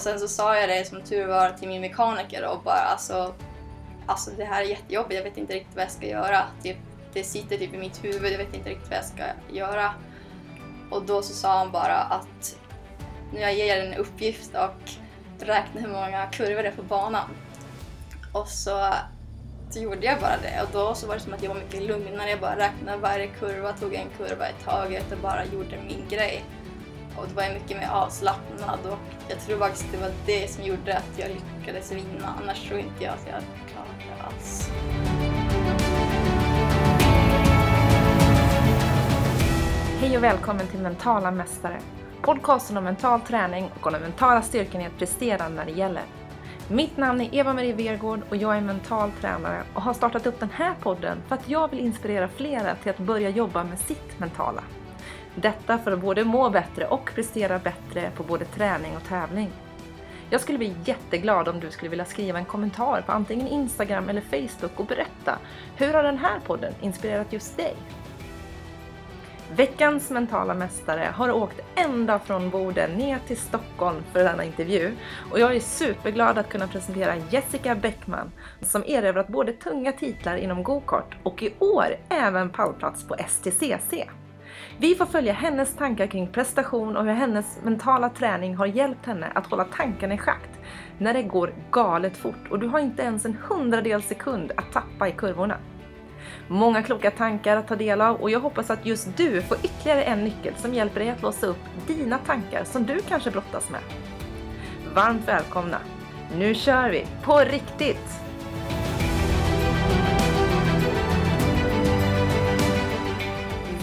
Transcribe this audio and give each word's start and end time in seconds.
Och 0.00 0.04
sen 0.04 0.20
så 0.20 0.28
sa 0.28 0.56
jag 0.56 0.68
det 0.68 0.84
som 0.84 1.02
tur 1.02 1.26
var 1.26 1.50
till 1.50 1.68
min 1.68 1.80
mekaniker 1.80 2.46
och 2.46 2.62
bara 2.62 2.80
alltså, 2.80 3.34
alltså 4.06 4.30
det 4.36 4.44
här 4.44 4.62
är 4.62 4.66
jättejobbigt, 4.66 5.14
jag 5.14 5.24
vet 5.24 5.36
inte 5.36 5.54
riktigt 5.54 5.76
vad 5.76 5.84
jag 5.84 5.90
ska 5.90 6.06
göra. 6.06 6.42
Typ, 6.62 6.76
det 7.12 7.24
sitter 7.24 7.58
typ 7.58 7.74
i 7.74 7.78
mitt 7.78 8.04
huvud, 8.04 8.32
jag 8.32 8.38
vet 8.38 8.54
inte 8.54 8.70
riktigt 8.70 8.90
vad 8.90 8.98
jag 8.98 9.04
ska 9.04 9.22
göra. 9.52 9.94
Och 10.90 11.02
då 11.02 11.22
så 11.22 11.34
sa 11.34 11.58
han 11.58 11.72
bara 11.72 11.96
att 11.96 12.56
nu 13.32 13.40
jag 13.40 13.54
ger 13.54 13.76
dig 13.76 13.86
en 13.86 13.94
uppgift 13.94 14.50
och 14.54 14.90
räkna 15.46 15.80
hur 15.80 15.88
många 15.88 16.26
kurvor 16.26 16.62
det 16.62 16.68
är 16.68 16.76
på 16.76 16.82
banan. 16.82 17.30
Och 18.32 18.48
så, 18.48 18.94
så 19.70 19.80
gjorde 19.80 20.06
jag 20.06 20.20
bara 20.20 20.36
det 20.42 20.62
och 20.62 20.68
då 20.72 20.94
så 20.94 21.06
var 21.06 21.14
det 21.14 21.20
som 21.20 21.32
att 21.32 21.42
jag 21.42 21.54
var 21.54 21.60
mycket 21.60 21.82
lugnare. 21.82 22.30
Jag 22.30 22.40
bara 22.40 22.56
räknade 22.56 22.98
varje 22.98 23.26
kurva, 23.26 23.72
tog 23.72 23.94
en 23.94 24.08
kurva 24.16 24.50
i 24.50 24.52
taget 24.64 25.12
och 25.12 25.18
bara 25.18 25.44
gjorde 25.44 25.76
min 25.86 26.08
grej. 26.08 26.44
Och 27.20 27.28
då 27.28 27.34
var 27.34 27.42
jag 27.42 27.54
mycket 27.54 27.76
mer 27.76 27.88
avslappnad 27.88 28.78
och 28.84 28.98
jag 29.28 29.40
tror 29.40 29.58
faktiskt 29.58 29.92
det 29.92 29.98
var 29.98 30.10
det 30.26 30.50
som 30.50 30.64
gjorde 30.64 30.96
att 30.96 31.18
jag 31.18 31.28
lyckades 31.28 31.92
vinna. 31.92 32.34
Annars 32.42 32.68
tror 32.68 32.80
inte 32.80 33.04
jag 33.04 33.14
att 33.14 33.26
jag 33.26 33.32
hade 33.32 33.46
klarat 33.72 34.18
det 34.18 34.24
alls. 34.24 34.70
Hej 40.00 40.16
och 40.16 40.22
välkommen 40.22 40.66
till 40.66 40.80
Mentala 40.80 41.30
Mästare. 41.30 41.80
Podcasten 42.22 42.76
om 42.76 42.84
mental 42.84 43.20
träning 43.20 43.70
och 43.80 43.86
om 43.86 43.92
den 43.92 44.02
mentala 44.02 44.42
styrkan 44.42 44.80
i 44.80 44.86
att 44.86 44.98
prestera 44.98 45.48
när 45.48 45.64
det 45.64 45.72
gäller. 45.72 46.02
Mitt 46.68 46.96
namn 46.96 47.20
är 47.20 47.34
Eva-Marie 47.34 47.72
Vergård 47.72 48.20
och 48.28 48.36
jag 48.36 48.56
är 48.56 48.60
mental 48.60 49.10
tränare 49.20 49.62
och 49.74 49.82
har 49.82 49.94
startat 49.94 50.26
upp 50.26 50.40
den 50.40 50.50
här 50.50 50.74
podden 50.80 51.18
för 51.28 51.34
att 51.34 51.48
jag 51.48 51.70
vill 51.70 51.80
inspirera 51.80 52.28
flera 52.28 52.74
till 52.74 52.90
att 52.90 52.98
börja 52.98 53.28
jobba 53.30 53.64
med 53.64 53.78
sitt 53.78 54.18
mentala. 54.18 54.62
Detta 55.42 55.78
för 55.78 55.92
att 55.92 56.00
både 56.00 56.24
må 56.24 56.50
bättre 56.50 56.86
och 56.86 57.10
prestera 57.14 57.58
bättre 57.58 58.10
på 58.16 58.22
både 58.22 58.44
träning 58.44 58.96
och 58.96 59.04
tävling. 59.04 59.50
Jag 60.30 60.40
skulle 60.40 60.58
bli 60.58 60.74
jätteglad 60.84 61.48
om 61.48 61.60
du 61.60 61.70
skulle 61.70 61.88
vilja 61.88 62.04
skriva 62.04 62.38
en 62.38 62.44
kommentar 62.44 63.02
på 63.06 63.12
antingen 63.12 63.48
Instagram 63.48 64.08
eller 64.08 64.20
Facebook 64.20 64.80
och 64.80 64.86
berätta 64.86 65.38
hur 65.76 65.94
har 65.94 66.02
den 66.02 66.18
här 66.18 66.40
podden 66.46 66.74
inspirerat 66.80 67.32
just 67.32 67.56
dig? 67.56 67.76
Veckans 69.52 70.10
mentala 70.10 70.54
mästare 70.54 71.08
har 71.14 71.32
åkt 71.32 71.60
ända 71.74 72.18
från 72.18 72.50
Boden 72.50 72.90
ner 72.90 73.18
till 73.26 73.36
Stockholm 73.36 74.02
för 74.12 74.24
denna 74.24 74.44
intervju 74.44 74.92
och 75.30 75.40
jag 75.40 75.56
är 75.56 75.60
superglad 75.60 76.38
att 76.38 76.48
kunna 76.48 76.68
presentera 76.68 77.16
Jessica 77.30 77.74
Bäckman 77.74 78.32
som 78.62 78.84
erövrat 78.86 79.28
både 79.28 79.52
tunga 79.52 79.92
titlar 79.92 80.36
inom 80.36 80.62
gokart 80.62 81.16
och 81.22 81.42
i 81.42 81.54
år 81.58 81.96
även 82.08 82.50
pallplats 82.50 83.04
på 83.04 83.16
STCC. 83.28 83.94
Vi 84.78 84.94
får 84.94 85.06
följa 85.06 85.32
hennes 85.32 85.74
tankar 85.74 86.06
kring 86.06 86.26
prestation 86.26 86.96
och 86.96 87.04
hur 87.04 87.12
hennes 87.12 87.58
mentala 87.62 88.08
träning 88.08 88.56
har 88.56 88.66
hjälpt 88.66 89.06
henne 89.06 89.26
att 89.34 89.46
hålla 89.46 89.64
tankarna 89.64 90.14
i 90.14 90.18
schakt 90.18 90.50
när 90.98 91.14
det 91.14 91.22
går 91.22 91.52
galet 91.70 92.16
fort 92.16 92.50
och 92.50 92.58
du 92.58 92.66
har 92.66 92.78
inte 92.78 93.02
ens 93.02 93.24
en 93.24 93.38
hundradels 93.48 94.06
sekund 94.06 94.52
att 94.56 94.72
tappa 94.72 95.08
i 95.08 95.12
kurvorna. 95.12 95.56
Många 96.48 96.82
kloka 96.82 97.10
tankar 97.10 97.56
att 97.56 97.68
ta 97.68 97.76
del 97.76 98.00
av 98.00 98.16
och 98.16 98.30
jag 98.30 98.40
hoppas 98.40 98.70
att 98.70 98.86
just 98.86 99.16
du 99.16 99.42
får 99.42 99.56
ytterligare 99.62 100.02
en 100.02 100.24
nyckel 100.24 100.54
som 100.56 100.74
hjälper 100.74 101.00
dig 101.00 101.10
att 101.10 101.22
låsa 101.22 101.46
upp 101.46 101.64
dina 101.86 102.18
tankar 102.18 102.64
som 102.64 102.86
du 102.86 103.00
kanske 103.00 103.30
brottas 103.30 103.70
med. 103.70 103.80
Varmt 104.94 105.28
välkomna! 105.28 105.78
Nu 106.38 106.54
kör 106.54 106.90
vi! 106.90 107.06
På 107.24 107.38
riktigt! 107.38 108.29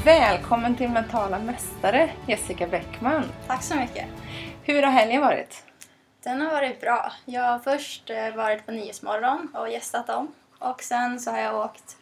Välkommen 0.08 0.76
till 0.76 0.90
Mentala 0.90 1.40
Mästare, 1.40 2.10
Jessica 2.28 2.68
Bäckman. 2.68 3.24
Tack 3.48 3.64
så 3.64 3.76
mycket. 3.76 4.06
Hur 4.64 4.84
har 4.84 4.92
helgen 4.92 5.22
varit? 5.22 5.64
Den 6.24 6.42
har 6.42 6.52
varit 6.52 6.82
bra. 6.82 7.12
Jag 7.26 7.44
har 7.44 7.60
först 7.60 8.10
eh, 8.10 8.36
varit 8.36 8.66
på 8.66 8.72
Nyhetsmorgon 8.72 9.48
och 9.54 9.70
gästat 9.70 10.08
dem. 10.08 10.32
Och 10.60 10.84
sen 10.84 11.20
så 11.20 11.32
har 11.32 11.38
jag 11.38 11.56
åkt 11.56 11.98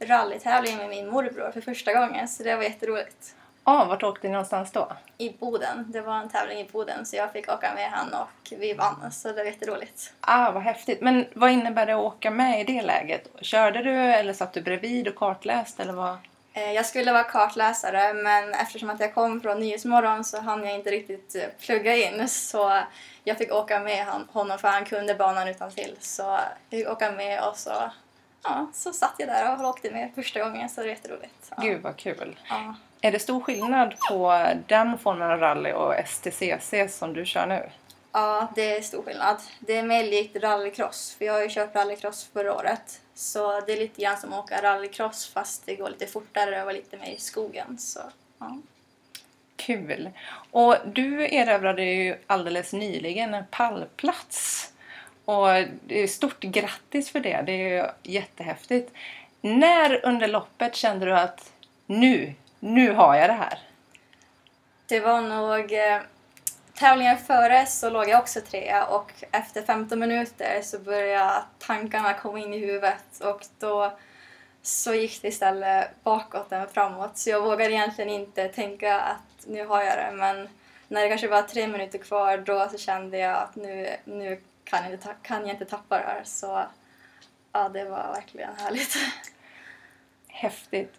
rallytävling 0.00 0.76
med 0.76 0.88
min 0.88 1.10
morbror 1.10 1.50
för 1.50 1.60
första 1.60 1.92
gången 1.92 2.28
så 2.28 2.42
det 2.42 2.56
var 2.56 2.62
jätteroligt. 2.62 3.34
Ah, 3.64 3.84
vart 3.84 4.02
åkte 4.02 4.26
ni 4.26 4.32
någonstans 4.32 4.72
då? 4.72 4.92
I 5.18 5.30
Boden. 5.30 5.84
Det 5.88 6.00
var 6.00 6.16
en 6.16 6.28
tävling 6.28 6.58
i 6.58 6.68
Boden 6.72 7.06
så 7.06 7.16
jag 7.16 7.32
fick 7.32 7.48
åka 7.48 7.74
med 7.74 7.90
han 7.90 8.12
och 8.12 8.52
vi 8.58 8.74
vann 8.74 9.12
så 9.12 9.28
det 9.28 9.34
var 9.34 9.44
jätteroligt. 9.44 10.12
Ah, 10.20 10.50
vad 10.50 10.62
häftigt. 10.62 11.00
Men 11.00 11.26
vad 11.34 11.50
innebär 11.50 11.86
det 11.86 11.92
att 11.92 12.04
åka 12.04 12.30
med 12.30 12.60
i 12.60 12.64
det 12.64 12.82
läget? 12.82 13.28
Körde 13.40 13.82
du 13.82 13.94
eller 13.94 14.32
satt 14.32 14.52
du 14.52 14.60
bredvid 14.60 15.08
och 15.08 15.16
kartläste 15.16 15.82
eller 15.82 15.92
vad? 15.92 16.16
Eh, 16.56 16.72
Jag 16.72 16.86
skulle 16.86 17.12
vara 17.12 17.22
kartläsare 17.24 18.14
men 18.14 18.54
eftersom 18.54 18.90
att 18.90 19.00
jag 19.00 19.14
kom 19.14 19.40
från 19.40 19.60
Nyhetsmorgon 19.60 20.24
så 20.24 20.40
hann 20.40 20.64
jag 20.64 20.74
inte 20.74 20.90
riktigt 20.90 21.34
eh, 21.34 21.42
plugga 21.66 21.96
in 21.96 22.28
så 22.28 22.78
jag 23.24 23.38
fick 23.38 23.52
åka 23.52 23.80
med 23.80 24.06
honom 24.32 24.58
för 24.58 24.68
han 24.68 24.84
kunde 24.84 25.14
banan 25.14 25.48
utan 25.48 25.70
till 25.70 25.96
så 26.00 26.22
jag 26.22 26.78
fick 26.78 26.88
åka 26.88 27.12
med 27.12 27.42
och 27.42 27.56
så, 27.56 27.90
ja, 28.44 28.66
så 28.74 28.92
satt 28.92 29.14
jag 29.18 29.28
där 29.28 29.52
och 29.60 29.68
åkte 29.68 29.90
med 29.90 30.10
första 30.14 30.40
gången 30.40 30.68
så 30.68 30.80
det 30.80 30.86
var 30.86 30.94
jätteroligt. 30.94 31.50
Ja. 31.50 31.62
Gud 31.62 31.82
vad 31.82 31.96
kul. 31.96 32.38
Ja. 32.48 32.74
Är 33.00 33.12
det 33.12 33.18
stor 33.18 33.40
skillnad 33.40 33.94
på 34.10 34.46
den 34.66 34.98
formen 34.98 35.30
av 35.30 35.40
rally 35.40 35.72
och 35.72 35.94
STCC 36.06 36.74
som 36.98 37.12
du 37.12 37.24
kör 37.26 37.46
nu? 37.46 37.70
Ja, 38.16 38.48
det 38.54 38.76
är 38.76 38.82
stor 38.82 39.02
skillnad. 39.02 39.36
Det 39.60 39.76
är 39.76 39.82
mer 39.82 40.04
likt 40.04 40.36
rallycross 40.36 41.14
för 41.18 41.24
jag 41.24 41.32
har 41.32 41.42
ju 41.42 41.48
kört 41.48 41.74
rallycross 41.74 42.30
förra 42.32 42.54
året 42.54 43.00
så 43.14 43.60
det 43.60 43.72
är 43.72 43.76
lite 43.76 44.02
grann 44.02 44.16
som 44.16 44.32
att 44.32 44.44
åka 44.44 44.62
rallycross 44.62 45.28
fast 45.28 45.66
det 45.66 45.74
går 45.74 45.90
lite 45.90 46.06
fortare 46.06 46.64
och 46.64 46.72
lite 46.72 46.96
mer 46.96 47.10
i 47.10 47.18
skogen. 47.18 47.78
Så, 47.78 48.00
ja. 48.38 48.58
Kul! 49.56 50.10
Och 50.50 50.76
du 50.84 51.34
erövrade 51.34 51.84
ju 51.84 52.16
alldeles 52.26 52.72
nyligen 52.72 53.34
en 53.34 53.44
pallplats. 53.50 54.72
Och 55.24 55.48
stort 56.08 56.40
grattis 56.40 57.10
för 57.10 57.20
det. 57.20 57.42
Det 57.46 57.52
är 57.52 57.68
ju 57.68 58.12
jättehäftigt. 58.12 58.92
När 59.40 60.06
under 60.06 60.28
loppet 60.28 60.74
kände 60.74 61.06
du 61.06 61.12
att 61.12 61.52
nu, 61.86 62.34
nu 62.60 62.92
har 62.92 63.16
jag 63.16 63.30
det 63.30 63.34
här? 63.34 63.58
Det 64.86 65.00
var 65.00 65.20
nog... 65.20 65.72
Tävlingen 66.78 67.18
före 67.18 67.66
så 67.66 67.90
låg 67.90 68.08
jag 68.08 68.20
också 68.20 68.40
trea 68.40 68.86
och 68.86 69.12
efter 69.30 69.62
15 69.62 69.98
minuter 69.98 70.62
så 70.62 70.78
började 70.78 71.42
tankarna 71.58 72.14
komma 72.14 72.38
in 72.38 72.54
i 72.54 72.58
huvudet 72.58 73.20
och 73.20 73.40
då 73.58 73.98
så 74.62 74.94
gick 74.94 75.22
det 75.22 75.28
istället 75.28 76.02
bakåt 76.02 76.52
än 76.52 76.68
framåt. 76.68 77.18
Så 77.18 77.30
jag 77.30 77.42
vågade 77.42 77.72
egentligen 77.72 78.10
inte 78.10 78.48
tänka 78.48 79.00
att 79.00 79.46
nu 79.46 79.66
har 79.66 79.82
jag 79.82 79.98
det 79.98 80.16
men 80.16 80.48
när 80.88 81.02
det 81.02 81.08
kanske 81.08 81.28
var 81.28 81.42
tre 81.42 81.66
minuter 81.66 81.98
kvar 81.98 82.38
då 82.38 82.68
så 82.72 82.78
kände 82.78 83.18
jag 83.18 83.36
att 83.36 83.56
nu, 83.56 83.96
nu 84.04 84.40
kan, 84.64 84.84
jag 84.84 84.92
inte, 84.92 85.14
kan 85.22 85.40
jag 85.40 85.50
inte 85.50 85.64
tappa 85.64 85.98
det 85.98 86.04
här. 86.04 86.22
Så 86.24 86.66
ja, 87.52 87.68
det 87.68 87.84
var 87.84 88.12
verkligen 88.14 88.54
härligt. 88.56 88.96
Häftigt. 90.28 90.94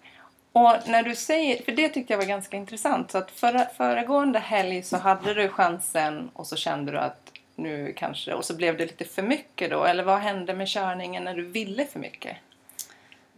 Och 0.52 0.76
när 0.86 1.04
du 1.04 1.16
säger, 1.16 1.64
för 1.64 1.72
det 1.72 1.90
tyckte 1.90 2.14
jag 2.14 2.18
var 2.18 2.26
ganska 2.26 2.58
intressant, 2.58 3.12
så 3.12 3.18
att 3.18 3.32
förra, 3.32 3.66
föregående 3.66 4.40
helg 4.40 4.84
så 4.84 4.98
hade 4.98 5.34
du 5.34 5.50
chansen 5.50 6.30
och 6.34 6.48
så 6.48 6.56
kände 6.56 6.92
du 6.92 6.98
att 6.98 7.32
nu 7.56 7.94
kanske, 7.98 8.34
och 8.34 8.46
så 8.46 8.56
blev 8.56 8.78
det 8.78 8.86
lite 8.86 9.06
för 9.06 9.22
mycket 9.22 9.70
då, 9.70 9.84
eller 9.84 10.04
vad 10.04 10.20
hände 10.20 10.54
med 10.54 10.68
körningen 10.68 11.24
när 11.24 11.34
du 11.34 11.46
ville 11.46 11.86
för 11.86 12.00
mycket? 12.00 12.38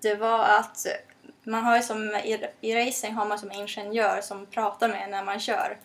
det 0.01 0.15
var 0.15 0.39
att 0.39 0.85
man 1.43 1.63
har 1.63 1.75
ju 1.75 1.81
som 1.81 2.15
i, 2.15 2.47
i 2.61 2.75
racing 2.75 3.15
har 3.15 3.25
man 3.25 3.39
som 3.39 3.51
ingenjör 3.51 4.21
som 4.21 4.45
pratar 4.45 4.89
med 4.89 5.09
när 5.09 5.23
man 5.23 5.39
kör. 5.39 5.77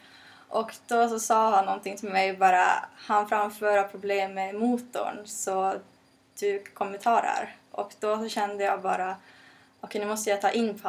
Och 0.49 0.73
då 0.87 1.09
så 1.09 1.21
sa 1.21 1.51
han 1.51 1.65
någonting 1.65 1.97
till 1.97 2.09
mig 2.09 2.37
bara, 2.37 2.67
han 2.97 3.29
framför 3.29 3.83
problem 3.83 4.35
med 4.35 4.55
motorn 4.55 5.27
så 5.27 5.75
du 6.41 6.65
kommer 6.75 6.99
ta 6.99 7.21
det 7.21 7.27
här. 7.27 7.56
Och 7.71 7.93
då 8.01 8.19
så 8.19 8.29
kände 8.29 8.65
jag 8.65 8.83
bara, 8.83 9.17
okej 9.84 10.00
nu 10.00 10.06
måste 10.06 10.31
jag 10.31 10.41
ta 10.41 10.50
in 10.50 10.81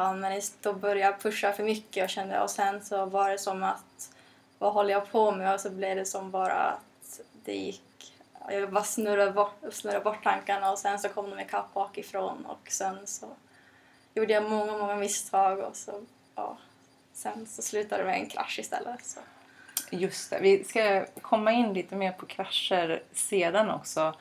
då 0.60 0.72
började 0.72 1.00
jag 1.00 1.20
pusha 1.20 1.52
för 1.52 1.64
mycket 1.64 2.04
och 2.04 2.10
kände, 2.10 2.40
och 2.40 2.50
sen 2.50 2.84
så 2.84 3.06
var 3.06 3.30
det 3.30 3.38
som 3.38 3.62
att, 3.62 4.10
vad 4.58 4.72
håller 4.72 4.90
jag 4.90 5.12
på 5.12 5.32
med? 5.32 5.54
Och 5.54 5.60
så 5.60 5.70
blev 5.70 5.96
det 5.96 6.04
som 6.04 6.30
bara 6.30 6.54
att 6.54 7.20
det 7.44 7.54
gick 7.54 7.82
jag 8.48 8.72
bara 8.72 8.84
snurrade 8.84 9.32
bort, 9.32 9.54
snurrade 9.70 10.04
bort 10.04 10.24
tankarna 10.24 10.72
och 10.72 10.78
sen 10.78 10.98
så 10.98 11.08
kom 11.08 11.30
de 11.30 11.40
ikapp 11.40 11.74
bakifrån 11.74 12.46
och 12.46 12.68
sen 12.70 13.06
så 13.06 13.26
gjorde 14.14 14.32
jag 14.32 14.50
många, 14.50 14.78
många 14.78 14.96
misstag 14.96 15.58
och 15.58 15.76
så, 15.76 16.02
ja, 16.34 16.58
sen 17.12 17.46
så 17.46 17.62
slutade 17.62 18.02
det 18.02 18.06
med 18.06 18.20
en 18.20 18.26
krasch 18.26 18.58
istället. 18.58 19.04
Så. 19.04 19.20
Just 19.90 20.30
det, 20.30 20.38
vi 20.40 20.64
ska 20.64 21.06
komma 21.20 21.52
in 21.52 21.72
lite 21.72 21.96
mer 21.96 22.12
på 22.12 22.26
krascher 22.26 23.02
sedan 23.12 23.70
också. 23.70 24.14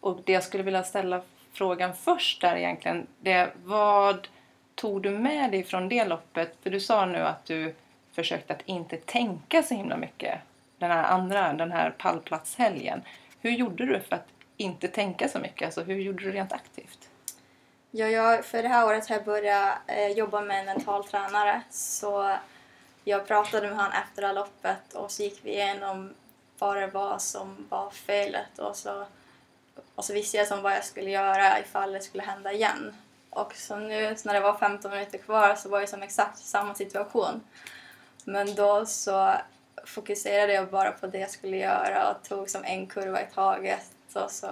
Och 0.00 0.20
det 0.24 0.32
jag 0.32 0.44
skulle 0.44 0.62
vilja 0.62 0.84
ställa 0.84 1.22
frågan 1.54 1.94
först 1.94 2.40
där 2.40 2.56
egentligen, 2.56 3.06
det 3.20 3.52
vad 3.64 4.28
tog 4.74 5.02
du 5.02 5.10
med 5.10 5.50
dig 5.50 5.64
från 5.64 5.88
det 5.88 6.04
loppet? 6.04 6.56
För 6.62 6.70
du 6.70 6.80
sa 6.80 7.06
nu 7.06 7.18
att 7.18 7.44
du 7.44 7.74
försökte 8.12 8.52
att 8.52 8.62
inte 8.64 8.96
tänka 8.96 9.62
så 9.62 9.74
himla 9.74 9.96
mycket 9.96 10.38
den 10.78 10.90
här 10.90 11.04
andra, 11.04 11.52
den 11.52 11.72
här 11.72 11.90
pallplatshelgen. 11.90 13.02
Hur 13.40 13.50
gjorde 13.50 13.86
du 13.86 14.00
för 14.00 14.16
att 14.16 14.28
inte 14.56 14.88
tänka 14.88 15.28
så 15.28 15.38
mycket? 15.38 15.66
Alltså 15.66 15.82
hur 15.82 16.00
gjorde 16.00 16.24
du 16.24 16.32
rent 16.32 16.52
aktivt? 16.52 17.08
Ja, 17.90 18.06
jag, 18.06 18.44
för 18.44 18.62
det 18.62 18.68
här 18.68 18.86
året 18.86 19.08
har 19.08 19.16
jag 19.16 19.24
börjat 19.24 19.78
eh, 19.86 20.08
jobba 20.08 20.40
med 20.40 20.58
en 20.60 20.64
mental 20.64 21.04
tränare 21.04 21.62
så 21.70 22.36
jag 23.04 23.26
pratade 23.26 23.68
med 23.68 23.76
honom 23.76 23.92
efter 23.92 24.22
det 24.22 24.28
här 24.28 24.34
loppet 24.34 24.94
och 24.94 25.10
så 25.10 25.22
gick 25.22 25.40
vi 25.42 25.50
igenom 25.50 26.14
vad 26.58 26.76
det 26.76 26.86
var 26.86 27.18
som 27.18 27.66
var 27.68 27.90
felet 27.90 28.58
och 28.58 28.76
så, 28.76 29.06
och 29.94 30.04
så 30.04 30.12
visste 30.12 30.36
jag 30.36 30.46
som 30.46 30.62
vad 30.62 30.72
jag 30.72 30.84
skulle 30.84 31.10
göra 31.10 31.60
ifall 31.60 31.92
det 31.92 32.00
skulle 32.00 32.22
hända 32.22 32.52
igen. 32.52 32.94
Och 33.30 33.54
så 33.54 33.76
nu 33.76 34.16
när 34.24 34.34
det 34.34 34.40
var 34.40 34.58
15 34.58 34.90
minuter 34.90 35.18
kvar 35.18 35.54
så 35.54 35.68
var 35.68 35.80
det 35.80 35.86
som 35.86 36.02
exakt 36.02 36.38
samma 36.38 36.74
situation. 36.74 37.40
Men 38.24 38.54
då 38.54 38.86
så 38.86 39.34
fokuserade 39.84 40.52
jag 40.52 40.70
bara 40.70 40.92
på 40.92 41.06
det 41.06 41.18
jag 41.18 41.30
skulle 41.30 41.56
göra 41.56 42.10
och 42.10 42.28
tog 42.28 42.50
som 42.50 42.64
en 42.64 42.86
kurva 42.86 43.22
i 43.22 43.26
taget 43.34 43.90
och 44.12 44.30
så 44.30 44.48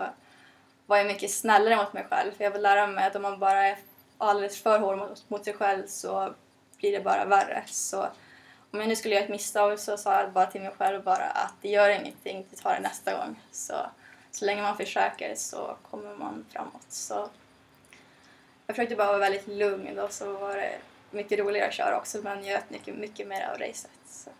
var 0.86 0.96
jag 0.96 1.06
mycket 1.06 1.30
snällare 1.30 1.76
mot 1.76 1.92
mig 1.92 2.06
själv. 2.10 2.32
För 2.32 2.44
jag 2.44 2.50
vill 2.50 2.62
lära 2.62 2.86
mig 2.86 3.06
att 3.06 3.16
om 3.16 3.22
man 3.22 3.38
bara 3.38 3.66
är 3.66 3.78
alldeles 4.18 4.62
för 4.62 4.78
hård 4.78 4.98
mot, 4.98 5.30
mot 5.30 5.44
sig 5.44 5.54
själv 5.54 5.86
så 5.86 6.34
blir 6.78 6.92
det 6.92 7.00
bara 7.00 7.24
värre. 7.24 7.62
Så 7.66 8.06
om 8.70 8.80
jag 8.80 8.88
nu 8.88 8.96
skulle 8.96 9.14
göra 9.14 9.24
ett 9.24 9.30
misstag 9.30 9.80
så 9.80 9.96
sa 9.96 10.20
jag 10.20 10.32
bara 10.32 10.46
till 10.46 10.60
mig 10.60 10.72
själv 10.78 11.02
bara 11.02 11.24
att 11.24 11.54
det 11.62 11.68
gör 11.68 11.90
ingenting, 11.90 12.46
du 12.50 12.56
tar 12.56 12.74
det 12.74 12.80
nästa 12.80 13.16
gång. 13.16 13.40
Så, 13.52 13.74
så 14.32 14.44
länge 14.44 14.62
man 14.62 14.76
försöker 14.76 15.34
så 15.34 15.76
kommer 15.90 16.16
man 16.16 16.44
framåt. 16.52 16.86
Så 16.88 17.28
jag 18.66 18.76
försökte 18.76 18.96
bara 18.96 19.06
vara 19.08 19.18
väldigt 19.18 19.46
lugn 19.46 19.98
och 19.98 20.12
så 20.12 20.32
var 20.32 20.56
det 20.56 20.78
mycket 21.10 21.38
roligare 21.38 21.68
att 21.68 21.74
köra 21.74 21.98
också 21.98 22.18
men 22.22 22.40
njöt 22.40 22.70
mycket, 22.70 22.94
mycket 22.94 23.28
mer 23.28 23.48
av 23.48 23.58
racet. 23.58 23.90
Så 24.06 24.30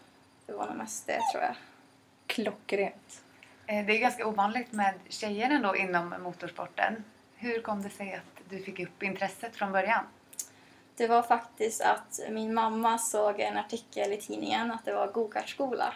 det 0.46 0.52
var 0.52 0.66
nog 0.66 0.76
mest 0.76 1.06
det 1.06 1.20
tror 1.32 1.42
jag. 1.44 1.54
Klockrent. 2.26 3.22
Eh, 3.66 3.86
Det 3.86 3.92
är 3.92 3.98
ganska 3.98 4.26
ovanligt 4.26 4.72
med 4.72 4.94
tjejer 5.08 5.50
ändå 5.50 5.76
inom 5.76 6.14
motorsporten. 6.22 7.04
Hur 7.36 7.62
kom 7.62 7.82
det 7.82 7.90
sig 7.90 8.14
att 8.14 8.42
du 8.48 8.62
fick 8.62 8.80
upp 8.80 9.02
intresset 9.02 9.56
från 9.56 9.72
början? 9.72 10.04
Det 10.96 11.06
var 11.06 11.22
faktiskt 11.22 11.80
att 11.80 12.20
min 12.30 12.54
mamma 12.54 12.98
såg 12.98 13.40
en 13.40 13.56
artikel 13.56 14.12
i 14.12 14.16
tidningen 14.16 14.70
att 14.70 14.84
det 14.84 14.94
var 14.94 15.06
gokartskola. 15.06 15.94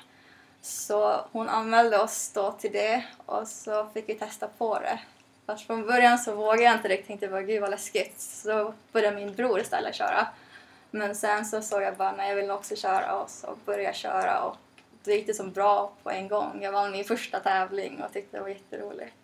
Så 0.63 1.25
hon 1.33 1.49
anmälde 1.49 1.99
oss 1.99 2.31
då 2.35 2.53
till 2.53 2.73
det 2.73 3.05
och 3.27 3.49
så 3.49 3.87
fick 3.95 4.09
vi 4.09 4.15
testa 4.15 4.49
på 4.59 4.79
det. 4.79 5.01
Fast 5.47 5.67
från 5.67 5.87
början 5.87 6.19
så 6.19 6.35
vågade 6.35 6.63
jag 6.63 6.75
inte 6.75 6.89
riktigt, 6.89 7.07
tänkte 7.07 7.29
bara 7.29 7.43
gud 7.43 7.61
vad 7.61 7.71
läskigt. 7.71 8.21
Så 8.21 8.75
började 8.93 9.17
min 9.17 9.35
bror 9.35 9.61
istället 9.61 9.95
köra. 9.95 10.27
Men 10.91 11.15
sen 11.15 11.47
så 11.47 11.63
såg 11.63 11.83
jag 11.83 11.97
bara, 11.97 12.13
nej 12.13 12.29
jag 12.29 12.37
vill 12.37 12.51
också 12.51 12.77
köra 12.77 13.21
och 13.21 13.31
så 13.31 13.57
började 13.65 13.85
jag 13.85 13.95
köra 13.95 14.43
och 14.43 14.57
då 15.05 15.11
gick 15.11 15.27
det 15.27 15.35
så 15.35 15.45
bra 15.45 15.93
på 16.03 16.11
en 16.11 16.29
gång. 16.29 16.63
Jag 16.63 16.73
vann 16.73 16.93
min 16.93 17.05
första 17.05 17.41
tävling 17.41 18.03
och 18.03 18.13
tyckte 18.13 18.37
det 18.37 18.41
var 18.41 18.49
jätteroligt. 18.49 19.15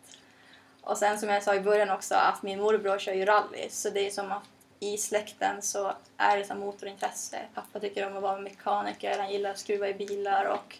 Och 0.80 0.98
sen 0.98 1.18
som 1.18 1.28
jag 1.28 1.42
sa 1.42 1.54
i 1.54 1.60
början 1.60 1.90
också 1.90 2.14
att 2.14 2.42
min 2.42 2.60
morbror 2.60 2.98
kör 2.98 3.12
ju 3.12 3.24
rally 3.24 3.68
så 3.70 3.90
det 3.90 4.06
är 4.06 4.10
som 4.10 4.32
att 4.32 4.42
i 4.80 4.98
släkten 4.98 5.62
så 5.62 5.92
är 6.16 6.36
det 6.36 6.44
som 6.44 6.58
motorintresse. 6.58 7.38
Pappa 7.54 7.80
tycker 7.80 8.06
om 8.06 8.16
att 8.16 8.22
vara 8.22 8.38
mekaniker, 8.38 9.18
han 9.18 9.32
gillar 9.32 9.50
att 9.50 9.58
skruva 9.58 9.88
i 9.88 9.94
bilar 9.94 10.44
och 10.44 10.78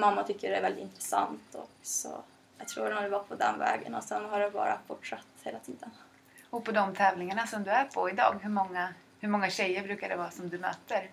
mamma 0.00 0.22
tycker 0.22 0.50
det 0.50 0.56
är 0.56 0.62
väldigt 0.62 0.82
intressant. 0.82 1.54
Och 1.54 1.70
så 1.82 2.22
jag 2.58 2.68
tror 2.68 2.90
nog 2.90 3.02
det 3.02 3.08
var 3.08 3.18
på 3.18 3.34
den 3.34 3.58
vägen 3.58 3.94
och 3.94 4.04
sen 4.04 4.24
har 4.24 4.40
det 4.40 4.50
bara 4.50 4.78
fortsatt 4.86 5.26
hela 5.42 5.58
tiden. 5.58 5.90
Och 6.50 6.64
på 6.64 6.72
de 6.72 6.94
tävlingarna 6.94 7.46
som 7.46 7.62
du 7.62 7.70
är 7.70 7.84
på 7.84 8.10
idag, 8.10 8.38
hur 8.42 8.50
många, 8.50 8.94
hur 9.20 9.28
många 9.28 9.50
tjejer 9.50 9.82
brukar 9.82 10.08
det 10.08 10.16
vara 10.16 10.30
som 10.30 10.48
du 10.48 10.58
möter? 10.58 11.10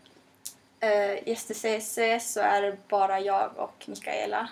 Uh, 0.84 1.30
I 1.30 1.36
STCC 1.36 1.98
så 2.22 2.40
är 2.40 2.62
det 2.62 2.78
bara 2.88 3.20
jag 3.20 3.58
och 3.58 3.86
Mikaela 3.88 4.50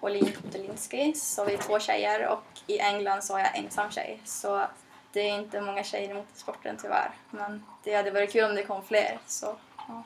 Olin 0.00 0.32
Potelinski, 0.32 1.14
så 1.14 1.44
vi 1.44 1.54
är 1.54 1.58
två 1.58 1.78
tjejer 1.78 2.28
och 2.28 2.44
i 2.66 2.78
England 2.78 3.24
så 3.24 3.36
är 3.36 3.40
jag 3.40 3.56
ensam 3.56 3.90
tjej. 3.90 4.20
Så 4.24 4.66
det 5.12 5.20
är 5.20 5.38
inte 5.38 5.60
många 5.60 5.84
tjejer 5.84 6.10
i 6.10 6.14
motorsporten 6.14 6.76
tyvärr. 6.82 7.10
Men 7.30 7.64
det 7.84 7.94
hade 7.94 8.10
varit 8.10 8.32
kul 8.32 8.44
om 8.44 8.54
det 8.54 8.62
kom 8.62 8.84
fler. 8.84 9.18
Så, 9.26 9.56
ja. 9.88 10.02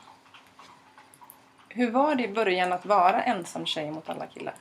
Hur 1.73 1.91
var 1.91 2.15
det 2.15 2.23
i 2.23 2.29
början 2.29 2.73
att 2.73 2.87
vara 2.87 3.23
ensam 3.23 3.67
tjej 3.67 3.91
mot 3.91 4.09
alla 4.09 4.27
killar? 4.27 4.55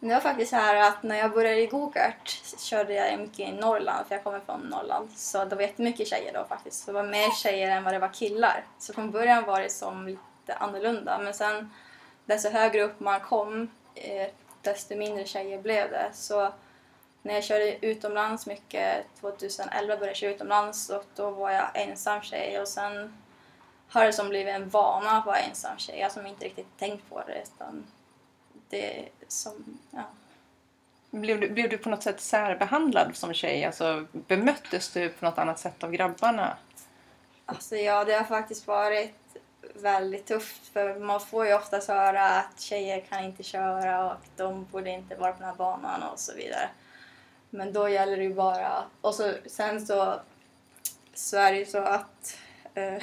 Det 0.00 0.08
var 0.08 0.20
faktiskt 0.20 0.50
så 0.50 0.56
här 0.56 0.88
att 0.88 1.02
när 1.02 1.16
jag 1.16 1.32
började 1.32 1.60
i 1.60 1.66
gokart 1.66 2.42
körde 2.58 2.94
jag 2.94 3.18
mycket 3.18 3.40
i 3.40 3.52
Norrland, 3.52 4.06
för 4.06 4.14
jag 4.14 4.24
kommer 4.24 4.40
från 4.40 4.60
Norrland. 4.60 5.10
Så 5.16 5.44
det 5.44 5.56
var 5.56 5.62
jättemycket 5.62 6.08
tjejer 6.08 6.32
då 6.32 6.44
faktiskt. 6.44 6.86
Det 6.86 6.92
var 6.92 7.02
mer 7.02 7.30
tjejer 7.30 7.70
än 7.70 7.84
vad 7.84 7.94
det 7.94 7.98
var 7.98 8.12
killar. 8.12 8.64
Så 8.78 8.92
från 8.92 9.10
början 9.10 9.44
var 9.44 9.60
det 9.60 9.70
som 9.70 10.06
lite 10.06 10.54
annorlunda. 10.54 11.18
Men 11.18 11.34
sen 11.34 11.70
desto 12.24 12.50
högre 12.50 12.82
upp 12.82 13.00
man 13.00 13.20
kom, 13.20 13.70
eh, 13.94 14.28
desto 14.62 14.96
mindre 14.96 15.24
tjejer 15.24 15.62
blev 15.62 15.90
det. 15.90 16.10
Så 16.12 16.52
när 17.22 17.34
jag 17.34 17.44
körde 17.44 17.86
utomlands 17.86 18.46
mycket, 18.46 19.06
2011 19.20 19.86
började 19.86 20.06
jag 20.06 20.16
köra 20.16 20.30
utomlands 20.30 20.90
och 20.90 21.04
då 21.14 21.30
var 21.30 21.50
jag 21.50 21.68
ensam 21.74 22.22
tjej 22.22 22.60
och 22.60 22.68
sen 22.68 23.22
har 23.92 24.04
det 24.04 24.12
som 24.12 24.28
blivit 24.28 24.54
en 24.54 24.68
vana 24.68 25.10
att 25.10 25.26
vara 25.26 25.38
ensam 25.38 25.78
tjej. 25.78 25.98
Jag 25.98 26.12
som 26.12 26.26
inte 26.26 26.44
riktigt 26.44 26.78
tänkt 26.78 27.08
på 27.08 27.22
det 27.26 27.42
utan 27.42 27.84
det 28.70 29.08
som, 29.28 29.78
ja. 29.90 30.02
Blev 31.10 31.40
du, 31.40 31.50
blev 31.50 31.70
du 31.70 31.78
på 31.78 31.88
något 31.88 32.02
sätt 32.02 32.20
särbehandlad 32.20 33.16
som 33.16 33.34
tjej? 33.34 33.64
Alltså, 33.64 34.06
bemöttes 34.12 34.92
du 34.92 35.08
på 35.08 35.24
något 35.24 35.38
annat 35.38 35.58
sätt 35.58 35.84
av 35.84 35.90
grabbarna? 35.90 36.56
Alltså 37.46 37.76
ja, 37.76 38.04
det 38.04 38.12
har 38.12 38.24
faktiskt 38.24 38.66
varit 38.66 39.36
väldigt 39.74 40.26
tufft 40.26 40.66
för 40.72 40.98
man 40.98 41.20
får 41.20 41.46
ju 41.46 41.54
oftast 41.54 41.88
höra 41.88 42.26
att 42.26 42.60
tjejer 42.60 43.00
kan 43.00 43.24
inte 43.24 43.42
köra 43.42 44.12
och 44.12 44.16
de 44.36 44.64
borde 44.64 44.90
inte 44.90 45.14
vara 45.14 45.32
på 45.32 45.38
den 45.38 45.48
här 45.48 45.56
banan 45.56 46.02
och 46.02 46.18
så 46.18 46.34
vidare. 46.34 46.68
Men 47.50 47.72
då 47.72 47.88
gäller 47.88 48.16
det 48.16 48.22
ju 48.22 48.34
bara... 48.34 48.84
Och 49.00 49.14
så, 49.14 49.34
sen 49.46 49.86
så, 49.86 50.20
så 51.14 51.36
är 51.36 51.52
det 51.52 51.58
ju 51.58 51.66
så 51.66 51.78
att... 51.78 52.38
eh, 52.74 53.02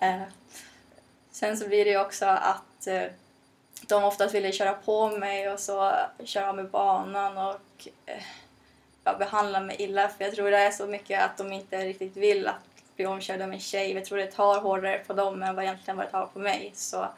Eh, 0.00 0.22
sen 1.30 1.56
så 1.56 1.68
blir 1.68 1.84
det 1.84 1.90
ju 1.90 2.00
också 2.00 2.26
att 2.26 2.86
eh, 2.86 3.04
de 3.86 4.04
oftast 4.04 4.34
ville 4.34 4.52
köra 4.52 4.72
på 4.72 5.08
mig 5.08 5.50
och 5.50 5.60
så 5.60 5.92
köra 6.24 6.48
av 6.48 6.56
med 6.56 6.70
banan 6.70 7.38
och 7.38 7.88
eh, 8.06 8.22
ja, 9.04 9.14
behandla 9.18 9.60
mig 9.60 9.76
illa. 9.78 10.08
För 10.08 10.24
jag 10.24 10.34
tror 10.34 10.50
det 10.50 10.58
är 10.58 10.70
så 10.70 10.86
mycket 10.86 11.22
att 11.22 11.36
de 11.36 11.52
inte 11.52 11.84
riktigt 11.84 12.16
vill 12.16 12.46
att 12.46 12.54
bli 12.96 13.06
omkörda 13.06 13.44
av 13.44 13.52
en 13.52 13.60
tjej. 13.60 13.92
Jag 13.92 14.04
tror 14.04 14.18
det 14.18 14.26
tar 14.26 14.60
hårdare 14.60 14.98
på 14.98 15.12
dem 15.12 15.42
än 15.42 15.54
vad 15.54 15.64
egentligen 15.64 15.96
vad 15.96 16.06
det 16.06 16.10
tar 16.10 16.26
på 16.26 16.38
mig. 16.38 16.72
Så 16.74 17.08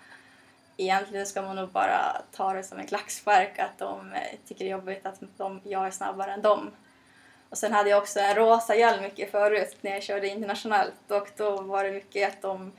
egentligen 0.76 1.26
ska 1.26 1.42
man 1.42 1.56
nog 1.56 1.68
bara 1.68 2.22
ta 2.32 2.52
det 2.52 2.62
som 2.62 2.78
en 2.78 2.86
klackspark 2.86 3.58
att 3.58 3.78
de 3.78 4.12
eh, 4.12 4.38
tycker 4.48 4.64
det 4.64 4.70
är 4.70 4.72
jobbigt 4.72 5.06
att 5.06 5.20
de, 5.36 5.60
jag 5.64 5.86
är 5.86 5.90
snabbare 5.90 6.32
än 6.32 6.42
dem. 6.42 6.70
Och 7.50 7.58
sen 7.58 7.72
hade 7.72 7.90
jag 7.90 7.98
också 7.98 8.20
en 8.20 8.34
rosa 8.34 8.76
hjälm 8.76 9.02
mycket 9.02 9.30
förut 9.30 9.76
när 9.80 9.90
jag 9.90 10.02
körde 10.02 10.28
internationellt 10.28 11.10
och 11.10 11.28
då 11.36 11.60
var 11.60 11.84
det 11.84 11.90
mycket 11.90 12.28
att 12.28 12.42
de 12.42 12.72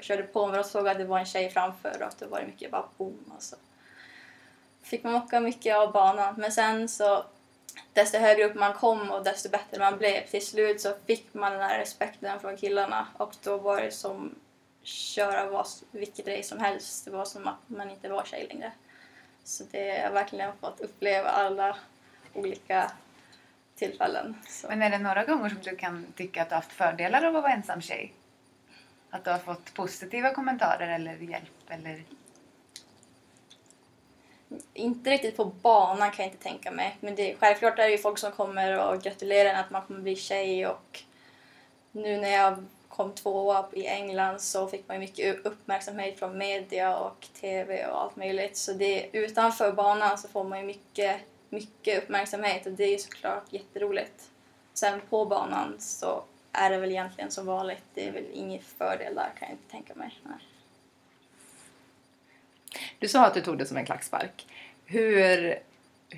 körde 0.00 0.22
på 0.22 0.46
mig 0.46 0.60
och 0.60 0.66
såg 0.66 0.88
att 0.88 0.98
det 0.98 1.04
var 1.04 1.18
en 1.18 1.26
tjej 1.26 1.50
framför 1.50 2.02
och 2.02 2.12
det 2.18 2.26
var 2.26 2.42
mycket 2.42 2.70
bara 2.70 2.88
boom 2.96 3.32
och 3.36 3.42
så 3.42 3.56
fick 4.82 5.04
man 5.04 5.14
åka 5.14 5.40
mycket 5.40 5.76
av 5.76 5.92
banan. 5.92 6.34
Men 6.38 6.52
sen 6.52 6.88
så 6.88 7.24
desto 7.92 8.18
högre 8.18 8.44
upp 8.44 8.54
man 8.54 8.74
kom 8.74 9.10
och 9.10 9.24
desto 9.24 9.48
bättre 9.48 9.78
man 9.78 9.98
blev. 9.98 10.26
Till 10.26 10.46
slut 10.46 10.80
så 10.80 10.94
fick 11.06 11.34
man 11.34 11.52
den 11.52 11.60
här 11.60 11.78
respekten 11.78 12.40
från 12.40 12.56
killarna 12.56 13.06
och 13.16 13.34
då 13.42 13.56
var 13.56 13.80
det 13.80 13.90
som 13.90 14.34
köra 14.82 15.50
vad, 15.50 15.66
vilket 15.90 16.28
race 16.28 16.42
som 16.42 16.58
helst. 16.58 17.04
Det 17.04 17.10
var 17.10 17.24
som 17.24 17.48
att 17.48 17.56
man 17.66 17.90
inte 17.90 18.08
var 18.08 18.24
tjej 18.24 18.46
längre. 18.48 18.72
Så 19.44 19.64
det 19.70 19.86
jag 19.86 20.02
har 20.02 20.12
verkligen 20.12 20.52
fått 20.60 20.80
uppleva 20.80 21.28
alla 21.28 21.76
olika 22.34 22.90
tillfällen. 23.76 24.34
Så. 24.48 24.68
Men 24.68 24.82
är 24.82 24.90
det 24.90 24.98
några 24.98 25.24
gånger 25.24 25.48
som 25.48 25.58
du 25.62 25.76
kan 25.76 26.06
tycka 26.16 26.42
att 26.42 26.48
du 26.48 26.54
har 26.54 26.62
haft 26.62 26.72
fördelar 26.72 27.24
av 27.24 27.36
att 27.36 27.42
vara 27.42 27.52
ensam 27.52 27.80
tjej? 27.80 28.12
Att 29.10 29.24
du 29.24 29.30
har 29.30 29.38
fått 29.38 29.74
positiva 29.74 30.34
kommentarer 30.34 30.88
eller 30.88 31.16
hjälp 31.16 31.68
eller... 31.68 32.02
Inte 34.74 35.10
riktigt 35.10 35.36
på 35.36 35.44
banan 35.44 36.10
kan 36.10 36.24
jag 36.24 36.32
inte 36.32 36.44
tänka 36.44 36.70
mig. 36.70 36.96
Men 37.00 37.14
det, 37.14 37.36
självklart 37.38 37.78
är 37.78 37.82
det 37.82 37.90
ju 37.90 37.98
folk 37.98 38.18
som 38.18 38.32
kommer 38.32 38.78
och 38.78 39.02
gratulerar 39.02 39.50
en 39.50 39.60
att 39.60 39.70
man 39.70 39.82
kommer 39.82 40.00
bli 40.00 40.16
tjej 40.16 40.66
och 40.66 41.02
nu 41.92 42.20
när 42.20 42.28
jag 42.28 42.64
kom 42.88 43.12
tvåa 43.12 43.66
i 43.72 43.86
England 43.86 44.40
så 44.40 44.66
fick 44.66 44.88
man 44.88 44.98
mycket 44.98 45.46
uppmärksamhet 45.46 46.18
från 46.18 46.38
media 46.38 46.98
och 46.98 47.26
TV 47.40 47.86
och 47.86 48.02
allt 48.02 48.16
möjligt. 48.16 48.56
Så 48.56 48.72
det, 48.72 49.08
utanför 49.12 49.72
banan 49.72 50.18
så 50.18 50.28
får 50.28 50.44
man 50.44 50.60
ju 50.60 50.66
mycket, 50.66 51.20
mycket 51.50 52.02
uppmärksamhet 52.02 52.66
och 52.66 52.72
det 52.72 52.94
är 52.94 52.98
såklart 52.98 53.52
jätteroligt. 53.52 54.30
Sen 54.74 55.00
på 55.10 55.24
banan 55.24 55.76
så 55.78 56.24
är 56.52 56.70
det 56.70 56.78
väl 56.78 56.90
egentligen 56.90 57.30
som 57.30 57.46
vanligt. 57.46 57.84
Det 57.94 58.08
är 58.08 58.12
väl 58.12 58.26
ingen 58.32 58.62
fördel 58.62 59.14
där 59.14 59.30
kan 59.38 59.48
jag 59.48 59.50
inte 59.50 59.70
tänka 59.70 59.94
mig. 59.94 60.20
Nej. 60.22 60.38
Du 62.98 63.08
sa 63.08 63.26
att 63.26 63.34
du 63.34 63.40
tog 63.40 63.58
det 63.58 63.66
som 63.66 63.76
en 63.76 63.86
klackspark. 63.86 64.46
Hur, 64.84 65.58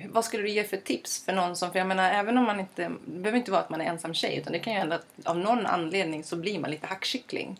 vad 0.09 0.25
skulle 0.25 0.43
du 0.43 0.49
ge 0.49 0.63
för 0.63 0.77
tips 0.77 1.25
för 1.25 1.33
någon 1.33 1.55
som, 1.55 1.71
för 1.71 1.79
jag 1.79 1.87
menar 1.87 2.11
även 2.11 2.37
om 2.37 2.43
man 2.43 2.59
inte, 2.59 2.91
det 3.05 3.19
behöver 3.19 3.37
inte 3.37 3.51
vara 3.51 3.61
att 3.61 3.69
man 3.69 3.81
är 3.81 3.85
ensam 3.85 4.13
tjej 4.13 4.37
utan 4.37 4.53
det 4.53 4.59
kan 4.59 4.73
ju 4.73 4.79
hända 4.79 4.95
att 4.95 5.25
av 5.25 5.37
någon 5.37 5.65
anledning 5.65 6.23
så 6.23 6.35
blir 6.35 6.59
man 6.59 6.71
lite 6.71 6.87
hackkyckling. 6.87 7.59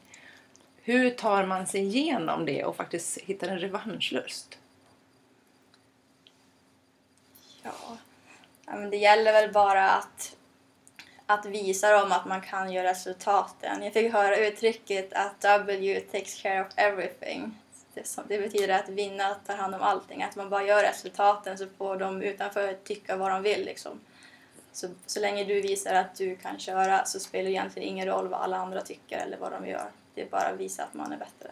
Hur 0.81 1.09
tar 1.09 1.45
man 1.45 1.67
sig 1.67 1.81
igenom 1.81 2.45
det 2.45 2.63
och 2.65 2.75
faktiskt 2.75 3.17
hittar 3.17 3.47
en 3.47 3.59
revanschlust? 3.59 4.57
Ja. 7.63 7.71
ja 8.65 8.75
men 8.75 8.89
det 8.89 8.97
gäller 8.97 9.33
väl 9.33 9.51
bara 9.51 9.89
att, 9.89 10.35
att 11.25 11.45
visa 11.45 11.91
dem 11.91 12.11
att 12.11 12.25
man 12.25 12.41
kan 12.41 12.71
göra 12.71 12.89
resultaten. 12.89 13.83
Jag 13.83 13.93
fick 13.93 14.13
höra 14.13 14.37
uttrycket 14.37 15.13
att 15.13 15.41
W 15.41 15.99
takes 15.99 16.41
care 16.41 16.61
of 16.61 16.67
everything. 16.75 17.59
det, 17.93 18.07
som, 18.07 18.23
det 18.27 18.37
betyder 18.37 18.79
att 18.79 18.89
vinna, 18.89 19.35
tar 19.35 19.55
hand 19.55 19.75
om 19.75 19.81
allting. 19.81 20.23
Att 20.23 20.35
man 20.35 20.49
bara 20.49 20.63
gör 20.63 20.83
resultaten 20.83 21.57
så 21.57 21.67
får 21.77 21.97
de 21.97 22.21
utanför 22.21 22.73
tycka 22.83 23.17
vad 23.17 23.31
de 23.31 23.43
vill. 23.43 23.65
Liksom. 23.65 23.99
Så, 24.71 24.87
så 25.05 25.19
länge 25.19 25.43
du 25.43 25.61
visar 25.61 25.93
att 25.93 26.15
du 26.15 26.35
kan 26.35 26.59
köra 26.59 27.05
så 27.05 27.19
spelar 27.19 27.43
det 27.45 27.51
egentligen 27.51 27.89
ingen 27.89 28.07
roll 28.07 28.27
vad 28.27 28.41
alla 28.41 28.57
andra 28.57 28.81
tycker 28.81 29.17
eller 29.17 29.37
vad 29.37 29.51
de 29.51 29.67
gör. 29.67 29.89
Det 30.15 30.21
är 30.21 30.25
bara 30.25 30.47
att 30.47 30.59
visa 30.59 30.83
att 30.83 30.93
man 30.93 31.11
är 31.11 31.17
bättre. 31.17 31.51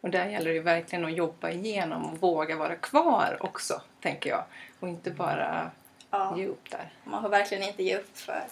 Och 0.00 0.10
där 0.10 0.28
gäller 0.28 0.50
det 0.50 0.54
ju 0.54 0.62
verkligen 0.62 1.04
att 1.04 1.12
jobba 1.12 1.50
igenom 1.50 2.04
och 2.04 2.18
våga 2.20 2.56
vara 2.56 2.76
kvar 2.76 3.36
också, 3.40 3.82
tänker 4.00 4.30
jag. 4.30 4.44
Och 4.82 4.88
inte 4.88 5.10
bara 5.10 5.70
Ja. 6.10 6.34
ge 6.36 6.46
upp 6.46 6.70
där. 6.70 6.92
Man 7.04 7.22
får 7.22 7.28
verkligen 7.28 7.62
inte 7.62 7.82
ge 7.82 7.98
upp 7.98 8.18
för 8.18 8.42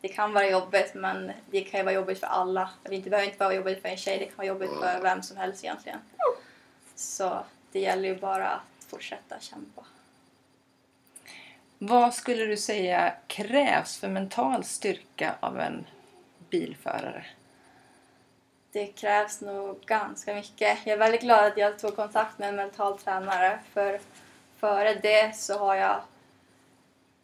det 0.00 0.08
kan 0.08 0.32
vara 0.32 0.50
jobbigt 0.50 0.94
men 0.94 1.32
det 1.50 1.60
kan 1.60 1.80
ju 1.80 1.84
vara 1.84 1.94
jobbigt 1.94 2.20
för 2.20 2.26
alla. 2.26 2.70
Det 2.82 2.88
behöver 3.04 3.24
inte 3.24 3.44
vara 3.44 3.54
jobbigt 3.54 3.82
för 3.82 3.88
en 3.88 3.96
tjej, 3.96 4.18
det 4.18 4.24
kan 4.24 4.36
vara 4.36 4.46
jobbigt 4.46 4.70
för 4.70 5.00
vem 5.02 5.22
som 5.22 5.36
helst 5.36 5.64
egentligen. 5.64 5.98
Så 6.94 7.44
det 7.72 7.80
gäller 7.80 8.08
ju 8.08 8.16
bara 8.20 8.48
att 8.48 8.84
fortsätta 8.90 9.40
kämpa. 9.40 9.82
Vad 11.78 12.14
skulle 12.14 12.44
du 12.44 12.56
säga 12.56 13.14
krävs 13.26 13.98
för 13.98 14.08
mental 14.08 14.64
styrka 14.64 15.34
av 15.40 15.60
en 15.60 15.86
bilförare? 16.50 17.24
Det 18.72 18.86
krävs 18.86 19.40
nog 19.40 19.80
ganska 19.80 20.34
mycket. 20.34 20.78
Jag 20.84 20.94
är 20.94 20.98
väldigt 20.98 21.20
glad 21.20 21.44
att 21.44 21.56
jag 21.56 21.78
tog 21.78 21.96
kontakt 21.96 22.38
med 22.38 22.48
en 22.48 22.56
mental 22.56 22.98
tränare 22.98 23.58
för 23.72 24.00
före 24.60 24.94
det 24.94 25.36
så 25.36 25.58
har 25.58 25.74
jag 25.74 26.00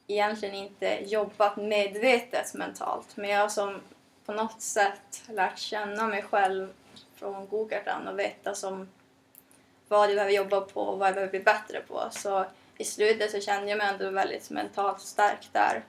egentligen 0.06 0.54
inte 0.54 0.98
jobbat 1.04 1.56
medvetet 1.56 2.54
mentalt 2.54 3.16
men 3.16 3.30
jag 3.30 3.40
har 3.40 3.48
som 3.48 3.80
på 4.26 4.32
något 4.32 4.60
sätt 4.60 5.22
lärt 5.28 5.58
känna 5.58 6.06
mig 6.06 6.22
själv 6.22 6.72
från 7.14 7.48
gokarten 7.48 8.08
och 8.08 8.18
veta 8.18 8.54
som 8.54 8.88
vad 9.88 10.08
jag 10.08 10.16
behöver 10.16 10.32
jobba 10.32 10.60
på 10.60 10.80
och 10.80 10.98
vad 10.98 11.08
jag 11.08 11.14
behöver 11.14 11.30
bli 11.30 11.40
bättre 11.40 11.80
på. 11.80 12.08
Så 12.10 12.44
i 12.78 12.84
slutet 12.84 13.30
så 13.30 13.40
kände 13.40 13.68
jag 13.68 13.78
mig 13.78 13.86
ändå 13.86 14.10
väldigt 14.10 14.50
mentalt 14.50 15.00
stark 15.00 15.48
där. 15.52 15.84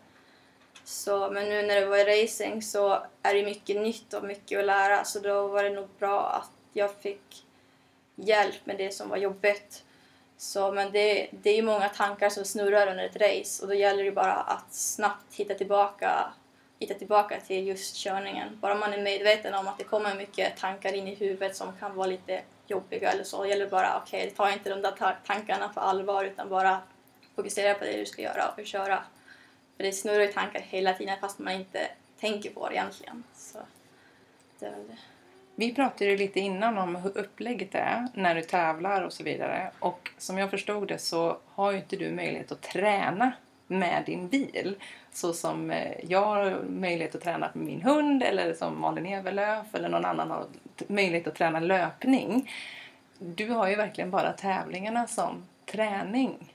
Så, 0.83 1.31
men 1.31 1.49
nu 1.49 1.61
när 1.61 1.81
det 1.81 1.85
var 1.85 1.97
i 1.97 2.23
racing 2.23 2.61
så 2.61 3.03
är 3.23 3.33
det 3.33 3.43
mycket 3.45 3.81
nytt 3.81 4.13
och 4.13 4.23
mycket 4.23 4.59
att 4.59 4.65
lära 4.65 5.03
så 5.03 5.19
då 5.19 5.47
var 5.47 5.63
det 5.63 5.69
nog 5.69 5.87
bra 5.99 6.29
att 6.29 6.51
jag 6.73 6.95
fick 6.95 7.45
hjälp 8.15 8.65
med 8.65 8.77
det 8.77 8.91
som 8.91 9.09
var 9.09 9.17
jobbigt. 9.17 9.83
Så, 10.37 10.71
men 10.71 10.91
det, 10.91 11.27
det 11.31 11.49
är 11.49 11.63
många 11.63 11.89
tankar 11.89 12.29
som 12.29 12.45
snurrar 12.45 12.87
under 12.87 13.05
ett 13.05 13.15
race 13.15 13.63
och 13.63 13.67
då 13.67 13.73
gäller 13.73 14.03
det 14.03 14.11
bara 14.11 14.33
att 14.33 14.73
snabbt 14.73 15.35
hitta 15.35 15.53
tillbaka, 15.53 16.33
hitta 16.79 16.93
tillbaka 16.93 17.39
till 17.39 17.67
just 17.67 17.95
körningen. 17.95 18.59
Bara 18.61 18.75
man 18.75 18.93
är 18.93 19.01
medveten 19.01 19.53
om 19.53 19.67
att 19.67 19.77
det 19.77 19.83
kommer 19.83 20.15
mycket 20.15 20.57
tankar 20.57 20.93
in 20.93 21.07
i 21.07 21.15
huvudet 21.15 21.55
som 21.55 21.77
kan 21.79 21.95
vara 21.95 22.07
lite 22.07 22.41
jobbiga 22.67 23.11
eller 23.11 23.23
så, 23.23 23.45
gäller 23.45 23.65
det 23.65 23.71
bara 23.71 24.01
okej, 24.03 24.23
okay, 24.23 24.35
ta 24.35 24.51
inte 24.51 24.69
de 24.69 24.81
där 24.81 25.17
tankarna 25.25 25.69
på 25.69 25.79
allvar 25.79 26.23
utan 26.23 26.49
bara 26.49 26.79
fokusera 27.35 27.73
på 27.73 27.85
det 27.85 27.97
du 27.97 28.05
ska 28.05 28.21
göra 28.21 28.53
och 28.57 28.65
köra. 28.65 29.03
För 29.77 29.83
det 29.83 29.91
snurrar 29.91 30.21
ju 30.21 30.33
tankar 30.33 30.59
hela 30.59 30.93
tiden 30.93 31.17
fast 31.21 31.39
man 31.39 31.53
inte 31.53 31.87
tänker 32.19 32.49
på 32.49 32.69
det 32.69 32.75
egentligen. 32.75 33.23
Så 33.35 33.59
det 34.59 34.65
är 34.65 34.71
väl 34.71 34.87
det. 34.87 34.97
Vi 35.59 35.73
pratade 35.73 36.05
ju 36.11 36.17
lite 36.17 36.39
innan 36.39 36.77
om 36.77 36.95
hur 36.95 37.17
upplägget 37.17 37.75
är 37.75 38.07
när 38.13 38.35
du 38.35 38.41
tävlar 38.41 39.01
och 39.01 39.13
så 39.13 39.23
vidare. 39.23 39.71
Och 39.79 40.09
som 40.17 40.37
jag 40.37 40.49
förstod 40.49 40.87
det 40.87 40.97
så 40.97 41.37
har 41.45 41.71
ju 41.71 41.77
inte 41.77 41.95
du 41.95 42.11
möjlighet 42.11 42.51
att 42.51 42.61
träna 42.61 43.31
med 43.67 44.03
din 44.05 44.27
bil. 44.27 44.75
Så 45.13 45.33
som 45.33 45.71
eh, 45.71 45.91
jag 46.07 46.21
har 46.21 46.63
möjlighet 46.69 47.15
att 47.15 47.21
träna 47.21 47.49
med 47.53 47.65
min 47.65 47.81
hund 47.81 48.23
eller 48.23 48.53
som 48.53 48.81
Malin 48.81 49.05
Evelöf 49.05 49.75
eller 49.75 49.89
någon 49.89 50.05
annan 50.05 50.31
har 50.31 50.45
möjlighet 50.87 51.27
att 51.27 51.35
träna 51.35 51.59
löpning. 51.59 52.51
Du 53.19 53.49
har 53.49 53.69
ju 53.69 53.75
verkligen 53.75 54.11
bara 54.11 54.33
tävlingarna 54.33 55.07
som 55.07 55.45
träning. 55.65 56.53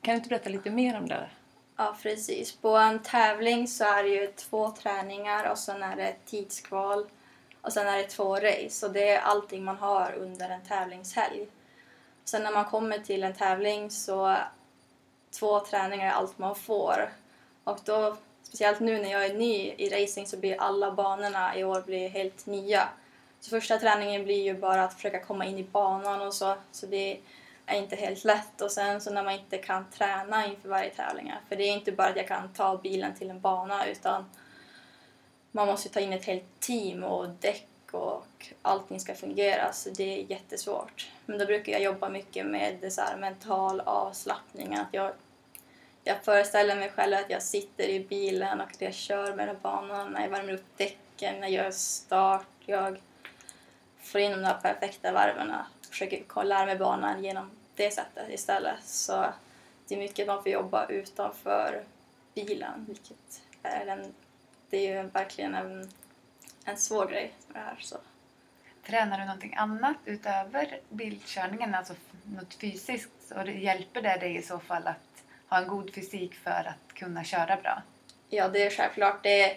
Kan 0.00 0.12
du 0.12 0.16
inte 0.16 0.28
berätta 0.28 0.50
lite 0.50 0.70
mer 0.70 0.98
om 0.98 1.08
det? 1.08 1.28
Ja, 1.76 1.96
precis. 2.02 2.56
På 2.56 2.76
en 2.76 2.98
tävling 2.98 3.68
så 3.68 3.84
är 3.84 4.02
det 4.02 4.08
ju 4.08 4.26
två 4.26 4.70
träningar 4.70 5.50
och 5.50 5.58
sen 5.58 5.82
är 5.82 5.96
det 5.96 6.14
tidskval 6.26 7.06
och 7.62 7.72
sen 7.72 7.88
är 7.88 7.96
det 7.96 8.04
två 8.04 8.36
race 8.36 8.86
och 8.86 8.92
det 8.92 9.08
är 9.08 9.20
allting 9.20 9.64
man 9.64 9.76
har 9.76 10.12
under 10.12 10.50
en 10.50 10.62
tävlingshelg. 10.62 11.46
Sen 12.24 12.42
när 12.42 12.52
man 12.52 12.64
kommer 12.64 12.98
till 12.98 13.24
en 13.24 13.34
tävling 13.34 13.90
så 13.90 14.36
två 15.30 15.60
träningar 15.60 16.06
är 16.06 16.10
allt 16.10 16.38
man 16.38 16.54
får. 16.54 17.12
Och 17.64 17.78
då, 17.84 18.16
speciellt 18.42 18.80
nu 18.80 19.02
när 19.02 19.10
jag 19.10 19.26
är 19.26 19.34
ny 19.34 19.74
i 19.78 19.88
racing 19.88 20.26
så 20.26 20.36
blir 20.36 20.60
alla 20.60 20.92
banorna 20.92 21.56
i 21.56 21.64
år 21.64 21.80
blir 21.80 22.08
helt 22.08 22.46
nya. 22.46 22.88
Så 23.40 23.50
första 23.50 23.78
träningen 23.78 24.24
blir 24.24 24.42
ju 24.42 24.54
bara 24.54 24.84
att 24.84 24.94
försöka 24.94 25.24
komma 25.24 25.44
in 25.44 25.58
i 25.58 25.64
banan 25.64 26.20
och 26.20 26.34
så. 26.34 26.56
Så 26.72 26.86
det 26.86 27.20
är 27.66 27.78
inte 27.78 27.96
helt 27.96 28.24
lätt. 28.24 28.60
Och 28.60 28.70
sen 28.70 29.00
så 29.00 29.10
när 29.10 29.22
man 29.22 29.34
inte 29.34 29.58
kan 29.58 29.90
träna 29.90 30.46
inför 30.46 30.68
varje 30.68 30.90
tävling. 30.90 31.34
För 31.48 31.56
det 31.56 31.64
är 31.64 31.72
inte 31.72 31.92
bara 31.92 32.08
att 32.08 32.16
jag 32.16 32.28
kan 32.28 32.52
ta 32.52 32.76
bilen 32.76 33.14
till 33.14 33.30
en 33.30 33.40
bana 33.40 33.86
utan 33.86 34.24
man 35.52 35.66
måste 35.66 35.88
ta 35.88 36.00
in 36.00 36.12
ett 36.12 36.24
helt 36.24 36.60
team 36.60 37.04
och 37.04 37.28
däck 37.28 37.66
och 37.90 38.52
allting 38.62 39.00
ska 39.00 39.14
fungera 39.14 39.72
så 39.72 39.90
det 39.90 40.20
är 40.20 40.30
jättesvårt. 40.30 41.10
Men 41.26 41.38
då 41.38 41.46
brukar 41.46 41.72
jag 41.72 41.82
jobba 41.82 42.08
mycket 42.08 42.46
med 42.46 42.92
så 42.92 43.00
här 43.00 43.16
mental 43.16 43.80
avslappning. 43.80 44.74
Att 44.74 44.88
jag, 44.90 45.12
jag 46.04 46.24
föreställer 46.24 46.76
mig 46.76 46.90
själv 46.90 47.16
att 47.16 47.30
jag 47.30 47.42
sitter 47.42 47.88
i 47.88 48.00
bilen 48.00 48.60
och 48.60 48.66
att 48.66 48.80
jag 48.80 48.94
kör 48.94 49.34
med 49.34 49.48
den 49.48 49.56
banan, 49.62 50.12
när 50.12 50.22
jag 50.22 50.28
värmer 50.28 50.52
upp 50.52 50.66
däcken, 50.76 51.40
när 51.40 51.48
jag 51.48 51.64
gör 51.64 51.70
start. 51.70 52.46
Jag 52.66 53.00
får 54.02 54.20
in 54.20 54.30
de 54.30 54.42
där 54.42 54.58
perfekta 54.62 55.12
varven 55.12 55.52
försöker 55.90 56.44
lära 56.44 56.66
mig 56.66 56.76
banan 56.76 57.24
genom 57.24 57.50
det 57.74 57.90
sättet 57.90 58.30
istället. 58.30 58.84
Så 58.84 59.26
det 59.88 59.94
är 59.94 59.98
mycket 59.98 60.26
man 60.26 60.42
får 60.42 60.52
jobba 60.52 60.86
utanför 60.86 61.84
bilen, 62.34 62.84
vilket 62.88 63.42
är 63.62 63.86
den 63.86 64.14
det 64.70 64.76
är 64.76 65.02
ju 65.02 65.08
verkligen 65.08 65.54
en, 65.54 65.90
en 66.64 66.76
svår 66.76 67.06
grej 67.06 67.32
med 67.48 67.62
det 67.62 67.66
här. 67.66 67.76
Så. 67.80 67.96
Tränar 68.86 69.18
du 69.18 69.24
någonting 69.24 69.54
annat 69.54 69.96
utöver 70.04 70.80
bildkörningen, 70.88 71.74
alltså 71.74 71.94
något 72.24 72.54
fysiskt? 72.54 73.32
Och 73.36 73.44
det 73.44 73.52
hjälper 73.52 74.02
det 74.02 74.16
dig 74.16 74.36
i 74.36 74.42
så 74.42 74.58
fall 74.58 74.86
att 74.86 75.24
ha 75.48 75.58
en 75.58 75.68
god 75.68 75.94
fysik 75.94 76.34
för 76.34 76.50
att 76.50 76.94
kunna 76.94 77.24
köra 77.24 77.56
bra? 77.56 77.82
Ja, 78.28 78.48
det 78.48 78.62
är 78.62 78.70
självklart. 78.70 79.22
Det, 79.22 79.56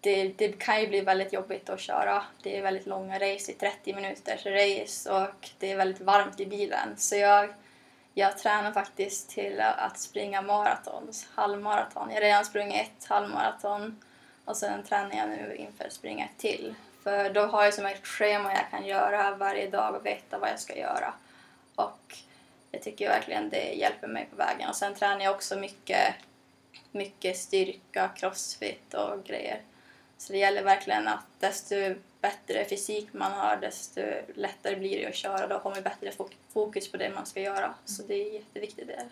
det, 0.00 0.28
det 0.28 0.58
kan 0.58 0.80
ju 0.80 0.88
bli 0.88 1.00
väldigt 1.00 1.32
jobbigt 1.32 1.70
att 1.70 1.80
köra. 1.80 2.24
Det 2.42 2.58
är 2.58 2.62
väldigt 2.62 2.86
långa 2.86 3.14
race, 3.14 3.52
i 3.52 3.54
30 3.54 3.94
minuters 3.94 4.46
race 4.46 5.12
och 5.12 5.50
det 5.58 5.72
är 5.72 5.76
väldigt 5.76 6.00
varmt 6.00 6.40
i 6.40 6.46
bilen. 6.46 6.96
Så 6.96 7.16
jag, 7.16 7.54
jag 8.14 8.38
tränar 8.38 8.72
faktiskt 8.72 9.30
till 9.30 9.60
att 9.60 9.98
springa 9.98 10.42
maraton, 10.42 11.12
halvmaraton. 11.34 12.08
Jag 12.08 12.16
har 12.16 12.20
redan 12.20 12.44
sprungit 12.44 12.90
ett 12.98 13.04
halvmaraton 13.04 14.00
och 14.44 14.56
sen 14.56 14.82
tränar 14.82 15.16
jag 15.16 15.28
nu 15.28 15.56
inför 15.56 15.84
att 15.84 15.92
springa 15.92 16.28
till. 16.36 16.74
För 17.02 17.30
då 17.30 17.40
har 17.40 17.64
jag 17.64 17.74
som 17.74 17.86
ett 17.86 18.06
schema 18.06 18.52
jag 18.52 18.70
kan 18.70 18.86
göra 18.86 19.34
varje 19.36 19.70
dag 19.70 19.94
och 19.94 20.06
veta 20.06 20.38
vad 20.38 20.50
jag 20.50 20.60
ska 20.60 20.78
göra. 20.78 21.14
Och 21.74 22.16
jag 22.70 22.82
tycker 22.82 23.08
verkligen 23.08 23.50
det 23.50 23.72
hjälper 23.72 24.08
mig 24.08 24.28
på 24.30 24.36
vägen. 24.36 24.68
Och 24.68 24.76
sen 24.76 24.94
tränar 24.94 25.20
jag 25.20 25.34
också 25.34 25.56
mycket, 25.56 26.14
mycket 26.92 27.36
styrka, 27.36 28.10
crossfit 28.16 28.94
och 28.94 29.24
grejer. 29.24 29.60
Så 30.18 30.32
det 30.32 30.38
gäller 30.38 30.62
verkligen 30.62 31.08
att 31.08 31.24
desto 31.38 31.74
bättre 32.20 32.64
fysik 32.64 33.12
man 33.12 33.32
har 33.32 33.56
desto 33.56 34.00
lättare 34.34 34.76
blir 34.76 35.00
det 35.00 35.06
att 35.06 35.14
köra. 35.14 35.46
Då 35.46 35.58
har 35.58 35.70
man 35.70 35.82
bättre 35.82 36.12
fokus 36.52 36.90
på 36.90 36.96
det 36.96 37.10
man 37.10 37.26
ska 37.26 37.40
göra. 37.40 37.74
Så 37.84 38.02
det 38.02 38.14
är 38.14 38.32
jätteviktigt. 38.32 38.86
Det. 38.86 39.08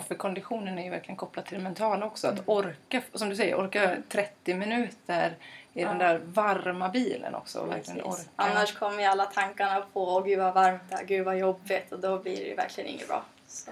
För 0.00 0.14
konditionen 0.14 0.78
är 0.78 0.84
ju 0.84 0.90
verkligen 0.90 1.16
kopplad 1.16 1.44
till 1.44 1.58
det 1.58 1.64
mentala 1.64 2.06
också. 2.06 2.28
Att 2.28 2.42
orka, 2.46 3.02
som 3.14 3.28
du 3.28 3.36
säger, 3.36 3.54
orka 3.54 3.96
30 4.08 4.54
minuter 4.54 5.36
i 5.72 5.82
ja. 5.82 5.88
den 5.88 5.98
där 5.98 6.20
varma 6.24 6.88
bilen 6.88 7.34
också. 7.34 7.64
verkligen 7.64 8.02
orka. 8.02 8.22
Annars 8.36 8.74
kommer 8.74 8.98
ju 8.98 9.04
alla 9.04 9.26
tankarna 9.26 9.80
på 9.92 10.16
åh 10.16 10.24
gud 10.24 10.38
vad 10.38 10.54
varmt 10.54 10.82
det 10.88 10.94
är, 10.94 11.04
gud 11.04 11.24
vad 11.24 11.38
jobbigt 11.38 11.92
och 11.92 12.00
då 12.00 12.18
blir 12.18 12.44
det 12.44 12.54
verkligen 12.54 12.90
inget 12.90 13.08
bra. 13.08 13.24
Så. 13.46 13.70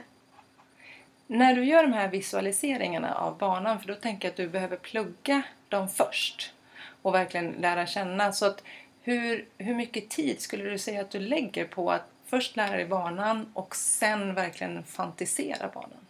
När 1.26 1.54
du 1.54 1.64
gör 1.64 1.82
de 1.82 1.92
här 1.92 2.08
visualiseringarna 2.08 3.14
av 3.14 3.38
banan, 3.38 3.80
för 3.80 3.88
då 3.88 3.94
tänker 3.94 4.28
jag 4.28 4.30
att 4.30 4.36
du 4.36 4.48
behöver 4.48 4.76
plugga 4.76 5.42
dem 5.68 5.88
först 5.88 6.52
och 7.02 7.14
verkligen 7.14 7.50
lära 7.50 7.86
känna. 7.86 8.32
Så 8.32 8.46
att 8.46 8.62
hur, 9.02 9.46
hur 9.58 9.74
mycket 9.74 10.10
tid 10.10 10.40
skulle 10.40 10.64
du 10.64 10.78
säga 10.78 11.00
att 11.00 11.10
du 11.10 11.18
lägger 11.18 11.64
på 11.64 11.90
att 11.90 12.04
först 12.26 12.56
lära 12.56 12.76
dig 12.76 12.86
banan 12.86 13.50
och 13.54 13.76
sen 13.76 14.34
verkligen 14.34 14.84
fantisera 14.84 15.68
banan? 15.68 16.06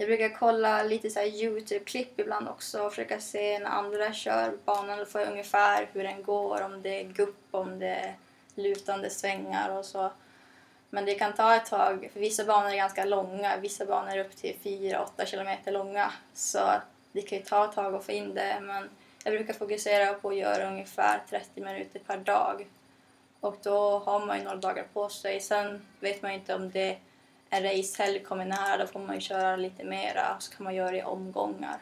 Jag 0.00 0.08
brukar 0.08 0.28
kolla 0.28 0.82
lite 0.82 1.10
så 1.10 1.20
Youtube-klipp 1.20 2.20
ibland 2.20 2.48
också 2.48 2.82
och 2.82 2.92
försöka 2.92 3.20
se 3.20 3.58
när 3.58 3.70
andra 3.70 4.12
kör 4.12 4.56
banan 4.64 5.00
och 5.00 5.08
få 5.08 5.18
ungefär 5.18 5.88
hur 5.92 6.04
den 6.04 6.22
går, 6.22 6.62
om 6.62 6.82
det 6.82 7.00
är 7.00 7.04
gupp, 7.04 7.44
om 7.50 7.78
det 7.78 7.86
är 7.86 8.14
lutande 8.54 9.10
svängar 9.10 9.78
och 9.78 9.84
så. 9.84 10.10
Men 10.90 11.04
det 11.04 11.14
kan 11.14 11.32
ta 11.32 11.54
ett 11.54 11.66
tag, 11.66 12.10
för 12.12 12.20
vissa 12.20 12.44
banor 12.44 12.70
är 12.70 12.76
ganska 12.76 13.04
långa, 13.04 13.56
vissa 13.56 13.86
banor 13.86 14.12
är 14.12 14.24
upp 14.24 14.36
till 14.36 14.56
4-8 14.62 15.24
kilometer 15.24 15.72
långa. 15.72 16.12
Så 16.34 16.70
det 17.12 17.22
kan 17.22 17.38
ju 17.38 17.44
ta 17.44 17.64
ett 17.64 17.74
tag 17.74 17.94
att 17.94 18.04
få 18.04 18.12
in 18.12 18.34
det, 18.34 18.58
men 18.62 18.88
jag 19.24 19.34
brukar 19.34 19.54
fokusera 19.54 20.14
på 20.14 20.28
att 20.28 20.36
göra 20.36 20.68
ungefär 20.68 21.20
30 21.30 21.60
minuter 21.60 22.00
per 22.06 22.16
dag. 22.16 22.66
Och 23.40 23.56
då 23.62 23.98
har 23.98 24.26
man 24.26 24.38
ju 24.38 24.44
några 24.44 24.56
dagar 24.56 24.84
på 24.92 25.08
sig. 25.08 25.40
Sen 25.40 25.86
vet 26.00 26.22
man 26.22 26.32
ju 26.32 26.38
inte 26.38 26.54
om 26.54 26.70
det 26.70 26.98
en 27.50 27.62
racehelg 27.62 28.22
kommer 28.24 28.44
nära, 28.44 28.76
då 28.76 28.86
får 28.86 29.00
man 29.00 29.14
ju 29.14 29.20
köra 29.20 29.56
lite 29.56 29.84
mera. 29.84 30.36
Så 30.40 30.52
kan 30.52 30.64
man 30.64 30.74
göra 30.74 30.90
det 30.90 30.98
i 30.98 31.02
omgångar. 31.02 31.78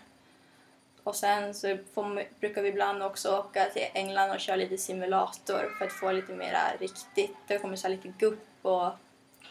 Och 1.03 1.17
sen 1.17 1.55
så 1.55 1.79
får, 1.95 2.25
brukar 2.41 2.63
vi 2.63 2.69
ibland 2.69 3.03
också 3.03 3.39
åka 3.39 3.65
till 3.65 3.87
England 3.95 4.31
och 4.31 4.41
köra 4.41 4.57
lite 4.57 4.79
simulator 4.79 5.75
för 5.79 5.87
att 5.87 5.93
få 5.93 6.13
lite 6.13 6.33
mera 6.33 6.77
riktigt. 6.81 7.37
Det 7.47 7.59
kommer 7.59 7.77
så 7.77 7.89
lite 7.89 8.09
gupp 8.09 8.49
och 8.63 8.91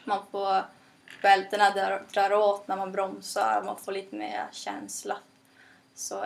man 0.03 0.19
får 0.31 0.63
bältena 1.22 1.69
drar, 1.69 2.03
drar 2.13 2.34
åt 2.34 2.67
när 2.67 2.77
man 2.77 2.91
bromsar 2.91 3.60
och 3.60 3.65
man 3.65 3.77
får 3.77 3.91
lite 3.91 4.15
mer 4.15 4.48
känsla. 4.51 5.17
Så 5.95 6.25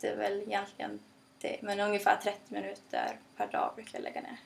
det 0.00 0.08
är 0.08 0.16
väl 0.16 0.40
egentligen 0.40 0.98
det. 1.38 1.56
Men 1.62 1.80
ungefär 1.80 2.16
30 2.16 2.38
minuter 2.48 3.16
per 3.36 3.46
dag 3.46 3.72
brukar 3.74 3.98
jag 3.98 4.02
lägga 4.02 4.20
ner. 4.20 4.36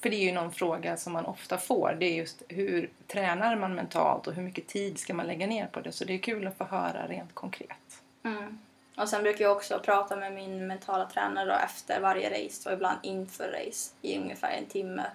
För 0.00 0.10
det 0.10 0.16
är 0.16 0.24
ju 0.24 0.32
någon 0.32 0.52
fråga 0.52 0.96
som 0.96 1.12
man 1.12 1.24
ofta 1.24 1.58
får. 1.58 1.96
Det 2.00 2.06
är 2.06 2.14
just 2.14 2.42
hur 2.48 2.90
tränar 3.06 3.56
man 3.56 3.74
mentalt 3.74 4.26
och 4.26 4.34
hur 4.34 4.42
mycket 4.42 4.66
tid 4.66 4.98
ska 4.98 5.14
man 5.14 5.26
lägga 5.26 5.46
ner 5.46 5.66
på 5.66 5.80
det? 5.80 5.92
Så 5.92 6.04
det 6.04 6.14
är 6.14 6.18
kul 6.18 6.46
att 6.46 6.58
få 6.58 6.64
höra 6.64 7.06
rent 7.06 7.34
konkret. 7.34 8.02
Mm. 8.24 8.58
Och 8.96 9.08
sen 9.08 9.22
brukar 9.22 9.44
jag 9.44 9.56
också 9.56 9.78
prata 9.78 10.16
med 10.16 10.32
min 10.32 10.66
mentala 10.66 11.06
tränare 11.06 11.56
efter 11.56 12.00
varje 12.00 12.30
race 12.30 12.68
och 12.68 12.74
ibland 12.74 12.98
inför 13.02 13.48
race 13.48 13.94
i 14.02 14.18
ungefär 14.18 14.50
en 14.50 14.66
timme. 14.66 15.06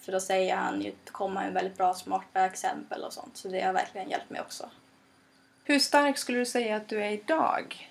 För 0.00 0.12
då 0.12 0.20
säger 0.20 0.56
han 0.56 0.82
ju, 0.82 0.92
kommer 1.04 1.40
han 1.40 1.54
väldigt 1.54 1.76
bra 1.76 1.94
smarta 1.94 2.44
exempel 2.44 3.02
och 3.02 3.12
sånt. 3.12 3.36
Så 3.36 3.48
det 3.48 3.60
har 3.60 3.72
verkligen 3.72 4.10
hjälpt 4.10 4.30
mig 4.30 4.40
också. 4.40 4.70
Hur 5.64 5.78
stark 5.78 6.18
skulle 6.18 6.38
du 6.38 6.46
säga 6.46 6.76
att 6.76 6.88
du 6.88 7.02
är 7.02 7.10
idag? 7.10 7.90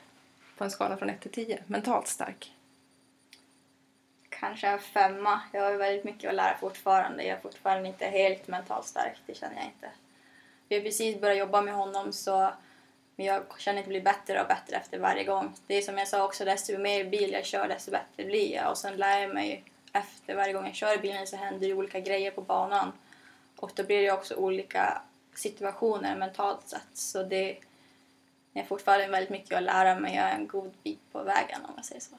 På 0.58 0.64
en 0.64 0.72
skala 0.72 0.98
från 0.98 1.10
1 1.10 1.22
till 1.22 1.32
10. 1.32 1.64
Mentalt 1.68 2.08
stark? 2.08 2.53
Kanske 4.44 4.68
en 4.68 4.80
femma. 4.80 5.42
Jag 5.52 5.62
har 5.62 5.74
väldigt 5.74 6.04
mycket 6.04 6.30
att 6.30 6.36
lära 6.36 6.58
fortfarande. 6.58 7.24
Jag 7.24 7.38
är 7.38 7.42
fortfarande 7.42 7.90
inte 7.90 8.06
helt 8.06 8.48
mentalt 8.48 8.86
stark, 8.86 9.18
det 9.26 9.34
känner 9.34 9.56
jag 9.56 9.66
inte. 9.66 9.90
Vi 10.68 10.76
har 10.76 10.84
precis 10.84 11.22
börjat 11.22 11.38
jobba 11.38 11.62
med 11.62 11.74
honom 11.74 12.14
så 12.14 12.54
men 13.16 13.26
jag 13.26 13.60
känner 13.60 13.80
att 13.80 13.86
det 13.86 13.90
blir 13.90 14.02
bättre 14.02 14.42
och 14.42 14.48
bättre 14.48 14.76
efter 14.76 15.00
varje 15.00 15.24
gång. 15.24 15.54
Det 15.68 15.76
är 15.76 15.82
som 15.82 15.98
jag 15.98 16.08
sa 16.08 16.26
också, 16.26 16.46
desto 16.46 16.78
mer 16.78 17.06
bil 17.06 17.32
jag 17.32 17.46
kör 17.46 17.68
desto 17.68 17.92
bättre 17.92 18.26
blir 18.26 18.54
jag. 18.56 18.72
Och 18.72 18.78
sen 18.78 18.98
lär 18.98 19.20
jag 19.20 19.34
mig 19.34 19.64
efter 19.94 20.36
varje 20.36 20.54
gång 20.54 20.66
jag 20.66 20.76
kör 20.76 20.98
bilen 20.98 21.28
så 21.28 21.36
händer 21.36 21.68
det 21.68 21.74
olika 21.74 22.00
grejer 22.00 22.32
på 22.32 22.42
banan. 22.42 22.92
Och 23.56 23.72
då 23.76 23.84
blir 23.84 24.02
det 24.02 24.12
också 24.12 24.36
olika 24.36 25.02
situationer 25.36 26.16
mentalt 26.16 26.70
sett. 26.70 26.90
Så 26.94 27.24
det 27.24 27.58
är 28.54 28.64
fortfarande 28.64 29.08
väldigt 29.08 29.30
mycket 29.30 29.58
att 29.58 29.64
lära 29.64 30.00
mig. 30.00 30.16
Jag 30.16 30.30
är 30.30 30.36
en 30.36 30.48
god 30.48 30.74
bit 30.84 31.12
på 31.12 31.24
vägen 31.24 31.66
om 31.66 31.72
man 31.76 31.84
säger 31.84 32.02
så. 32.02 32.16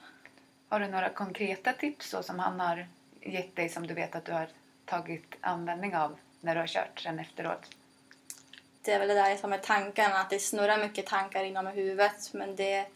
Har 0.75 0.81
du 0.81 0.89
några 0.89 1.09
konkreta 1.09 1.73
tips 1.73 2.11
så 2.11 2.23
som 2.23 2.39
han 2.39 2.61
har 2.61 2.87
gett 3.21 3.57
dig 3.57 3.69
som 3.69 3.87
du 3.87 3.95
vet 3.95 4.15
att 4.15 4.25
du 4.25 4.33
har 4.33 4.49
tagit 4.85 5.35
användning 5.41 5.97
av 5.97 6.17
när 6.41 6.55
du 6.55 6.61
har 6.61 6.67
kört 6.67 7.01
sen 7.01 7.19
efteråt? 7.19 7.71
det 8.83 8.93
är 8.93 8.99
väl 8.99 9.09
det 9.09 9.15
där 9.15 9.37
som 9.37 9.51
med 9.51 9.63
tankarna, 9.63 10.19
att 10.19 10.31
det 10.31 10.39
snurrar 10.39 10.79
mycket 10.79 11.07
tankar 11.07 11.45
inom 11.45 11.67
huvudet 11.67 12.33
men 12.33 12.57
det 12.57 12.87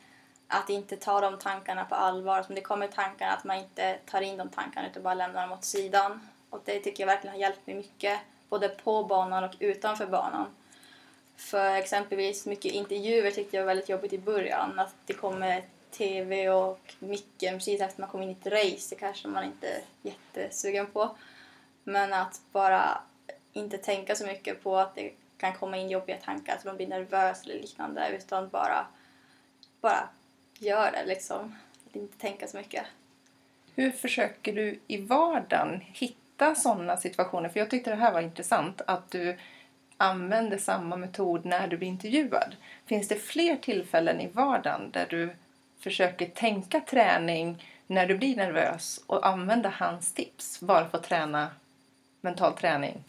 att 0.49 0.70
inte 0.70 0.97
ta 0.97 1.20
de 1.20 1.38
tankarna 1.38 1.85
på 1.85 1.94
allvar. 1.94 2.42
Som 2.42 2.54
det 2.54 2.61
kommer 2.61 2.88
tankar 2.88 3.28
att 3.28 3.44
man 3.44 3.56
inte 3.56 3.99
tar 4.11 4.20
in 4.20 4.37
de 4.37 4.49
tankarna 4.49 4.88
utan 4.88 5.02
bara 5.02 5.14
lämnar 5.14 5.42
dem 5.42 5.52
åt 5.52 5.64
sidan. 5.64 6.28
Och 6.50 6.61
det 6.64 6.80
tycker 6.80 7.02
jag 7.02 7.06
verkligen 7.06 7.35
har 7.35 7.40
hjälpt 7.40 7.66
mig 7.66 7.76
mycket, 7.76 8.20
både 8.49 8.68
på 8.68 9.04
banan 9.04 9.44
och 9.44 9.54
utanför 9.58 10.06
banan. 10.06 10.47
För 11.37 11.75
exempelvis 11.75 12.47
mycket 12.47 12.73
intervjuer 12.73 13.30
tyckte 13.30 13.56
jag 13.56 13.64
var 13.64 13.66
väldigt 13.68 13.88
jobbigt 13.88 14.12
i 14.12 14.18
början. 14.18 14.78
Att 14.78 14.94
det 15.06 15.12
kommer 15.12 15.62
TV 15.90 16.49
och 16.50 16.95
micken 16.99 17.54
precis 17.54 17.80
efter 17.80 18.00
man 18.00 18.11
kom 18.11 18.23
in 18.23 18.30
i 18.30 18.37
ett 18.40 18.47
race. 18.47 18.95
Det 18.95 18.97
kanske 19.00 19.28
man 19.28 19.45
inte 19.45 19.68
är 19.68 19.80
jättesugen 20.02 20.87
på. 20.87 21.16
Men 21.85 22.12
att 22.12 22.40
bara 22.52 23.02
inte 23.52 23.78
tänka 23.78 24.14
så 24.14 24.27
mycket 24.27 24.62
på 24.62 24.77
att 24.77 24.94
det 24.94 25.12
kan 25.38 25.53
komma 25.53 25.77
in 25.77 25.90
jobbiga 25.90 26.16
tankar, 26.16 26.57
att 26.57 26.64
man 26.64 26.77
blir 26.77 26.87
nervös 26.87 27.44
eller 27.44 27.55
liknande. 27.55 28.09
Utan 28.16 28.48
bara, 28.48 28.87
bara 29.81 30.09
gör 30.59 30.92
det 30.92 31.05
liksom. 31.07 31.55
Att 31.87 31.96
inte 31.96 32.18
tänka 32.18 32.46
så 32.46 32.57
mycket. 32.57 32.87
Hur 33.74 33.90
försöker 33.90 34.53
du 34.53 34.81
i 34.87 34.96
vardagen 34.96 35.81
hitta 35.81 36.55
sådana 36.55 36.96
situationer? 36.96 37.48
För 37.48 37.61
jag 37.61 37.70
tyckte 37.70 37.90
det 37.90 37.96
här 37.96 38.12
var 38.12 38.20
intressant 38.20 38.81
att 38.87 39.11
du 39.11 39.37
använder 39.96 40.59
samma 40.59 40.96
metod 40.96 41.44
när 41.44 41.68
du 41.68 41.77
blir 41.77 41.88
intervjuad. 41.88 42.57
Finns 42.87 43.09
det 43.09 43.14
fler 43.14 43.57
tillfällen 43.57 44.20
i 44.20 44.27
vardagen 44.27 44.90
där 44.90 45.07
du 45.11 45.35
försöker 45.80 46.26
tänka 46.26 46.80
träning 46.80 47.64
när 47.86 48.06
du 48.06 48.18
blir 48.18 48.36
nervös 48.36 49.00
och 49.06 49.26
använda 49.26 49.68
hans 49.68 50.12
tips 50.12 50.60
bara 50.60 50.88
för 50.88 50.98
att 50.98 51.04
träna 51.04 51.50
mental 52.20 52.52
träning? 52.52 53.04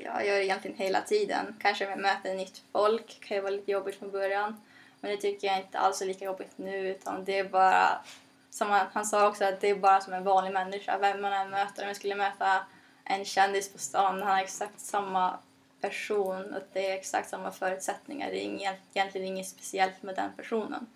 jag 0.00 0.26
gör 0.26 0.36
det 0.36 0.44
egentligen 0.44 0.76
hela 0.76 1.00
tiden. 1.00 1.56
Kanske 1.60 1.96
när 1.96 2.16
jag 2.24 2.36
nytt 2.36 2.62
folk 2.72 3.20
kan 3.20 3.36
ju 3.36 3.40
vara 3.40 3.50
lite 3.50 3.70
jobbigt 3.70 3.98
från 3.98 4.10
början. 4.10 4.60
Men 5.00 5.10
det 5.10 5.16
tycker 5.16 5.46
jag 5.46 5.58
inte 5.58 5.78
alls 5.78 6.02
är 6.02 6.06
lika 6.06 6.24
jobbigt 6.24 6.52
nu 6.56 6.88
utan 6.88 7.24
det 7.24 7.38
är 7.38 7.44
bara 7.44 8.04
som 8.50 8.70
han, 8.70 8.86
han 8.92 9.06
sa 9.06 9.28
också 9.28 9.44
att 9.44 9.60
det 9.60 9.68
är 9.68 9.74
bara 9.74 10.00
som 10.00 10.12
en 10.12 10.24
vanlig 10.24 10.52
människa. 10.52 10.98
Vem 10.98 11.20
man 11.20 11.32
än 11.32 11.50
möter. 11.50 11.82
Om 11.82 11.88
jag 11.88 11.96
skulle 11.96 12.14
möta 12.14 12.66
en 13.04 13.24
kändis 13.24 13.72
på 13.72 13.78
stan, 13.78 14.22
han 14.22 14.38
är 14.38 14.42
exakt 14.42 14.80
samma 14.80 15.38
person 15.80 16.54
och 16.54 16.62
det 16.72 16.90
är 16.90 16.94
exakt 16.94 17.28
samma 17.28 17.50
förutsättningar. 17.50 18.30
Det 18.30 18.44
är 18.44 18.44
ingen, 18.44 18.74
egentligen 18.94 19.26
inget 19.26 19.48
speciellt 19.48 20.02
med 20.02 20.14
den 20.14 20.30
personen. 20.36 20.86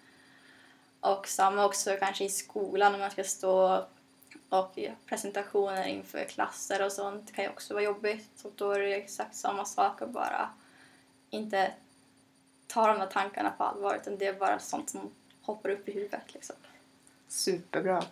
Och 1.06 1.28
samma 1.28 1.64
också 1.64 1.96
kanske 2.00 2.24
i 2.24 2.28
skolan 2.28 2.94
om 2.94 3.00
man 3.00 3.10
ska 3.10 3.24
stå 3.24 3.84
och 4.48 4.78
presentationer 5.06 5.86
inför 5.86 6.24
klasser 6.24 6.84
och 6.84 6.92
sånt 6.92 7.32
kan 7.32 7.44
ju 7.44 7.50
också 7.50 7.74
vara 7.74 7.84
jobbigt. 7.84 8.44
Och 8.44 8.52
då 8.56 8.70
är 8.70 8.80
det 8.80 8.94
exakt 8.94 9.34
samma 9.34 9.64
sak 9.64 10.02
att 10.02 10.10
bara 10.10 10.48
inte 11.30 11.72
ta 12.66 12.86
de 12.86 12.98
där 12.98 13.06
tankarna 13.06 13.50
på 13.50 13.64
allvar 13.64 13.94
utan 14.02 14.18
det 14.18 14.26
är 14.26 14.32
bara 14.32 14.58
sånt 14.58 14.90
som 14.90 15.10
hoppar 15.42 15.70
upp 15.70 15.88
i 15.88 15.92
huvudet. 15.92 16.34
Liksom. 16.34 16.56
Superbra. 17.28 18.02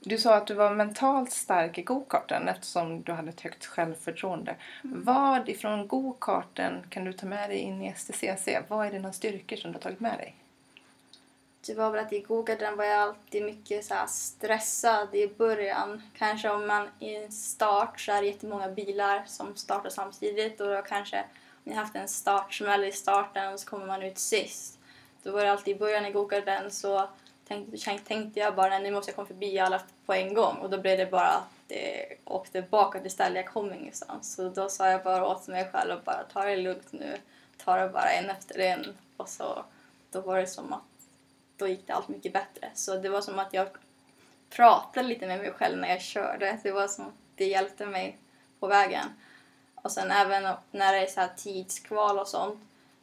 Du 0.00 0.18
sa 0.18 0.34
att 0.36 0.46
du 0.46 0.54
var 0.54 0.74
mentalt 0.74 1.32
stark 1.32 1.78
i 1.78 1.82
gokarten 1.82 2.48
eftersom 2.48 3.02
du 3.02 3.12
hade 3.12 3.28
ett 3.28 3.40
högt 3.40 3.66
självförtroende. 3.66 4.56
Mm. 4.84 5.04
Vad 5.04 5.48
ifrån 5.48 5.88
gokarten 5.88 6.86
kan 6.88 7.04
du 7.04 7.12
ta 7.12 7.26
med 7.26 7.50
dig 7.50 7.58
in 7.58 7.82
i 7.82 7.94
STCC? 7.94 8.48
Vad 8.68 8.86
är 8.86 8.90
dina 8.90 9.12
styrkor 9.12 9.56
som 9.56 9.72
du 9.72 9.76
har 9.76 9.82
tagit 9.82 10.00
med 10.00 10.18
dig? 10.18 10.34
Det 11.66 11.74
var 11.74 11.90
väl 11.90 12.04
att 12.04 12.12
i 12.12 12.20
Gogarden 12.20 12.76
var 12.76 12.84
jag 12.84 13.00
alltid 13.00 13.42
mycket 13.42 13.84
så 13.84 13.94
stressad 14.08 15.14
i 15.14 15.28
början. 15.28 16.02
Kanske 16.18 16.50
om 16.50 16.66
man 16.66 16.88
i 16.98 17.14
en 17.14 17.32
start 17.32 18.00
så 18.00 18.12
är 18.12 18.20
det 18.20 18.26
jättemånga 18.26 18.68
bilar 18.68 19.24
som 19.26 19.56
startar 19.56 19.90
samtidigt 19.90 20.60
och 20.60 20.68
då 20.68 20.82
kanske 20.82 21.24
om 21.64 21.72
jag 21.72 21.74
haft 21.74 21.96
en 21.96 22.08
startsmäll 22.08 22.84
i 22.84 22.92
starten 22.92 23.52
och 23.52 23.60
så 23.60 23.68
kommer 23.68 23.86
man 23.86 24.02
ut 24.02 24.18
sist. 24.18 24.78
Då 25.22 25.32
var 25.32 25.44
det 25.44 25.52
alltid 25.52 25.76
i 25.76 25.78
början 25.78 26.06
i 26.06 26.10
Gogarden 26.10 26.70
så 26.70 27.08
tänkte, 27.48 27.98
tänkte 27.98 28.40
jag 28.40 28.54
bara 28.54 28.78
nu 28.78 28.90
måste 28.90 29.10
jag 29.10 29.16
komma 29.16 29.28
förbi 29.28 29.58
alla 29.58 29.82
på 30.06 30.14
en 30.14 30.34
gång 30.34 30.56
och 30.56 30.70
då 30.70 30.78
blev 30.78 30.98
det 30.98 31.06
bara 31.06 31.28
att 31.28 31.48
det 31.66 32.16
åkte 32.24 32.62
bakåt 32.62 33.06
istället, 33.06 33.44
jag 33.44 33.52
kom 33.54 33.72
ingenstans. 33.72 34.34
Så 34.34 34.48
då 34.48 34.68
sa 34.68 34.90
jag 34.90 35.02
bara 35.02 35.26
åt 35.26 35.48
mig 35.48 35.70
själv 35.72 35.92
att 35.92 36.04
bara 36.04 36.22
ta 36.32 36.44
det 36.44 36.56
lugnt 36.56 36.92
nu, 36.92 37.16
ta 37.64 37.76
det 37.76 37.88
bara 37.88 38.10
en 38.10 38.30
efter 38.30 38.58
en 38.58 38.96
och 39.16 39.28
så 39.28 39.64
då 40.10 40.20
var 40.20 40.38
det 40.38 40.46
som 40.46 40.72
att 40.72 40.82
då 41.58 41.68
gick 41.68 41.86
det 41.86 41.92
allt 41.92 42.08
mycket 42.08 42.32
bättre. 42.32 42.70
Så 42.74 42.96
det 42.96 43.08
var 43.08 43.20
som 43.20 43.38
att 43.38 43.54
jag 43.54 43.68
pratade 44.50 45.08
lite 45.08 45.26
med 45.26 45.38
mig 45.38 45.52
själv 45.52 45.78
när 45.78 45.88
jag 45.88 46.02
körde. 46.02 46.58
Det 46.62 46.72
var 46.72 46.88
som 46.88 47.06
att 47.06 47.14
det 47.34 47.46
hjälpte 47.46 47.86
mig 47.86 48.18
på 48.60 48.66
vägen. 48.66 49.06
Och 49.74 49.92
sen 49.92 50.10
även 50.10 50.54
när 50.70 50.92
det 50.92 50.98
är 50.98 51.06
så 51.06 51.20
här 51.20 51.30
tidskval 51.36 52.18
och 52.18 52.28
sånt 52.28 52.60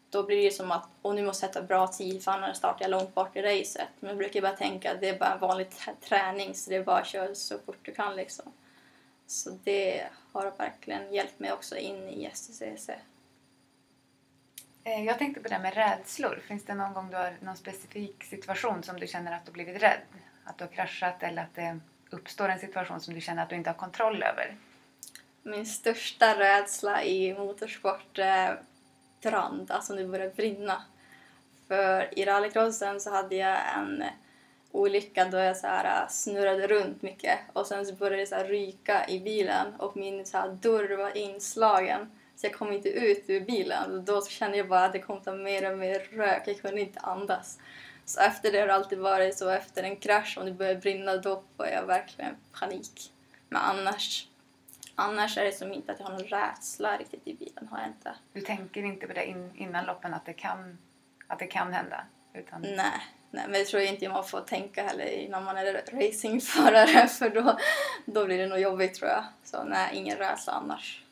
då 0.09 0.23
blir 0.23 0.43
det 0.43 0.51
som 0.51 0.71
att 0.71 0.87
och 1.01 1.15
nu 1.15 1.23
måste 1.25 1.45
jag 1.45 1.53
sätta 1.53 1.67
bra 1.67 1.87
tid 1.87 2.23
för 2.23 2.31
annars 2.31 2.57
startar 2.57 2.81
jag 2.81 2.91
långt 2.91 3.15
bort 3.15 3.35
i 3.35 3.41
racet. 3.41 3.87
Men 3.99 4.07
jag 4.07 4.17
brukar 4.17 4.41
bara 4.41 4.55
tänka 4.55 4.91
att 4.91 5.01
det 5.01 5.09
är 5.09 5.19
bara 5.19 5.33
en 5.33 5.39
vanlig 5.39 5.67
träning 6.01 6.55
så 6.55 6.69
det 6.69 6.75
är 6.75 6.83
bara 6.83 6.97
att 6.97 7.07
köra 7.07 7.35
så 7.35 7.59
fort 7.65 7.79
du 7.81 7.93
kan 7.93 8.15
liksom. 8.15 8.45
Så 9.27 9.49
det 9.63 10.07
har 10.31 10.51
verkligen 10.57 11.13
hjälpt 11.13 11.39
mig 11.39 11.51
också 11.51 11.77
in 11.77 12.09
i 12.09 12.29
STCC. 12.33 12.89
Eh, 14.87 15.03
jag 15.03 15.17
tänkte 15.17 15.41
på 15.41 15.47
det 15.47 15.55
här 15.55 15.61
med 15.61 15.73
rädslor. 15.73 16.41
Finns 16.47 16.65
det 16.65 16.73
någon 16.73 16.93
gång 16.93 17.09
du 17.09 17.17
har 17.17 17.33
någon 17.41 17.57
specifik 17.57 18.23
situation 18.23 18.83
som 18.83 18.99
du 18.99 19.07
känner 19.07 19.31
att 19.31 19.45
du 19.45 19.51
blivit 19.51 19.81
rädd? 19.81 19.99
Att 20.43 20.57
du 20.57 20.63
har 20.63 20.71
kraschat 20.71 21.23
eller 21.23 21.41
att 21.41 21.55
det 21.55 21.79
uppstår 22.09 22.49
en 22.49 22.59
situation 22.59 23.01
som 23.01 23.13
du 23.13 23.21
känner 23.21 23.43
att 23.43 23.49
du 23.49 23.55
inte 23.55 23.69
har 23.69 23.77
kontroll 23.77 24.23
över? 24.23 24.55
Min 25.43 25.65
största 25.65 26.39
rädsla 26.39 27.03
i 27.03 27.33
motorsport 27.33 28.19
är 28.19 28.61
brand, 29.21 29.71
alltså 29.71 29.93
när 29.93 30.01
det 30.01 30.07
börjar 30.07 30.29
brinna. 30.29 30.83
För 31.67 32.19
i 32.19 32.25
rallycrossen 32.25 33.01
så 33.01 33.11
hade 33.11 33.35
jag 33.35 33.57
en 33.77 34.03
olycka 34.71 35.25
då 35.25 35.37
jag 35.37 35.57
så 35.57 35.67
här 35.67 36.01
eh, 36.01 36.09
snurrade 36.09 36.67
runt 36.67 37.01
mycket 37.01 37.39
och 37.53 37.67
sen 37.67 37.85
så 37.85 37.93
började 37.93 38.21
det 38.21 38.27
så 38.27 38.43
ryka 38.43 39.07
i 39.07 39.19
bilen 39.19 39.75
och 39.75 39.97
min 39.97 40.25
så 40.25 40.47
dörr 40.47 40.97
var 40.97 41.17
inslagen 41.17 42.11
jag 42.45 42.53
kom 42.53 42.71
inte 42.71 42.89
ut 42.89 43.23
ur 43.27 43.41
bilen. 43.41 44.05
Då 44.05 44.25
kände 44.25 44.57
jag 44.57 44.67
bara 44.67 44.85
att 44.85 44.93
det 44.93 44.99
kom 44.99 45.21
ta 45.21 45.33
mer 45.33 45.71
och 45.71 45.77
mer 45.77 45.99
rök. 45.99 46.43
Jag 46.45 46.61
kunde 46.61 46.81
inte 46.81 46.99
andas. 46.99 47.59
Så 48.05 48.21
efter 48.21 48.51
det 48.51 48.59
har 48.59 48.67
det 48.67 48.73
alltid 48.73 48.99
varit 48.99 49.37
så 49.37 49.49
efter 49.49 49.83
en 49.83 49.95
krasch, 49.95 50.37
om 50.37 50.45
det 50.45 50.51
börjar 50.51 50.75
brinna, 50.75 51.17
då 51.17 51.43
får 51.57 51.67
jag 51.67 51.85
verkligen 51.85 52.35
panik. 52.59 53.11
Men 53.49 53.61
annars, 53.61 54.27
annars 54.95 55.37
är 55.37 55.45
det 55.45 55.51
som 55.51 55.73
inte 55.73 55.91
att 55.91 55.99
jag 55.99 56.07
har 56.07 56.13
någon 56.13 56.27
rädsla 56.27 56.97
riktigt 56.97 57.27
i 57.27 57.33
bilen. 57.33 57.67
Har 57.71 57.79
jag 57.79 57.87
inte. 57.87 58.15
Du 58.33 58.41
tänker 58.41 58.83
inte 58.83 59.07
på 59.07 59.13
det 59.13 59.25
in, 59.25 59.51
innan 59.55 59.85
loppen 59.85 60.13
att 60.13 60.25
det 60.25 60.33
kan, 60.33 60.77
att 61.27 61.39
det 61.39 61.47
kan 61.47 61.73
hända? 61.73 62.05
Utan... 62.33 62.61
Nej, 62.61 63.01
nej, 63.31 63.43
men 63.47 63.51
det 63.51 63.65
tror 63.65 63.81
jag 63.81 63.93
inte 63.93 64.09
man 64.09 64.25
får 64.25 64.41
tänka 64.41 64.83
heller 64.83 65.05
innan 65.05 65.43
man 65.43 65.57
är 65.57 65.73
racingförare 65.73 67.07
för 67.19 67.29
då, 67.29 67.57
då 68.05 68.25
blir 68.25 68.37
det 68.37 68.47
nog 68.47 68.59
jobbigt 68.59 68.93
tror 68.93 69.09
jag. 69.09 69.23
Så 69.43 69.63
nej, 69.63 69.89
ingen 69.93 70.17
rädsla 70.17 70.53
annars. 70.53 71.04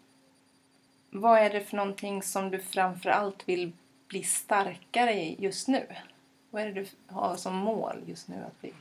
Vad 1.15 1.39
är 1.39 1.49
det 1.49 1.61
för 1.61 1.77
någonting 1.77 2.23
som 2.23 2.51
du 2.51 2.59
framför 2.59 3.09
allt 3.09 3.49
vill 3.49 3.71
bli 4.07 4.23
starkare 4.23 5.13
i 5.13 5.35
just 5.39 5.67
nu? 5.67 5.87
Vad 6.49 6.61
är 6.61 6.65
det 6.65 6.73
du 6.81 6.87
har 7.07 7.35
som 7.35 7.55
mål 7.55 8.03
just 8.05 8.27
nu 8.27 8.35
att 8.47 8.61
bli? 8.61 8.73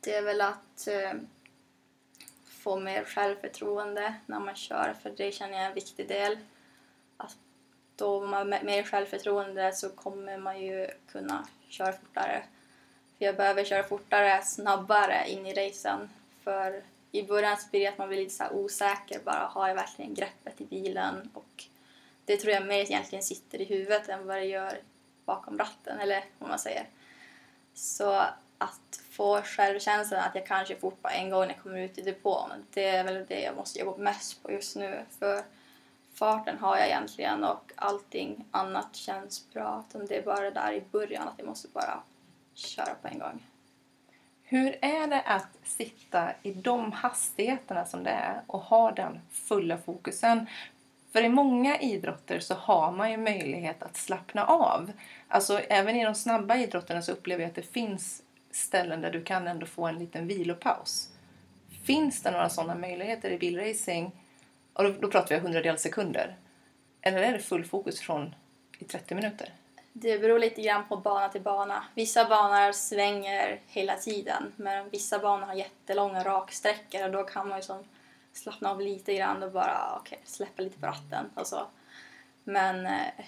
Det 0.00 0.14
är 0.14 0.22
väl 0.22 0.40
att 0.40 0.86
eh, 0.86 1.12
få 2.44 2.76
mer 2.76 3.04
självförtroende 3.04 4.14
när 4.26 4.40
man 4.40 4.54
kör, 4.54 4.94
för 5.02 5.10
det 5.10 5.32
känner 5.32 5.52
jag 5.52 5.62
är 5.62 5.68
en 5.68 5.74
viktig 5.74 6.08
del. 6.08 6.38
Att 7.16 7.36
då 7.96 8.26
man 8.26 8.52
har 8.52 8.62
mer 8.62 8.82
självförtroende 8.82 9.72
så 9.72 9.88
kommer 9.88 10.38
man 10.38 10.60
ju 10.60 10.88
kunna 11.12 11.48
köra 11.68 11.92
fortare. 11.92 12.44
För 13.18 13.24
jag 13.24 13.36
behöver 13.36 13.64
köra 13.64 13.82
fortare, 13.82 14.42
snabbare 14.42 15.28
in 15.28 15.46
i 15.46 15.54
racen. 15.54 16.08
För 16.44 16.82
i 17.12 17.22
början 17.22 17.56
så 17.56 17.68
blir 17.70 17.80
det 17.80 17.86
att 17.86 17.98
man 17.98 18.08
blir 18.08 18.18
lite 18.18 18.34
så 18.34 18.50
osäker. 18.50 19.20
Bara, 19.24 19.50
har 19.52 19.68
jag 19.68 19.74
verkligen 19.74 20.14
greppet 20.14 20.60
i 20.60 20.64
bilen? 20.64 21.30
Och 21.34 21.64
det 22.24 22.36
tror 22.36 22.52
jag 22.52 22.66
mer 22.66 22.78
egentligen 22.78 23.22
sitter 23.22 23.60
i 23.60 23.64
huvudet 23.64 24.08
än 24.08 24.26
vad 24.26 24.36
det 24.36 24.44
gör 24.44 24.80
bakom 25.24 25.58
ratten, 25.58 26.00
eller 26.00 26.24
vad 26.38 26.48
man 26.48 26.58
säger. 26.58 26.86
Så 27.74 28.22
att 28.58 29.00
få 29.10 29.42
självkänslan 29.42 30.20
att 30.20 30.34
jag 30.34 30.46
kanske 30.46 30.76
fort 30.76 31.02
på 31.02 31.08
en 31.08 31.30
gång 31.30 31.40
när 31.40 31.54
jag 31.54 31.62
kommer 31.62 31.78
ut 31.78 31.98
i 31.98 32.02
depån, 32.02 32.50
det 32.72 32.88
är 32.88 33.04
väl 33.04 33.26
det 33.28 33.40
jag 33.40 33.56
måste 33.56 33.78
jobba 33.78 34.02
mest 34.02 34.42
på 34.42 34.52
just 34.52 34.76
nu. 34.76 35.04
För 35.18 35.42
farten 36.14 36.58
har 36.58 36.76
jag 36.76 36.86
egentligen 36.86 37.44
och 37.44 37.72
allting 37.76 38.44
annat 38.50 38.96
känns 38.96 39.52
bra. 39.52 39.84
Det 40.08 40.16
är 40.16 40.22
bara 40.22 40.40
det 40.40 40.50
där 40.50 40.72
i 40.72 40.82
början 40.90 41.28
att 41.28 41.34
jag 41.38 41.46
måste 41.46 41.68
bara 41.68 42.02
köra 42.54 42.94
på 43.02 43.08
en 43.08 43.18
gång. 43.18 43.46
Hur 44.50 44.76
är 44.80 45.06
det 45.06 45.20
att 45.20 45.48
sitta 45.64 46.30
i 46.42 46.52
de 46.52 46.92
hastigheterna 46.92 47.84
som 47.84 48.04
det 48.04 48.10
är 48.10 48.42
och 48.46 48.60
ha 48.60 48.92
den 48.92 49.20
fulla 49.30 49.78
fokusen? 49.78 50.46
För 51.12 51.24
i 51.24 51.28
många 51.28 51.80
idrotter 51.80 52.40
så 52.40 52.54
har 52.54 52.92
man 52.92 53.10
ju 53.10 53.16
möjlighet 53.16 53.82
att 53.82 53.96
slappna 53.96 54.44
av. 54.44 54.92
Alltså 55.28 55.58
även 55.58 55.96
i 55.96 56.04
de 56.04 56.14
snabba 56.14 56.56
idrotterna 56.56 57.02
så 57.02 57.12
upplever 57.12 57.42
jag 57.42 57.48
att 57.48 57.54
det 57.54 57.72
finns 57.72 58.22
ställen 58.50 59.00
där 59.00 59.10
du 59.10 59.24
kan 59.24 59.48
ändå 59.48 59.66
få 59.66 59.86
en 59.86 59.98
liten 59.98 60.26
vilopaus. 60.26 61.10
Finns 61.84 62.22
det 62.22 62.30
några 62.30 62.48
sådana 62.48 62.74
möjligheter 62.74 63.30
i 63.30 63.38
bilracing? 63.38 64.12
Och 64.72 64.84
då, 64.84 64.90
då 65.00 65.10
pratar 65.10 65.34
vi 65.34 65.40
hundradels 65.40 65.82
sekunder. 65.82 66.36
Eller 67.00 67.18
är 67.18 67.32
det 67.32 67.38
full 67.38 67.64
fokus 67.64 68.00
från 68.00 68.34
i 68.78 68.84
30 68.84 69.14
minuter? 69.14 69.52
Det 70.00 70.18
beror 70.18 70.38
lite 70.38 70.62
grann 70.62 70.88
på 70.88 70.96
bana 70.96 71.28
till 71.28 71.40
bana. 71.40 71.84
Vissa 71.94 72.24
banor 72.24 72.72
svänger 72.72 73.60
hela 73.66 73.96
tiden 73.96 74.52
men 74.56 74.90
vissa 74.90 75.18
banor 75.18 75.46
har 75.46 75.54
jättelånga 75.54 76.24
raksträckor 76.24 77.04
och 77.04 77.10
då 77.10 77.24
kan 77.24 77.48
man 77.48 77.58
ju 77.58 77.62
som 77.62 77.84
slappna 78.32 78.70
av 78.70 78.80
lite 78.80 79.14
grann 79.14 79.42
och 79.42 79.52
bara 79.52 80.00
okay, 80.00 80.18
släppa 80.24 80.62
lite 80.62 80.78
på 80.78 80.86
ratten 80.86 81.30
och 81.34 81.46
så. 81.46 81.66
Men 82.44 82.86
eh, 82.86 83.24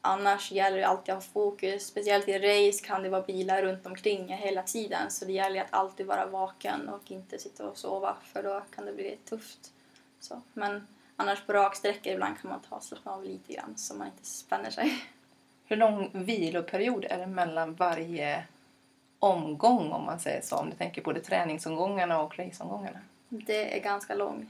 annars 0.00 0.52
gäller 0.52 0.76
det 0.76 0.86
alltid 0.86 1.14
att 1.14 1.24
ha 1.24 1.32
fokus. 1.32 1.86
Speciellt 1.86 2.28
i 2.28 2.38
race 2.38 2.84
kan 2.84 3.02
det 3.02 3.08
vara 3.08 3.22
bilar 3.22 3.62
runt 3.62 3.86
omkring 3.86 4.28
hela 4.28 4.62
tiden 4.62 5.10
så 5.10 5.24
det 5.24 5.32
gäller 5.32 5.60
att 5.60 5.74
alltid 5.74 6.06
vara 6.06 6.26
vaken 6.26 6.88
och 6.88 7.10
inte 7.10 7.38
sitta 7.38 7.68
och 7.68 7.78
sova 7.78 8.16
för 8.32 8.42
då 8.42 8.62
kan 8.74 8.84
det 8.84 8.92
bli 8.92 9.18
tufft. 9.24 9.72
Så. 10.20 10.42
Men 10.52 10.86
annars 11.16 11.46
på 11.46 11.52
raksträckor 11.52 12.12
ibland 12.12 12.40
kan 12.40 12.50
man 12.50 12.60
ta 12.68 12.76
och 12.76 12.84
slappna 12.84 13.12
av 13.12 13.24
lite 13.24 13.52
grann 13.52 13.76
så 13.76 13.94
man 13.94 14.06
inte 14.06 14.26
spänner 14.26 14.70
sig. 14.70 15.04
Hur 15.72 15.76
lång 15.76 16.10
viloperiod 16.12 17.04
är 17.10 17.18
det 17.18 17.26
mellan 17.26 17.74
varje 17.74 18.44
omgång 19.18 19.92
om 19.92 20.04
man 20.04 20.20
säger 20.20 20.40
så? 20.42 20.56
Om 20.56 20.70
du 20.70 20.76
tänker 20.76 21.02
både 21.02 21.20
träningsomgångarna 21.20 22.22
och 22.22 22.38
raceomgångarna? 22.38 23.00
Det 23.28 23.76
är 23.76 23.80
ganska 23.80 24.14
lång. 24.14 24.46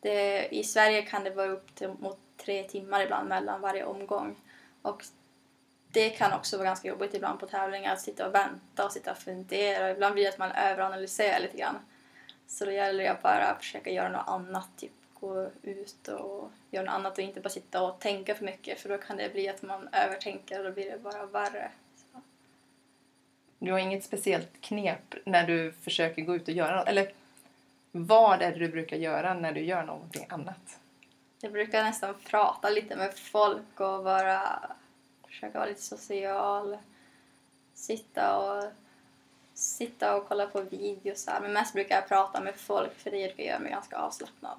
Det, 0.00 0.48
I 0.54 0.64
Sverige 0.64 1.02
kan 1.02 1.24
det 1.24 1.30
vara 1.30 1.48
upp 1.48 1.74
till 1.74 1.88
mot 1.88 2.18
tre 2.36 2.62
timmar 2.62 3.02
ibland 3.02 3.28
mellan 3.28 3.60
varje 3.60 3.84
omgång. 3.84 4.36
Och 4.82 5.04
det 5.92 6.10
kan 6.10 6.32
också 6.32 6.56
vara 6.56 6.66
ganska 6.66 6.88
jobbigt 6.88 7.14
ibland 7.14 7.40
på 7.40 7.46
tävlingar 7.46 7.92
att 7.92 8.00
sitta 8.00 8.26
och 8.26 8.34
vänta 8.34 8.84
och 8.84 8.92
sitta 8.92 9.10
och 9.10 9.18
fundera. 9.18 9.90
Ibland 9.90 10.14
blir 10.14 10.24
det 10.24 10.30
att 10.30 10.38
man 10.38 10.52
överanalyserar 10.52 11.40
lite 11.40 11.56
grann. 11.56 11.78
Så 12.46 12.64
då 12.64 12.70
gäller 12.70 13.04
det 13.04 13.10
att 13.10 13.22
bara 13.22 13.56
försöka 13.58 13.90
göra 13.90 14.08
något 14.08 14.28
annat, 14.28 14.68
typ 14.76 14.92
gå 15.22 15.50
ut 15.62 16.08
och 16.08 16.50
göra 16.70 16.84
något 16.84 16.94
annat 16.94 17.18
och 17.18 17.24
inte 17.24 17.40
bara 17.40 17.48
sitta 17.48 17.82
och 17.82 18.00
tänka 18.00 18.34
för 18.34 18.44
mycket 18.44 18.80
för 18.80 18.88
då 18.88 18.98
kan 18.98 19.16
det 19.16 19.32
bli 19.32 19.48
att 19.48 19.62
man 19.62 19.88
övertänker 19.92 20.58
och 20.58 20.64
då 20.64 20.72
blir 20.72 20.90
det 20.90 20.98
bara 20.98 21.26
värre. 21.26 21.70
Så. 21.96 22.20
Du 23.58 23.72
har 23.72 23.78
inget 23.78 24.04
speciellt 24.04 24.60
knep 24.60 25.14
när 25.24 25.46
du 25.46 25.72
försöker 25.72 26.22
gå 26.22 26.36
ut 26.36 26.48
och 26.48 26.54
göra 26.54 26.76
något? 26.76 26.88
Eller 26.88 27.12
vad 27.92 28.42
är 28.42 28.52
det 28.52 28.58
du 28.58 28.68
brukar 28.68 28.96
göra 28.96 29.34
när 29.34 29.52
du 29.52 29.60
gör 29.60 29.82
någonting 29.82 30.26
annat? 30.28 30.78
Jag 31.40 31.52
brukar 31.52 31.84
nästan 31.84 32.14
prata 32.24 32.70
lite 32.70 32.96
med 32.96 33.14
folk 33.14 33.80
och 33.80 34.04
bara 34.04 34.60
försöka 35.26 35.58
vara 35.58 35.68
lite 35.68 35.82
social. 35.82 36.78
Sitta 37.74 38.38
och, 38.38 38.72
sitta 39.54 40.16
och 40.16 40.28
kolla 40.28 40.46
på 40.46 40.60
videos. 40.60 41.28
Men 41.42 41.52
mest 41.52 41.72
brukar 41.72 41.94
jag 41.94 42.08
prata 42.08 42.40
med 42.40 42.54
folk 42.54 42.94
för 42.94 43.10
det 43.10 43.44
gör 43.44 43.58
mig 43.58 43.70
ganska 43.70 43.96
avslappnad. 43.96 44.58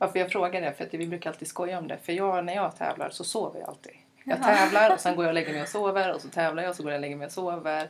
Varför 0.00 0.18
jag 0.18 0.32
frågar 0.32 0.60
det 0.60 0.72
för 0.72 0.84
att 0.84 0.94
vi 0.94 1.06
brukar 1.06 1.30
alltid 1.30 1.48
skoja 1.48 1.78
om 1.78 1.88
det. 1.88 1.98
För 1.98 2.12
jag, 2.12 2.44
när 2.44 2.54
jag 2.54 2.76
tävlar 2.76 3.10
så 3.10 3.24
sover 3.24 3.60
jag 3.60 3.68
alltid. 3.68 3.92
Jag 4.24 4.42
tävlar 4.42 4.94
och 4.94 5.00
sen 5.00 5.16
går 5.16 5.24
jag 5.24 5.30
och 5.30 5.34
lägger 5.34 5.52
mig 5.52 5.62
och 5.62 5.68
sover 5.68 6.14
och 6.14 6.20
så 6.20 6.28
tävlar 6.28 6.62
jag 6.62 6.70
och 6.70 6.76
så 6.76 6.82
går 6.82 6.92
jag 6.92 6.98
och 6.98 7.00
lägger 7.00 7.16
mig 7.16 7.26
och 7.26 7.32
sover. 7.32 7.88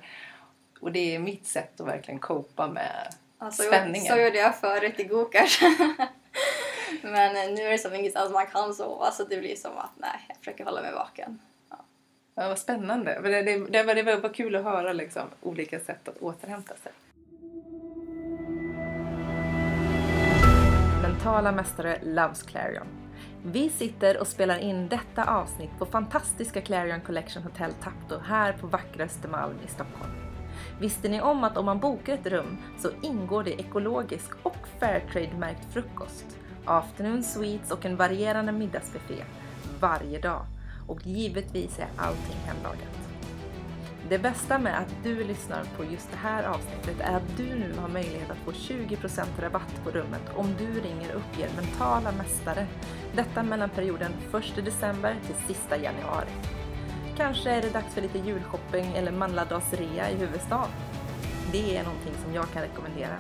Och 0.81 0.93
det 0.93 1.15
är 1.15 1.19
mitt 1.19 1.47
sätt 1.47 1.81
att 1.81 1.87
verkligen 1.87 2.21
copa 2.21 2.69
med 2.69 3.15
Alltså, 3.39 3.63
spänningen. 3.63 4.13
Så 4.13 4.21
gjorde 4.21 4.39
jag 4.39 4.57
förut 4.57 5.01
i 5.01 5.05
gokart. 5.05 5.61
Men 7.03 7.37
eh, 7.37 7.55
nu 7.55 7.63
är 7.63 7.71
det 7.71 7.79
som 7.79 7.95
ingenstans 7.95 8.33
man 8.33 8.47
kan 8.47 8.75
sova 8.75 9.11
så 9.11 9.25
det 9.25 9.37
blir 9.37 9.57
som 9.57 9.79
att 9.79 9.93
nej, 9.97 10.25
jag 10.29 10.37
försöker 10.37 10.65
hålla 10.65 10.83
mig 10.83 10.93
vaken. 10.93 11.39
Ja. 11.71 11.77
Ja, 12.35 12.49
vad 12.49 12.59
spännande. 12.59 13.21
Det, 13.23 13.43
det, 13.43 13.59
det, 13.59 13.83
var, 13.83 13.95
det 13.95 14.17
var 14.17 14.35
kul 14.35 14.57
att 14.57 14.65
höra 14.65 14.93
liksom, 14.93 15.23
olika 15.43 15.81
sätt 15.81 16.09
att 16.09 16.17
återhämta 16.19 16.75
sig. 16.77 16.93
Mentala 21.21 21.53
mästare 21.53 21.99
loves 22.03 22.43
Clarion. 22.43 22.87
Vi 23.45 23.71
sitter 23.71 24.21
och 24.21 24.27
spelar 24.27 24.59
in 24.59 24.89
detta 24.89 25.25
avsnitt 25.25 25.71
på 25.79 25.87
fantastiska 25.87 26.61
Clarion 26.61 27.01
Collection 27.01 27.43
Hotel 27.43 27.73
Tapto 27.73 28.19
här 28.25 28.53
på 28.53 28.67
vackra 28.67 29.05
Östermalm 29.05 29.55
i 29.67 29.69
Stockholm. 29.69 30.13
Visste 30.81 31.09
ni 31.09 31.21
om 31.21 31.45
att 31.45 31.57
om 31.57 31.65
man 31.65 31.81
bokar 31.81 32.15
ett 32.15 32.27
rum 32.27 32.57
så 32.79 32.89
ingår 33.03 33.45
det 33.45 33.61
ekologisk 33.61 34.31
och 34.43 34.67
Fairtrade-märkt 34.79 35.73
frukost, 35.73 36.39
afternoon 36.65 37.23
sweets 37.23 37.71
och 37.71 37.87
en 37.87 37.97
varierande 37.97 38.53
middagsbuffé 38.53 39.25
varje 39.81 40.21
dag. 40.21 40.47
Och 40.89 41.07
givetvis 41.07 41.79
är 41.79 41.89
allting 41.97 42.37
hemlagat. 42.47 43.10
Det 44.11 44.19
bästa 44.19 44.59
med 44.59 44.79
att 44.79 44.95
du 45.03 45.25
lyssnar 45.25 45.65
på 45.77 45.85
just 45.85 46.11
det 46.11 46.17
här 46.17 46.45
avsnittet 46.45 47.01
är 47.01 47.17
att 47.17 47.37
du 47.37 47.45
nu 47.45 47.75
har 47.79 47.89
möjlighet 47.89 48.31
att 48.31 48.39
få 48.39 48.53
20% 48.53 49.25
rabatt 49.41 49.81
på 49.85 49.91
rummet 49.91 50.23
om 50.35 50.55
du 50.59 50.81
ringer 50.81 51.15
och 51.15 51.21
uppger 51.21 51.51
mentala 51.57 52.13
mästare. 52.13 52.67
Detta 53.15 53.43
mellan 53.43 53.69
perioden 53.69 54.13
1 54.59 54.65
december 54.65 55.17
till 55.27 55.55
sista 55.55 55.77
januari. 55.77 56.31
Kanske 57.17 57.51
är 57.51 57.63
det 57.63 57.71
dags 57.71 57.95
för 57.95 58.01
lite 58.03 58.19
julshopping 58.19 58.93
eller 58.95 59.13
manladagsrea 59.13 60.11
i 60.11 60.17
huvudstaden. 60.17 60.71
Det 61.53 61.77
är 61.77 61.85
någonting 61.85 62.15
som 62.25 62.35
jag 62.35 62.51
kan 62.51 62.63
rekommendera. 62.63 63.17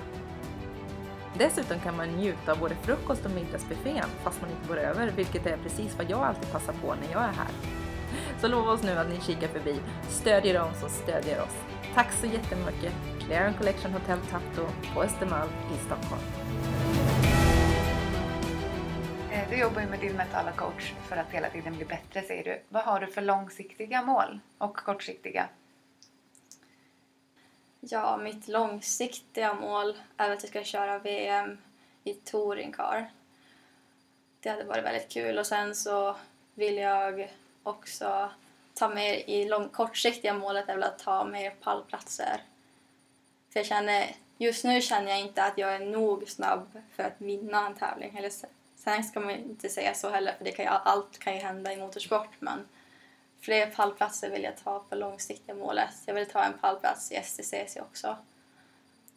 Dessutom 1.38 1.80
kan 1.80 1.96
man 1.96 2.08
njuta 2.08 2.52
av 2.52 2.58
både 2.58 2.74
frukost 2.74 3.24
och 3.24 3.30
middagsbuffén 3.30 4.08
fast 4.22 4.40
man 4.40 4.50
inte 4.50 4.68
går 4.68 4.76
över, 4.76 5.12
vilket 5.16 5.46
är 5.46 5.56
precis 5.56 5.96
vad 5.98 6.10
jag 6.10 6.20
alltid 6.20 6.52
passar 6.52 6.72
på 6.72 6.94
när 6.94 7.12
jag 7.12 7.22
är 7.22 7.32
här. 7.32 7.79
Så 8.40 8.48
lova 8.48 8.72
oss 8.72 8.82
nu 8.82 8.92
att 8.92 9.08
ni 9.08 9.20
kikar 9.20 9.48
förbi, 9.48 9.80
stödjer 10.08 10.54
dem 10.54 10.74
som 10.80 10.88
stödjer 10.88 11.42
oss. 11.42 11.56
Tack 11.94 12.12
så 12.12 12.26
jättemycket! 12.26 12.92
Clarion 13.26 13.54
Collection 13.54 13.92
Hotel 13.92 14.18
Tapto 14.30 14.66
på 14.94 15.02
Östermalm 15.02 15.50
i 15.74 15.78
Stockholm. 15.86 16.22
Eh, 19.32 19.50
Du 19.50 19.56
jobbar 19.56 19.80
ju 19.80 19.86
med 19.86 20.00
din 20.00 20.16
mentala 20.16 20.52
coach 20.52 20.92
för 21.08 21.16
att 21.16 21.30
hela 21.30 21.50
tiden 21.50 21.76
bli 21.76 21.84
bättre 21.84 22.22
säger 22.22 22.44
du. 22.44 22.62
Vad 22.68 22.82
har 22.82 23.00
du 23.00 23.06
för 23.06 23.22
långsiktiga 23.22 24.02
mål 24.02 24.40
och 24.58 24.76
kortsiktiga? 24.76 25.48
Ja, 27.80 28.16
mitt 28.16 28.48
långsiktiga 28.48 29.54
mål 29.54 29.98
är 30.16 30.30
att 30.30 30.42
jag 30.42 30.50
ska 30.50 30.62
köra 30.64 30.98
VM 30.98 31.58
i 32.04 32.14
touring 32.14 32.72
car. 32.72 33.10
Det 34.40 34.48
hade 34.50 34.64
varit 34.64 34.84
väldigt 34.84 35.08
kul 35.08 35.38
och 35.38 35.46
sen 35.46 35.74
så 35.74 36.16
vill 36.54 36.76
jag 36.76 37.30
också 37.70 38.30
ta 38.74 38.88
med 38.88 39.28
i 39.28 39.48
lång, 39.48 39.68
kortsiktiga 39.68 40.34
målet 40.34 40.68
är 40.68 40.74
väl 40.74 40.82
att 40.82 40.98
ta 40.98 41.24
mer 41.24 41.50
pallplatser. 41.50 42.42
För 43.52 43.60
jag 43.60 43.66
känner 43.66 44.16
just 44.38 44.64
nu 44.64 44.80
känner 44.80 45.10
jag 45.10 45.20
inte 45.20 45.44
att 45.44 45.58
jag 45.58 45.74
är 45.74 45.78
nog 45.78 46.28
snabb 46.28 46.82
för 46.96 47.02
att 47.02 47.14
vinna 47.18 47.66
en 47.66 47.74
tävling. 47.74 48.16
Eller 48.16 48.32
sen 48.76 49.04
ska 49.04 49.20
man 49.20 49.30
inte 49.30 49.68
säga 49.68 49.94
så 49.94 50.10
heller 50.10 50.32
för 50.38 50.44
det 50.44 50.52
kan 50.52 50.64
ju, 50.64 50.70
allt 50.70 51.18
kan 51.18 51.34
ju 51.34 51.40
hända 51.40 51.72
i 51.72 51.76
motorsport 51.76 52.30
men 52.38 52.68
fler 53.40 53.66
pallplatser 53.66 54.30
vill 54.30 54.42
jag 54.42 54.56
ta 54.64 54.84
på 54.88 54.94
långsiktiga 54.94 55.54
målet. 55.54 55.94
Jag 56.06 56.14
vill 56.14 56.26
ta 56.26 56.44
en 56.44 56.58
pallplats 56.60 57.12
i 57.12 57.22
STCC 57.22 57.76
också. 57.80 58.16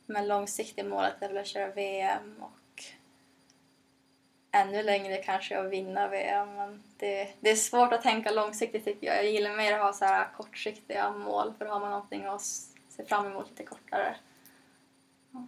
Men 0.05 0.27
långsiktiga 0.27 0.85
målet 0.85 1.13
är 1.21 1.27
väl 1.27 1.37
att 1.37 1.47
köra 1.47 1.67
VM 1.67 2.35
och 2.39 2.51
ännu 4.53 4.83
längre 4.83 5.17
kanske 5.17 5.59
att 5.59 5.71
vinna 5.71 6.07
VM. 6.07 6.55
Men 6.55 6.83
det, 6.97 7.29
det 7.39 7.49
är 7.49 7.55
svårt 7.55 7.93
att 7.93 8.01
tänka 8.01 8.31
långsiktigt 8.31 8.85
tycker 8.85 9.07
jag. 9.07 9.17
Jag 9.17 9.31
gillar 9.31 9.57
mer 9.57 9.73
att 9.73 9.81
ha 9.81 9.93
så 9.93 10.05
här 10.05 10.27
kortsiktiga 10.37 11.11
mål 11.11 11.53
för 11.57 11.65
då 11.65 11.71
har 11.71 11.79
man 11.79 11.89
någonting 11.89 12.25
att 12.25 12.41
se 12.89 13.05
fram 13.07 13.25
emot 13.25 13.49
lite 13.49 13.63
kortare. 13.63 14.15
Ja. 15.31 15.47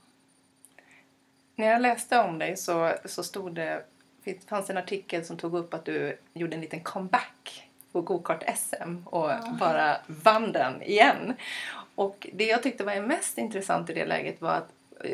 När 1.55 1.67
jag 1.67 1.81
läste 1.81 2.19
om 2.19 2.39
dig 2.39 2.57
så, 2.57 2.93
så 3.05 3.23
stod 3.23 3.55
det, 3.55 3.85
det 4.23 4.49
fanns 4.49 4.69
en 4.69 4.77
artikel 4.77 5.25
som 5.25 5.37
tog 5.37 5.55
upp 5.55 5.73
att 5.73 5.85
du 5.85 6.17
gjorde 6.33 6.55
en 6.55 6.61
liten 6.61 6.83
comeback 6.83 7.69
på 7.91 8.01
gokart-SM 8.01 8.95
och 9.05 9.29
ja. 9.29 9.55
bara 9.59 9.97
vann 10.07 10.51
den 10.51 10.81
igen. 10.81 11.33
Och 11.95 12.27
det 12.33 12.45
jag 12.45 12.63
tyckte 12.63 12.83
var 12.83 13.01
mest 13.01 13.37
intressant 13.37 13.89
i 13.89 13.93
det 13.93 14.05
läget 14.05 14.41
var 14.41 14.51
att 14.51 14.69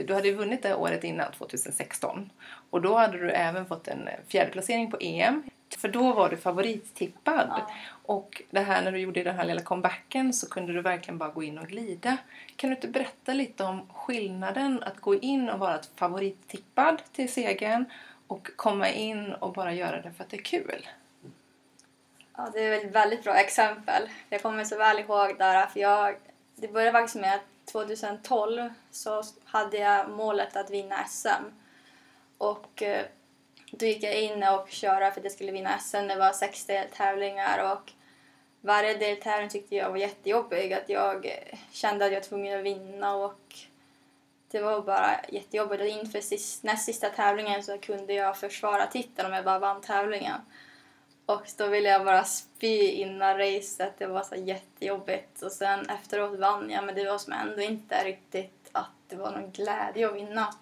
du 0.08 0.14
hade 0.14 0.32
vunnit 0.32 0.64
det 0.64 0.76
året 0.76 1.04
innan, 1.04 1.32
2016. 1.32 2.30
Och 2.70 2.82
då 2.82 2.96
hade 2.96 3.18
du 3.18 3.30
även 3.32 3.66
fått 3.66 3.88
en 3.88 4.10
fjärde 4.28 4.52
placering 4.52 4.92
på 4.92 4.98
EM. 5.00 5.44
För 5.78 5.88
då 5.88 6.14
var 6.14 6.30
du 6.30 6.38
favorittippad. 6.38 7.48
Ja. 7.50 7.72
Och 8.04 8.42
det 8.50 8.60
här 8.60 8.84
när 8.84 8.92
du 8.92 9.00
gjorde 9.00 9.24
den 9.24 9.36
här 9.36 9.46
lilla 9.46 9.62
comebacken 9.62 10.34
så 10.34 10.50
kunde 10.50 10.74
du 10.74 10.82
verkligen 10.82 11.18
bara 11.18 11.30
gå 11.30 11.44
in 11.44 11.58
och 11.58 11.68
glida. 11.68 12.18
Kan 12.56 12.70
du 12.70 12.76
inte 12.76 12.88
berätta 12.88 13.34
lite 13.34 13.64
om 13.64 13.88
skillnaden 13.94 14.84
att 14.84 15.02
gå 15.02 15.16
in 15.16 15.50
och 15.50 15.60
vara 15.60 15.80
favorittippad 15.96 17.02
till 17.14 17.34
segern 17.34 17.86
och 18.28 18.50
komma 18.56 18.90
in 18.90 19.34
och 19.34 19.54
bara 19.54 19.74
göra 19.74 20.02
det 20.02 20.12
för 20.12 20.24
att 20.24 20.30
det 20.30 20.38
är 20.38 20.42
kul? 20.42 20.88
Ja, 22.38 22.50
det 22.54 22.60
är 22.60 22.86
ett 22.86 22.96
väldigt 22.96 23.24
bra 23.24 23.36
exempel. 23.36 24.04
Jag 24.30 24.42
kommer 24.42 24.64
så 24.64 24.78
väl 24.78 25.00
ihåg 25.00 25.38
där, 25.38 25.66
för 25.66 25.80
jag, 25.80 26.16
det 26.56 26.68
började 26.68 26.92
faktiskt 26.92 27.22
med 27.22 27.36
att 27.36 27.42
2012 27.72 28.70
så 28.92 29.24
hade 29.46 29.78
jag 29.78 30.10
målet 30.10 30.56
att 30.56 30.70
vinna 30.70 31.08
SM. 31.08 31.44
Och 32.38 32.82
eh, 32.84 33.06
då 33.72 33.86
gick 33.86 34.04
jag 34.04 34.22
in 34.22 34.44
och 34.44 34.70
körde 34.70 35.12
för 35.12 35.20
att 35.20 35.24
jag 35.24 35.34
skulle 35.34 35.52
vinna 35.52 35.80
SM. 35.80 36.08
Det 36.08 36.16
var 36.16 36.34
sex 36.34 36.66
deltävlingar 36.66 37.72
och 37.72 37.92
varje 38.62 38.98
deltävling 38.98 39.50
tyckte 39.50 39.76
jag 39.76 39.90
var 39.90 39.98
jättejobbig. 39.98 40.74
Att 40.74 40.90
jag 40.90 41.26
eh, 41.26 41.60
kände 41.72 42.06
att 42.06 42.12
jag 42.12 42.20
var 42.20 42.28
tvungen 42.28 42.60
att 42.60 42.66
vinna 42.66 43.16
och 43.16 43.56
det 44.52 44.62
var 44.62 44.82
bara 44.82 45.20
jättejobbigt. 45.30 45.82
Och 45.82 45.88
inför 45.88 46.22
sist, 46.22 46.64
näst 46.64 46.86
sista 46.86 47.10
tävlingen 47.10 47.64
så 47.64 47.78
kunde 47.78 48.14
jag 48.14 48.38
försvara 48.38 48.88
titeln 48.88 49.28
om 49.28 49.34
jag 49.34 49.46
bara 49.46 49.60
vann 49.60 49.82
tävlingen. 49.82 50.42
Och 51.26 51.48
då 51.58 51.68
ville 51.68 51.90
jag 51.90 52.06
bara 52.06 52.24
spy 52.24 52.88
innan 52.88 53.38
racet. 53.38 53.94
Det 53.98 54.08
var 54.08 54.24
så 54.24 54.36
jättejobbigt. 54.36 55.42
Och 55.42 55.52
sen 55.52 55.90
efteråt 55.90 56.40
vann 56.40 56.70
jag 56.70 56.84
men 56.84 56.96
det 56.96 57.06
var 57.06 57.18
som 57.18 57.34
ändå 57.34 57.62
inte 57.62 58.04
riktigt 58.04 58.70
att 58.72 58.92
det 59.08 59.16
var 59.16 59.32
någon 59.32 59.52
glädje 59.52 60.08
att 60.08 60.16
vinna. 60.16 60.54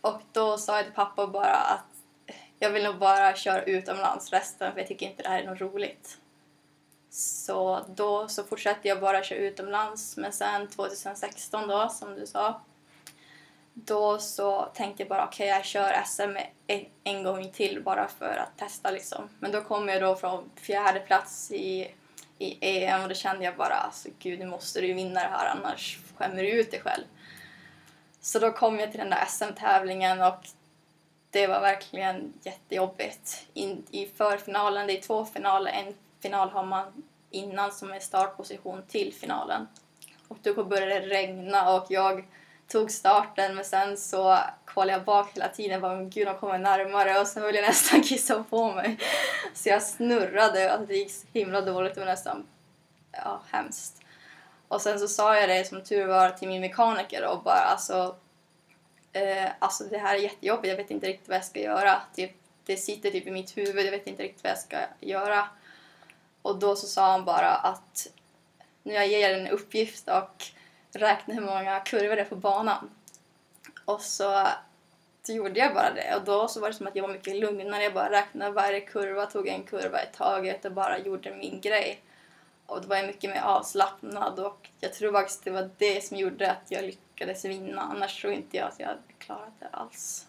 Och 0.00 0.20
då 0.32 0.58
sa 0.58 0.76
jag 0.76 0.84
till 0.84 0.94
pappa 0.94 1.26
bara 1.26 1.54
att 1.54 1.84
jag 2.58 2.70
vill 2.70 2.84
nog 2.84 2.98
bara 2.98 3.36
köra 3.36 3.62
utomlands 3.62 4.30
resten 4.30 4.72
för 4.72 4.80
jag 4.80 4.88
tycker 4.88 5.06
inte 5.06 5.22
det 5.22 5.28
här 5.28 5.42
är 5.42 5.46
något 5.46 5.60
roligt. 5.60 6.18
Så 7.10 7.84
då 7.88 8.28
så 8.28 8.44
fortsatte 8.44 8.88
jag 8.88 9.00
bara 9.00 9.22
köra 9.22 9.38
utomlands 9.38 10.16
men 10.16 10.32
sen 10.32 10.68
2016 10.68 11.68
då 11.68 11.88
som 11.88 12.14
du 12.14 12.26
sa 12.26 12.60
då 13.74 14.18
så 14.18 14.62
tänkte 14.74 15.02
jag 15.02 15.08
bara 15.08 15.24
okej 15.24 15.46
okay, 15.46 15.56
jag 15.56 15.64
kör 15.64 16.02
SM 16.06 16.36
en, 16.66 16.84
en 17.04 17.22
gång 17.22 17.50
till 17.50 17.82
bara 17.82 18.08
för 18.08 18.36
att 18.36 18.58
testa 18.58 18.90
liksom. 18.90 19.28
Men 19.38 19.52
då 19.52 19.60
kom 19.60 19.88
jag 19.88 20.02
då 20.02 20.16
från 20.16 20.50
fjärde 20.56 21.00
plats 21.00 21.50
i, 21.50 21.94
i 22.38 22.58
EM 22.60 23.02
och 23.02 23.08
då 23.08 23.14
kände 23.14 23.44
jag 23.44 23.56
bara 23.56 23.74
alltså 23.74 24.08
gud 24.18 24.38
nu 24.38 24.46
måste 24.46 24.80
du 24.80 24.92
vinna 24.92 25.20
det 25.20 25.28
här 25.28 25.46
annars 25.46 25.98
skämmer 26.16 26.42
du 26.42 26.50
ut 26.50 26.70
dig 26.70 26.80
själv. 26.80 27.04
Så 28.20 28.38
då 28.38 28.52
kom 28.52 28.80
jag 28.80 28.90
till 28.90 29.00
den 29.00 29.10
där 29.10 29.24
SM-tävlingen 29.24 30.22
och 30.22 30.46
det 31.30 31.46
var 31.46 31.60
verkligen 31.60 32.32
jättejobbigt. 32.42 33.46
In, 33.52 33.86
I 33.90 34.06
förfinalen, 34.06 34.86
det 34.86 34.98
är 34.98 35.02
två 35.02 35.24
finaler, 35.24 35.72
en 35.72 35.94
final 36.20 36.50
har 36.50 36.64
man 36.64 37.02
innan 37.30 37.72
som 37.72 37.92
är 37.92 38.00
startposition 38.00 38.82
till 38.88 39.14
finalen. 39.14 39.66
Och 40.28 40.38
då 40.42 40.64
började 40.64 41.00
det 41.00 41.06
regna 41.06 41.74
och 41.74 41.86
jag 41.88 42.24
tog 42.72 42.90
starten 42.90 43.54
men 43.54 43.64
sen 43.64 43.96
så 43.96 44.38
kvalade 44.64 44.92
jag 44.92 45.04
bak 45.04 45.30
hela 45.34 45.48
tiden. 45.48 45.80
Bara, 45.80 46.02
Gud, 46.02 46.26
de 46.26 46.38
kommer 46.38 46.58
närmare 46.58 47.20
och 47.20 47.26
sen 47.26 47.42
ville 47.42 47.58
jag 47.58 47.68
nästan 47.68 48.02
kissa 48.02 48.44
på 48.44 48.72
mig. 48.72 48.98
Så 49.54 49.68
jag 49.68 49.82
snurrade 49.82 50.76
och 50.76 50.86
det 50.86 50.94
gick 50.94 51.10
så 51.10 51.26
himla 51.32 51.60
dåligt. 51.60 51.94
Det 51.94 52.00
var 52.00 52.06
nästan 52.06 52.46
ja, 53.12 53.42
hemskt. 53.50 54.02
Och 54.68 54.80
sen 54.82 54.98
så 54.98 55.08
sa 55.08 55.36
jag 55.36 55.48
det 55.48 55.64
som 55.68 55.84
tur 55.84 56.06
var 56.06 56.30
till 56.30 56.48
min 56.48 56.60
mekaniker 56.60 57.26
och 57.26 57.42
bara 57.42 57.60
alltså, 57.60 58.16
eh, 59.12 59.50
alltså 59.58 59.84
det 59.84 59.98
här 59.98 60.14
är 60.14 60.18
jättejobbigt, 60.18 60.68
jag 60.68 60.76
vet 60.76 60.90
inte 60.90 61.06
riktigt 61.06 61.28
vad 61.28 61.36
jag 61.36 61.44
ska 61.44 61.60
göra. 61.60 62.02
Typ, 62.14 62.32
det 62.66 62.76
sitter 62.76 63.10
typ 63.10 63.26
i 63.26 63.30
mitt 63.30 63.56
huvud, 63.56 63.86
jag 63.86 63.90
vet 63.90 64.06
inte 64.06 64.22
riktigt 64.22 64.44
vad 64.44 64.50
jag 64.50 64.58
ska 64.58 64.78
göra. 65.00 65.48
Och 66.42 66.58
då 66.58 66.76
så 66.76 66.86
sa 66.86 67.10
han 67.10 67.24
bara 67.24 67.50
att 67.54 68.08
nu 68.82 68.92
jag 68.94 69.06
ger 69.08 69.38
en 69.38 69.48
uppgift 69.48 70.08
och 70.08 70.44
räkna 70.92 71.34
hur 71.34 71.42
många 71.42 71.80
kurvor 71.80 72.16
det 72.16 72.22
är 72.22 72.26
på 72.26 72.36
banan. 72.36 72.90
Och 73.84 74.00
så, 74.00 74.46
så 75.22 75.32
gjorde 75.32 75.60
jag 75.60 75.74
bara 75.74 75.90
det 75.94 76.16
och 76.16 76.24
då 76.24 76.48
så 76.48 76.60
var 76.60 76.68
det 76.68 76.74
som 76.74 76.86
att 76.86 76.96
jag 76.96 77.02
var 77.02 77.12
mycket 77.12 77.36
lugnare. 77.36 77.82
Jag 77.82 77.94
bara 77.94 78.10
räknade 78.10 78.50
varje 78.50 78.80
kurva, 78.80 79.26
tog 79.26 79.48
en 79.48 79.62
kurva 79.62 80.02
i 80.02 80.06
taget 80.16 80.64
och 80.64 80.72
bara 80.72 80.98
gjorde 80.98 81.36
min 81.36 81.60
grej. 81.60 82.00
Och 82.66 82.82
då 82.82 82.88
var 82.88 82.96
jag 82.96 83.06
mycket 83.06 83.30
mer 83.30 83.42
avslappnad 83.42 84.40
och 84.40 84.68
jag 84.80 84.92
tror 84.92 85.12
faktiskt 85.12 85.44
det 85.44 85.50
var 85.50 85.70
det 85.78 86.04
som 86.04 86.16
gjorde 86.16 86.50
att 86.50 86.66
jag 86.68 86.84
lyckades 86.84 87.44
vinna. 87.44 87.80
Annars 87.80 88.20
tror 88.20 88.32
inte 88.32 88.56
jag 88.56 88.68
att 88.68 88.80
jag 88.80 88.86
hade 88.86 89.00
klarat 89.18 89.52
det 89.58 89.68
alls. 89.70 90.26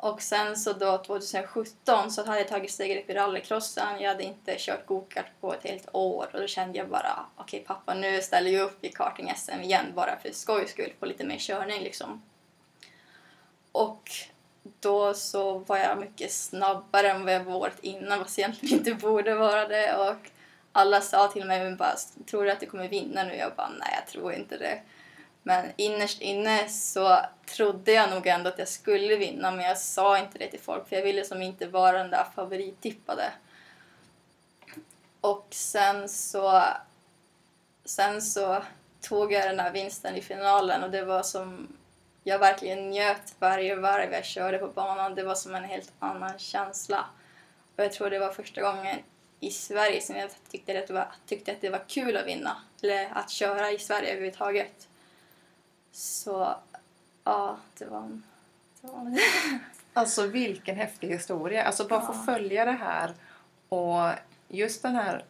Och 0.00 0.22
sen 0.22 0.56
så 0.56 0.72
då 0.72 0.98
2017 0.98 2.10
så 2.10 2.24
hade 2.24 2.38
jag 2.38 2.48
tagit 2.48 2.70
steget 2.70 3.04
upp 3.04 3.10
i 3.10 3.14
rallycrossen. 3.14 4.00
Jag 4.00 4.08
hade 4.08 4.22
inte 4.22 4.54
kört 4.58 4.86
gokart 4.86 5.40
på 5.40 5.54
ett 5.54 5.64
helt 5.64 5.88
år 5.92 6.28
och 6.32 6.40
då 6.40 6.46
kände 6.46 6.78
jag 6.78 6.88
bara 6.88 7.26
okej 7.36 7.60
okay, 7.60 7.66
pappa 7.66 7.94
nu 7.94 8.22
ställer 8.22 8.50
jag 8.50 8.64
upp 8.64 8.84
i 8.84 8.88
karting-SM 8.88 9.60
igen 9.62 9.86
bara 9.94 10.18
för 10.18 10.32
skojs 10.32 10.70
skull 10.70 10.92
på 11.00 11.06
lite 11.06 11.24
mer 11.24 11.38
körning 11.38 11.82
liksom. 11.82 12.22
Och 13.72 14.10
då 14.80 15.14
så 15.14 15.58
var 15.58 15.76
jag 15.76 15.98
mycket 15.98 16.32
snabbare 16.32 17.10
än 17.10 17.24
vad 17.24 17.34
jag 17.34 17.44
var 17.44 17.56
året 17.56 17.78
innan 17.80 18.18
fast 18.18 18.38
egentligen 18.38 18.78
inte 18.78 18.94
borde 18.94 19.34
vara 19.34 19.68
det 19.68 19.96
och 19.96 20.30
alla 20.72 21.00
sa 21.00 21.28
till 21.28 21.44
mig 21.44 21.76
bara 21.76 21.94
tror 22.30 22.44
du 22.44 22.50
att 22.50 22.60
du 22.60 22.66
kommer 22.66 22.88
vinna 22.88 23.24
nu? 23.24 23.36
Jag 23.36 23.54
bara 23.56 23.68
nej 23.68 23.94
jag 23.94 24.06
tror 24.06 24.32
inte 24.32 24.56
det. 24.56 24.80
Men 25.48 25.72
innerst 25.76 26.20
inne 26.20 26.68
så 26.68 27.20
trodde 27.46 27.92
jag 27.92 28.10
nog 28.10 28.26
ändå 28.26 28.48
att 28.48 28.58
jag 28.58 28.68
skulle 28.68 29.16
vinna 29.16 29.50
men 29.50 29.64
jag 29.64 29.78
sa 29.78 30.18
inte 30.18 30.38
det 30.38 30.46
till 30.46 30.60
folk 30.60 30.88
för 30.88 30.96
jag 30.96 31.02
ville 31.02 31.24
som 31.24 31.42
inte 31.42 31.66
vara 31.66 31.98
den 31.98 32.10
där 32.10 32.26
favorittippade. 32.34 33.32
Och 35.20 35.46
sen 35.50 36.08
så, 36.08 36.62
sen 37.84 38.22
så 38.22 38.62
tog 39.00 39.32
jag 39.32 39.48
den 39.48 39.56
där 39.56 39.70
vinsten 39.70 40.16
i 40.16 40.22
finalen 40.22 40.82
och 40.84 40.90
det 40.90 41.04
var 41.04 41.22
som 41.22 41.76
jag 42.22 42.38
verkligen 42.38 42.90
njöt 42.90 43.34
varje 43.38 43.76
varv 43.76 44.12
jag 44.12 44.24
körde 44.24 44.58
på 44.58 44.66
banan. 44.66 45.14
Det 45.14 45.22
var 45.22 45.34
som 45.34 45.54
en 45.54 45.64
helt 45.64 45.92
annan 45.98 46.38
känsla. 46.38 47.04
Och 47.76 47.84
jag 47.84 47.92
tror 47.92 48.10
det 48.10 48.18
var 48.18 48.32
första 48.32 48.60
gången 48.60 48.98
i 49.40 49.50
Sverige 49.50 50.00
som 50.00 50.16
jag 50.16 50.30
tyckte 50.50 50.78
att 50.78 50.86
det 50.86 50.94
var, 50.94 51.12
tyckte 51.26 51.52
att 51.52 51.60
det 51.60 51.70
var 51.70 51.84
kul 51.88 52.16
att 52.16 52.26
vinna. 52.26 52.56
Eller 52.82 53.08
att 53.14 53.30
köra 53.30 53.70
i 53.70 53.78
Sverige 53.78 54.12
överhuvudtaget. 54.12 54.87
Så 55.98 56.54
ja, 57.24 57.56
det 57.78 57.84
var... 57.84 58.20
Det 58.80 58.86
var... 58.86 59.18
alltså 59.92 60.26
vilken 60.26 60.76
häftig 60.76 61.08
historia. 61.08 61.64
Alltså 61.64 61.88
bara 61.88 62.00
ja. 62.00 62.06
få 62.06 62.12
följa 62.12 62.64
det 62.64 62.72
här 62.72 63.14
och 63.68 64.10
just 64.48 64.82
den 64.82 64.94
här 64.94 65.24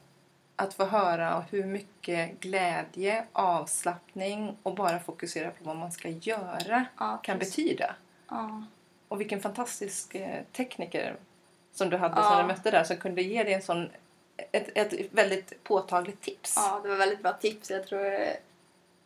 att 0.56 0.74
få 0.74 0.84
höra 0.84 1.44
hur 1.50 1.64
mycket 1.64 2.40
glädje, 2.40 3.24
avslappning 3.32 4.56
och 4.62 4.74
bara 4.74 4.98
fokusera 4.98 5.50
på 5.50 5.64
vad 5.64 5.76
man 5.76 5.92
ska 5.92 6.08
göra 6.08 6.86
ja, 6.98 7.16
kan 7.16 7.38
betyda. 7.38 7.94
Ja. 8.28 8.64
Och 9.08 9.20
vilken 9.20 9.40
fantastisk 9.40 10.14
eh, 10.14 10.42
tekniker 10.52 11.16
som 11.72 11.90
du 11.90 11.96
hade 11.96 12.20
ja. 12.20 12.28
som 12.28 12.38
du 12.38 12.44
mötte 12.44 12.70
där 12.70 12.84
som 12.84 12.96
kunde 12.96 13.22
ge 13.22 13.44
dig 13.44 13.54
en 13.54 13.62
sån, 13.62 13.90
ett, 14.36 14.68
ett 14.74 15.12
väldigt 15.12 15.64
påtagligt 15.64 16.20
tips. 16.20 16.54
Ja, 16.56 16.80
det 16.82 16.88
var 16.88 16.96
väldigt 16.96 17.22
bra 17.22 17.32
tips. 17.32 17.70
Jag 17.70 17.86
tror 17.86 18.04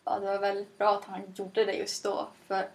ja, 0.05 0.19
det 0.19 0.27
var 0.27 0.39
väldigt 0.39 0.79
bra 0.79 0.99
att 0.99 1.05
han 1.05 1.21
gjorde 1.35 1.65
det 1.65 1.73
just 1.73 2.05
då. 2.05 2.29
För 2.47 2.69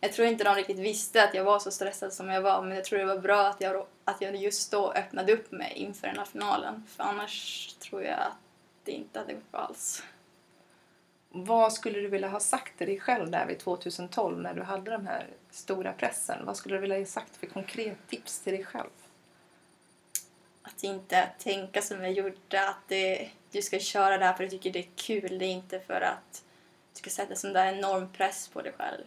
jag 0.00 0.12
tror 0.12 0.28
inte 0.28 0.44
de 0.44 0.54
riktigt 0.54 0.78
visste 0.78 1.24
att 1.24 1.34
jag 1.34 1.44
var 1.44 1.58
så 1.58 1.70
stressad 1.70 2.12
som 2.12 2.28
jag 2.28 2.40
var 2.40 2.62
men 2.62 2.76
jag 2.76 2.84
tror 2.84 2.98
det 2.98 3.04
var 3.04 3.18
bra 3.18 3.46
att 3.46 3.60
jag, 3.60 3.86
att 4.04 4.20
jag 4.20 4.36
just 4.36 4.70
då 4.70 4.92
öppnade 4.92 5.32
upp 5.32 5.52
mig 5.52 5.72
inför 5.76 6.06
den 6.06 6.16
här 6.18 6.24
finalen. 6.24 6.86
För 6.88 7.04
annars 7.04 7.66
tror 7.78 8.02
jag 8.02 8.18
att 8.18 8.38
det 8.84 8.92
inte 8.92 9.18
hade 9.18 9.32
gått 9.32 9.52
bra 9.52 9.60
alls. 9.60 10.02
Vad 11.32 11.72
skulle 11.72 12.00
du 12.00 12.08
vilja 12.08 12.28
ha 12.28 12.40
sagt 12.40 12.78
till 12.78 12.86
dig 12.86 13.00
själv 13.00 13.30
där 13.30 13.46
vid 13.46 13.58
2012 13.58 14.38
när 14.38 14.54
du 14.54 14.62
hade 14.62 14.90
den 14.90 15.06
här 15.06 15.26
stora 15.50 15.92
pressen? 15.92 16.46
Vad 16.46 16.56
skulle 16.56 16.74
du 16.74 16.80
vilja 16.80 16.98
ha 16.98 17.06
sagt 17.06 17.36
för 17.36 17.46
konkret 17.46 17.98
tips 18.08 18.40
till 18.40 18.52
dig 18.52 18.64
själv? 18.64 18.90
Att 20.62 20.82
inte 20.82 21.28
tänka 21.38 21.82
som 21.82 22.02
jag 22.02 22.12
gjorde, 22.12 22.68
att 22.68 22.88
det, 22.88 23.30
du 23.50 23.62
ska 23.62 23.78
köra 23.78 24.18
det 24.18 24.24
här 24.24 24.32
för 24.32 24.44
att 24.44 24.50
du 24.50 24.58
tycker 24.58 24.72
det 24.72 24.78
är 24.78 24.90
kul. 24.96 25.38
Det 25.38 25.44
är 25.44 25.52
inte 25.52 25.80
för 25.80 26.00
att 26.00 26.44
ska 27.00 27.10
sätta 27.10 27.34
sån 27.34 27.52
där 27.52 27.72
enorm 27.72 28.08
press 28.12 28.48
på 28.48 28.62
dig 28.62 28.72
själv. 28.72 29.04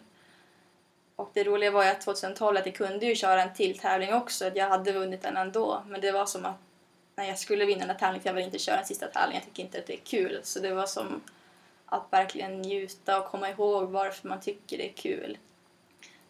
Och 1.16 1.30
det 1.34 1.44
roliga 1.44 1.70
var 1.70 1.84
ju 1.84 1.90
att 1.90 2.00
2012 2.00 2.56
att 2.56 2.66
jag 2.66 2.74
kunde 2.74 3.06
ju 3.06 3.14
köra 3.14 3.42
en 3.42 3.54
till 3.54 3.78
tävling 3.78 4.14
också. 4.14 4.50
Jag 4.54 4.68
hade 4.68 4.92
vunnit 4.92 5.22
den 5.22 5.36
ändå. 5.36 5.82
Men 5.86 6.00
det 6.00 6.12
var 6.12 6.26
som 6.26 6.44
att 6.44 6.56
när 7.16 7.24
jag 7.24 7.38
skulle 7.38 7.64
vinna 7.64 7.80
den 7.80 7.90
här 7.90 7.98
tävlingen, 7.98 8.22
för 8.22 8.28
jag 8.28 8.34
vill 8.34 8.44
inte 8.44 8.58
köra 8.58 8.76
den 8.76 8.84
sista 8.84 9.06
tävlingen, 9.06 9.42
jag 9.42 9.44
tycker 9.44 9.62
inte 9.62 9.78
att 9.78 9.86
det 9.86 9.94
är 9.94 10.04
kul. 10.04 10.40
Så 10.42 10.60
det 10.60 10.74
var 10.74 10.86
som 10.86 11.22
att 11.86 12.06
verkligen 12.10 12.62
njuta 12.62 13.18
och 13.18 13.26
komma 13.26 13.50
ihåg 13.50 13.90
varför 13.90 14.28
man 14.28 14.40
tycker 14.40 14.78
det 14.78 14.88
är 14.88 14.92
kul. 14.92 15.38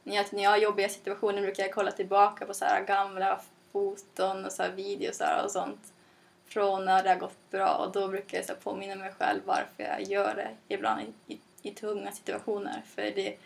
När 0.03 0.17
jag, 0.17 0.27
när 0.33 0.43
jag 0.43 0.51
har 0.51 0.59
jobbiga 0.59 0.89
situationer 0.89 1.43
brukar 1.43 1.63
jag 1.63 1.73
kolla 1.73 1.91
tillbaka 1.91 2.47
på 2.47 2.55
så 2.55 2.65
här 2.65 2.85
gamla 2.85 3.41
foton 3.73 4.45
och 4.45 4.53
så 4.53 4.63
här 4.63 4.71
videos 4.71 5.23
och 5.45 5.51
sånt 5.51 5.93
från 6.47 6.85
när 6.85 7.03
det 7.03 7.09
har 7.09 7.17
gått 7.17 7.51
bra 7.51 7.75
och 7.75 7.93
då 7.93 8.09
brukar 8.09 8.39
jag 8.39 8.47
så 8.47 8.55
påminna 8.55 8.95
mig 8.95 9.13
själv 9.19 9.41
varför 9.45 9.83
jag 9.83 10.03
gör 10.03 10.35
det 10.35 10.75
ibland 10.75 11.15
i, 11.65 11.71
tunga 11.71 12.13
situationer. 12.13 12.83
För 12.87 13.03
det, 13.03 13.37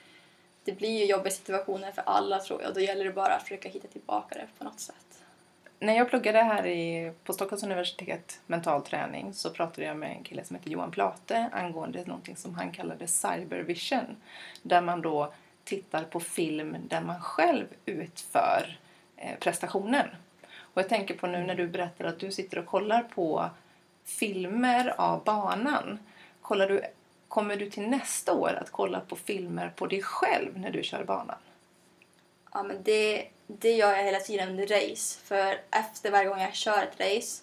det 0.65 0.73
blir 0.73 0.99
ju 0.99 1.05
jobbiga 1.05 1.31
situationer 1.31 1.93
för 1.93 2.03
alla 2.03 2.39
tror 2.39 2.63
jag 2.63 2.75
då 2.75 2.81
gäller 2.81 3.05
det 3.05 3.13
bara 3.13 3.35
att 3.35 3.43
försöka 3.43 3.69
hitta 3.69 3.89
tillbaka 3.89 4.35
det 4.35 4.47
på 4.59 4.65
något 4.65 4.81
sätt. 4.81 5.25
När 5.81 5.97
jag 5.97 6.11
pluggade 6.11 6.39
här 6.39 6.67
i, 6.67 7.13
på 7.25 7.33
Stockholms 7.33 7.63
universitet 7.63 8.41
mental 8.47 8.83
träning 8.83 9.35
så 9.35 9.51
pratade 9.51 9.87
jag 9.87 9.97
med 9.97 10.17
en 10.17 10.23
kille 10.23 10.45
som 10.45 10.57
heter 10.57 10.71
Johan 10.71 10.91
Plate 10.91 11.51
angående 11.53 12.05
någonting 12.05 12.37
som 12.37 12.55
han 12.55 12.73
kallade 12.73 13.07
cybervision. 13.07 14.17
Där 14.63 14.81
man 14.81 15.03
då 15.03 15.33
tittar 15.65 16.05
på 16.05 16.21
film 16.21 16.77
där 16.89 17.01
man 17.01 17.21
själv 17.21 17.67
utför 17.87 18.79
eh, 19.17 19.39
prestationen. 19.39 20.07
Och 20.59 20.83
jag 20.83 20.89
tänker 20.89 21.15
på 21.15 21.27
nu 21.27 21.45
när 21.45 21.55
du 21.55 21.69
berättar 21.69 22.05
att 22.05 22.19
du 22.19 22.33
sitter 22.33 22.59
och 22.59 22.67
kollar 22.67 23.03
på 23.03 23.51
filmer 24.05 24.95
av 25.01 25.25
banan. 25.25 25.99
Kollar 26.43 26.69
du, 26.69 26.83
kommer 27.29 27.57
du 27.57 27.71
till 27.71 27.89
nästa 27.89 28.33
år 28.33 28.59
att 28.63 28.71
kolla 28.71 29.01
på 29.01 29.17
filmer 29.17 29.73
på 29.77 29.87
dig 29.87 30.03
själv 30.03 30.59
när 30.59 30.71
du 30.71 30.83
kör 30.83 31.05
banan? 31.05 31.39
Ja, 32.53 32.63
men 32.63 32.83
det, 32.83 33.29
det 33.47 33.73
gör 33.73 33.97
jag 33.97 34.05
hela 34.05 34.21
tiden 34.21 34.49
under 34.49 34.67
race. 34.67 35.19
För 35.25 35.61
efter 35.71 36.11
varje 36.11 36.29
gång 36.29 36.41
jag 36.41 36.55
kör 36.55 36.83
ett 36.83 37.01
race 37.01 37.43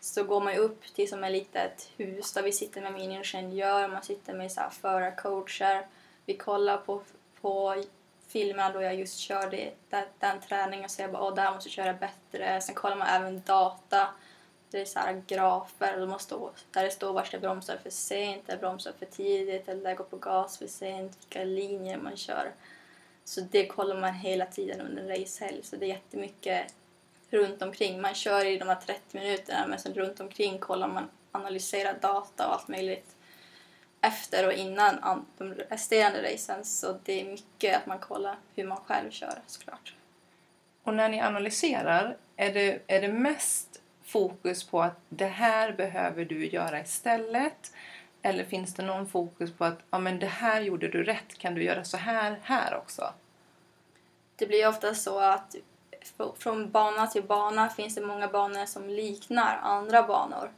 så 0.00 0.24
går 0.24 0.40
man 0.40 0.54
upp 0.54 0.94
till 0.94 1.08
som 1.08 1.24
ett 1.24 1.32
litet 1.32 1.90
hus 1.96 2.32
där 2.32 2.42
vi 2.42 2.52
sitter 2.52 2.80
med 2.80 2.92
min 2.92 3.12
ingenjör, 3.12 3.88
man 3.88 4.02
sitter 4.02 4.34
med 4.34 4.52
så 4.52 4.60
här 4.60 4.70
förarcoacher. 4.70 5.86
Vi 6.26 6.36
kollar 6.36 6.76
på, 6.76 7.02
på 7.40 7.84
filmerna 8.28 8.72
då 8.72 8.82
jag 8.82 8.94
just 8.94 9.18
körde 9.18 9.70
den, 9.90 10.04
den 10.18 10.40
träningen 10.40 10.84
och 10.84 10.90
säger 10.90 11.08
bara 11.08 11.22
åh, 11.22 11.34
där 11.34 11.54
måste 11.54 11.68
jag 11.68 11.74
köra 11.74 11.92
bättre. 11.92 12.60
Sen 12.60 12.74
kollar 12.74 12.96
man 12.96 13.08
även 13.08 13.42
data. 13.46 14.08
Det 14.70 14.80
är 14.80 14.84
så 14.84 14.98
här 14.98 15.22
grafer 15.26 15.96
det 15.96 16.06
måste, 16.06 16.34
där 16.70 16.84
det 16.84 16.90
står 16.90 17.12
vart 17.12 17.32
jag 17.32 17.42
bromsar 17.42 17.76
för 17.76 17.90
sent, 17.90 18.44
jag 18.46 18.58
bromsar 18.58 18.92
för 18.98 19.06
tidigt 19.06 19.68
eller 19.68 19.90
jag 19.90 19.96
går 19.96 20.04
på 20.04 20.16
gas 20.16 20.58
för 20.58 20.66
sent, 20.66 21.18
vilka 21.20 21.44
linjer 21.44 21.98
man 21.98 22.16
kör. 22.16 22.52
Så 23.24 23.40
det 23.40 23.66
kollar 23.66 24.00
man 24.00 24.14
hela 24.14 24.46
tiden 24.46 24.80
under 24.80 25.02
en 25.02 25.08
racehelg. 25.08 25.62
Så 25.62 25.76
det 25.76 25.86
är 25.86 25.88
jättemycket 25.88 26.74
runt 27.30 27.62
omkring. 27.62 28.00
Man 28.00 28.14
kör 28.14 28.44
i 28.44 28.58
de 28.58 28.68
här 28.68 28.80
30 28.86 29.00
minuterna 29.12 29.66
men 29.66 29.78
sen 29.78 29.94
runt 29.94 30.20
omkring 30.20 30.58
kollar 30.58 30.88
man, 30.88 31.08
analyserar 31.32 31.98
data 32.00 32.48
och 32.48 32.54
allt 32.54 32.68
möjligt 32.68 33.16
efter 34.00 34.46
och 34.46 34.52
innan 34.52 35.24
de 35.38 35.54
resterande 35.54 36.32
racen. 36.32 36.64
Så 36.64 36.98
det 37.04 37.20
är 37.20 37.24
mycket 37.24 37.76
att 37.76 37.86
man 37.86 37.98
kollar 37.98 38.36
hur 38.54 38.64
man 38.64 38.78
själv 38.86 39.10
kör 39.10 39.38
såklart. 39.46 39.94
Och 40.82 40.94
när 40.94 41.08
ni 41.08 41.20
analyserar, 41.20 42.16
är 42.36 42.54
det, 42.54 42.82
är 42.86 43.00
det 43.00 43.08
mest 43.08 43.82
fokus 44.06 44.64
på 44.64 44.82
att 44.82 45.00
det 45.08 45.26
här 45.26 45.72
behöver 45.72 46.24
du 46.24 46.46
göra 46.46 46.80
istället? 46.80 47.72
Eller 48.22 48.44
finns 48.44 48.74
det 48.74 48.82
någon 48.82 49.06
fokus 49.06 49.52
på 49.52 49.64
att 49.64 49.78
ja, 49.90 49.98
men 49.98 50.18
det 50.18 50.26
här 50.26 50.60
gjorde 50.60 50.88
du 50.88 51.04
rätt, 51.04 51.38
kan 51.38 51.54
du 51.54 51.64
göra 51.64 51.84
så 51.84 51.96
här 51.96 52.40
här 52.42 52.76
också? 52.76 53.12
Det 54.36 54.46
blir 54.46 54.68
ofta 54.68 54.94
så 54.94 55.18
att 55.18 55.56
från 56.38 56.70
bana 56.70 57.06
till 57.06 57.22
bana 57.22 57.68
finns 57.68 57.94
det 57.94 58.00
många 58.00 58.28
banor 58.28 58.66
som 58.66 58.88
liknar 58.88 59.58
andra 59.62 60.02
banor. 60.02 60.50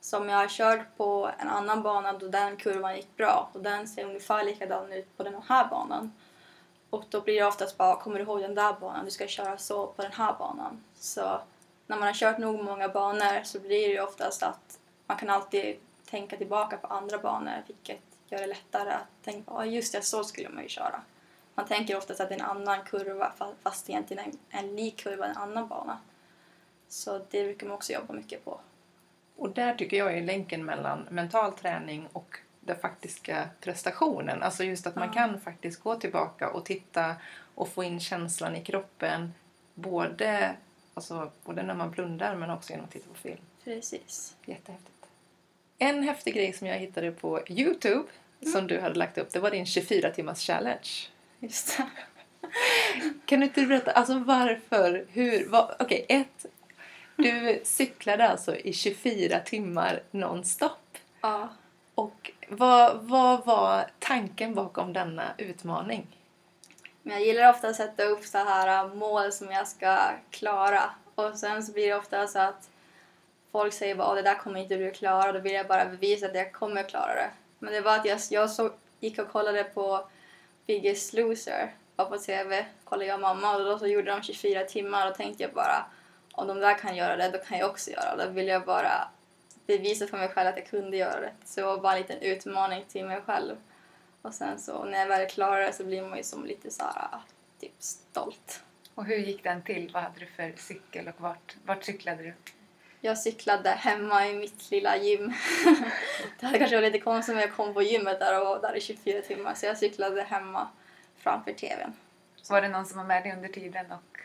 Som 0.00 0.28
jag 0.28 0.36
har 0.36 0.48
kört 0.48 0.96
på 0.96 1.30
en 1.38 1.48
annan 1.48 1.82
bana 1.82 2.12
då 2.12 2.28
den 2.28 2.56
kurvan 2.56 2.96
gick 2.96 3.16
bra 3.16 3.50
och 3.52 3.60
den 3.60 3.88
ser 3.88 4.04
ungefär 4.04 4.44
likadan 4.44 4.92
ut 4.92 5.16
på 5.16 5.22
den 5.22 5.34
här 5.48 5.68
banan. 5.68 6.12
Och 6.90 7.04
då 7.10 7.20
blir 7.20 7.34
det 7.34 7.46
oftast 7.46 7.76
bara, 7.76 7.88
ah, 7.88 7.96
kommer 7.96 8.18
du 8.18 8.24
ihåg 8.24 8.40
den 8.40 8.54
där 8.54 8.72
banan? 8.80 9.04
Du 9.04 9.10
ska 9.10 9.26
köra 9.26 9.58
så 9.58 9.86
på 9.86 10.02
den 10.02 10.12
här 10.12 10.34
banan. 10.38 10.84
Så 10.94 11.40
när 11.86 11.96
man 11.96 12.06
har 12.06 12.14
kört 12.14 12.38
nog 12.38 12.64
många 12.64 12.88
banor 12.88 13.42
så 13.44 13.60
blir 13.60 13.88
det 13.88 14.00
oftast 14.00 14.42
att 14.42 14.78
man 15.06 15.16
kan 15.16 15.30
alltid 15.30 15.76
tänka 16.10 16.36
tillbaka 16.36 16.76
på 16.76 16.86
andra 16.86 17.18
banor 17.18 17.62
vilket 17.66 18.02
gör 18.28 18.38
det 18.38 18.46
lättare 18.46 18.90
att 18.90 19.24
tänka 19.24 19.50
på, 19.50 19.64
just 19.64 19.92
det, 19.92 20.02
så 20.02 20.24
skulle 20.24 20.48
man 20.48 20.62
ju 20.62 20.68
köra. 20.68 21.00
Man 21.54 21.66
tänker 21.66 21.96
oftast 21.96 22.20
att 22.20 22.28
det 22.28 22.34
är 22.34 22.38
en 22.38 22.46
annan 22.46 22.84
kurva 22.84 23.32
fast 23.62 23.90
egentligen 23.90 24.24
en, 24.24 24.38
en 24.60 24.76
lik 24.76 24.96
kurva 24.96 25.26
en 25.26 25.36
annan 25.36 25.68
bana. 25.68 25.98
Så 26.88 27.18
det 27.30 27.44
brukar 27.44 27.66
man 27.66 27.74
också 27.74 27.92
jobba 27.92 28.14
mycket 28.14 28.44
på. 28.44 28.60
Och 29.36 29.50
där 29.50 29.74
tycker 29.74 29.96
jag 29.96 30.18
är 30.18 30.22
länken 30.22 30.64
mellan 30.64 31.06
mental 31.10 31.52
träning 31.52 32.08
och 32.12 32.38
den 32.60 32.78
faktiska 32.78 33.48
prestationen. 33.60 34.42
Alltså 34.42 34.64
just 34.64 34.86
att 34.86 34.96
man 34.96 35.12
kan 35.12 35.40
faktiskt 35.40 35.82
gå 35.82 35.96
tillbaka 35.96 36.50
och 36.50 36.64
titta 36.64 37.16
och 37.54 37.68
få 37.68 37.84
in 37.84 38.00
känslan 38.00 38.56
i 38.56 38.64
kroppen 38.64 39.34
både, 39.74 40.56
alltså, 40.96 41.30
både 41.44 41.62
när 41.62 41.74
man 41.74 41.90
blundar 41.90 42.36
men 42.36 42.50
också 42.50 42.70
genom 42.70 42.84
att 42.84 42.92
titta 42.92 43.08
på 43.08 43.14
film. 43.14 43.40
Precis. 43.64 44.36
Jättehäftigt. 44.44 45.06
En 45.78 46.02
häftig 46.02 46.34
grej 46.34 46.52
som 46.52 46.66
jag 46.66 46.78
hittade 46.78 47.12
på 47.12 47.40
Youtube 47.48 48.04
mm. 48.40 48.52
som 48.52 48.66
du 48.66 48.80
hade 48.80 48.94
lagt 48.94 49.18
upp, 49.18 49.32
det 49.32 49.38
var 49.38 49.50
din 49.50 49.66
24 49.66 50.10
timmars 50.10 50.46
challenge. 50.46 50.88
Just 51.38 51.76
det. 51.76 51.86
Kan 53.26 53.40
du 53.40 53.46
inte 53.46 53.66
berätta, 53.66 53.90
alltså 53.92 54.18
varför, 54.18 55.06
hur, 55.12 55.48
vad, 55.48 55.76
okej, 55.78 56.04
okay, 56.04 56.16
ett, 56.20 56.46
du 57.16 57.60
cyklade 57.64 58.28
alltså 58.28 58.56
i 58.56 58.72
24 58.72 59.40
timmar 59.40 60.02
nonstop. 60.10 60.98
Ja. 61.20 61.48
Och 61.94 62.32
vad, 62.48 62.98
vad 63.00 63.46
var 63.46 63.90
tanken 63.98 64.54
bakom 64.54 64.92
denna 64.92 65.34
utmaning? 65.38 66.06
Men 67.06 67.16
jag 67.16 67.26
gillar 67.26 67.50
ofta 67.50 67.68
att 67.68 67.76
sätta 67.76 68.04
upp 68.04 68.24
så 68.24 68.38
här 68.38 68.84
äh, 68.84 68.94
mål 68.94 69.32
som 69.32 69.50
jag 69.50 69.68
ska 69.68 70.10
klara. 70.30 70.82
Och 71.14 71.38
sen 71.38 71.62
så 71.62 71.72
blir 71.72 71.88
det 71.88 71.94
ofta 71.94 72.26
så 72.26 72.38
att 72.38 72.70
folk 73.52 73.72
säger 73.72 73.94
bara 73.94 74.14
det 74.14 74.22
där 74.22 74.34
kommer 74.34 74.60
inte 74.60 74.76
du 74.76 74.90
klara. 74.90 75.32
Då 75.32 75.38
vill 75.38 75.52
jag 75.52 75.66
bara 75.66 75.84
bevisa 75.84 76.26
att 76.26 76.34
jag 76.34 76.52
kommer 76.52 76.82
klara 76.82 77.14
det. 77.14 77.30
Men 77.58 77.72
det 77.72 77.80
var 77.80 77.96
att 77.96 78.04
jag, 78.04 78.18
jag 78.30 78.50
så, 78.50 78.70
gick 79.00 79.18
och 79.18 79.28
kollade 79.28 79.64
på 79.64 80.08
Biggest 80.66 81.12
Loser 81.12 81.74
på 81.96 82.18
TV. 82.18 82.66
Kollade 82.84 83.06
jag 83.06 83.14
och 83.14 83.20
mamma 83.20 83.56
och 83.56 83.64
då 83.64 83.78
så 83.78 83.86
gjorde 83.86 84.10
de 84.10 84.22
24 84.22 84.64
timmar 84.64 85.10
och 85.10 85.16
tänkte 85.16 85.42
jag 85.42 85.52
bara 85.52 85.86
om 86.32 86.46
de 86.46 86.60
där 86.60 86.78
kan 86.78 86.96
göra 86.96 87.16
det, 87.16 87.28
då 87.28 87.38
kan 87.38 87.58
jag 87.58 87.70
också 87.70 87.90
göra 87.90 88.16
det. 88.16 88.24
Då 88.24 88.30
vill 88.30 88.48
jag 88.48 88.64
bara 88.64 89.08
bevisa 89.66 90.06
för 90.06 90.16
mig 90.16 90.28
själv 90.28 90.48
att 90.48 90.56
jag 90.56 90.66
kunde 90.66 90.96
göra 90.96 91.20
det. 91.20 91.32
Så 91.44 91.60
det 91.60 91.66
var 91.66 91.78
bara 91.78 91.92
en 91.92 92.02
liten 92.02 92.20
utmaning 92.20 92.84
till 92.88 93.04
mig 93.04 93.20
själv. 93.26 93.56
Och 94.26 94.34
sen 94.34 94.58
så 94.58 94.84
när 94.84 94.98
jag 94.98 95.06
väl 95.06 95.28
klarade 95.28 95.66
det 95.66 95.72
så 95.72 95.84
blir 95.84 96.02
man 96.02 96.16
ju 96.16 96.24
som 96.24 96.44
lite 96.44 96.70
så 96.70 96.82
här, 96.82 97.20
typ 97.60 97.72
stolt. 97.78 98.62
Och 98.94 99.04
hur 99.04 99.16
gick 99.16 99.44
den 99.44 99.62
till? 99.62 99.90
Vad 99.94 100.02
hade 100.02 100.20
du 100.20 100.26
för 100.26 100.52
cykel 100.56 101.08
och 101.08 101.20
vart, 101.20 101.56
vart 101.64 101.84
cyklade 101.84 102.22
du? 102.22 102.34
Jag 103.00 103.18
cyklade 103.18 103.70
hemma 103.70 104.28
i 104.28 104.34
mitt 104.36 104.70
lilla 104.70 104.96
gym. 104.96 105.32
det 106.40 106.46
hade 106.46 106.58
kanske 106.58 106.76
varit 106.76 106.92
lite 106.92 107.04
konstigt 107.04 107.34
om 107.34 107.40
jag 107.40 107.54
kom 107.54 107.74
på 107.74 107.82
gymmet 107.82 108.20
där 108.20 108.40
och 108.40 108.46
var 108.46 108.60
där 108.60 108.76
i 108.76 108.80
24 108.80 109.22
timmar. 109.22 109.54
Så 109.54 109.66
jag 109.66 109.78
cyklade 109.78 110.22
hemma 110.22 110.68
framför 111.16 111.52
TVn. 111.52 111.92
Var 112.50 112.62
det 112.62 112.68
någon 112.68 112.86
som 112.86 112.98
var 112.98 113.04
med 113.04 113.22
dig 113.22 113.32
under 113.32 113.48
tiden 113.48 113.92
och 113.92 114.20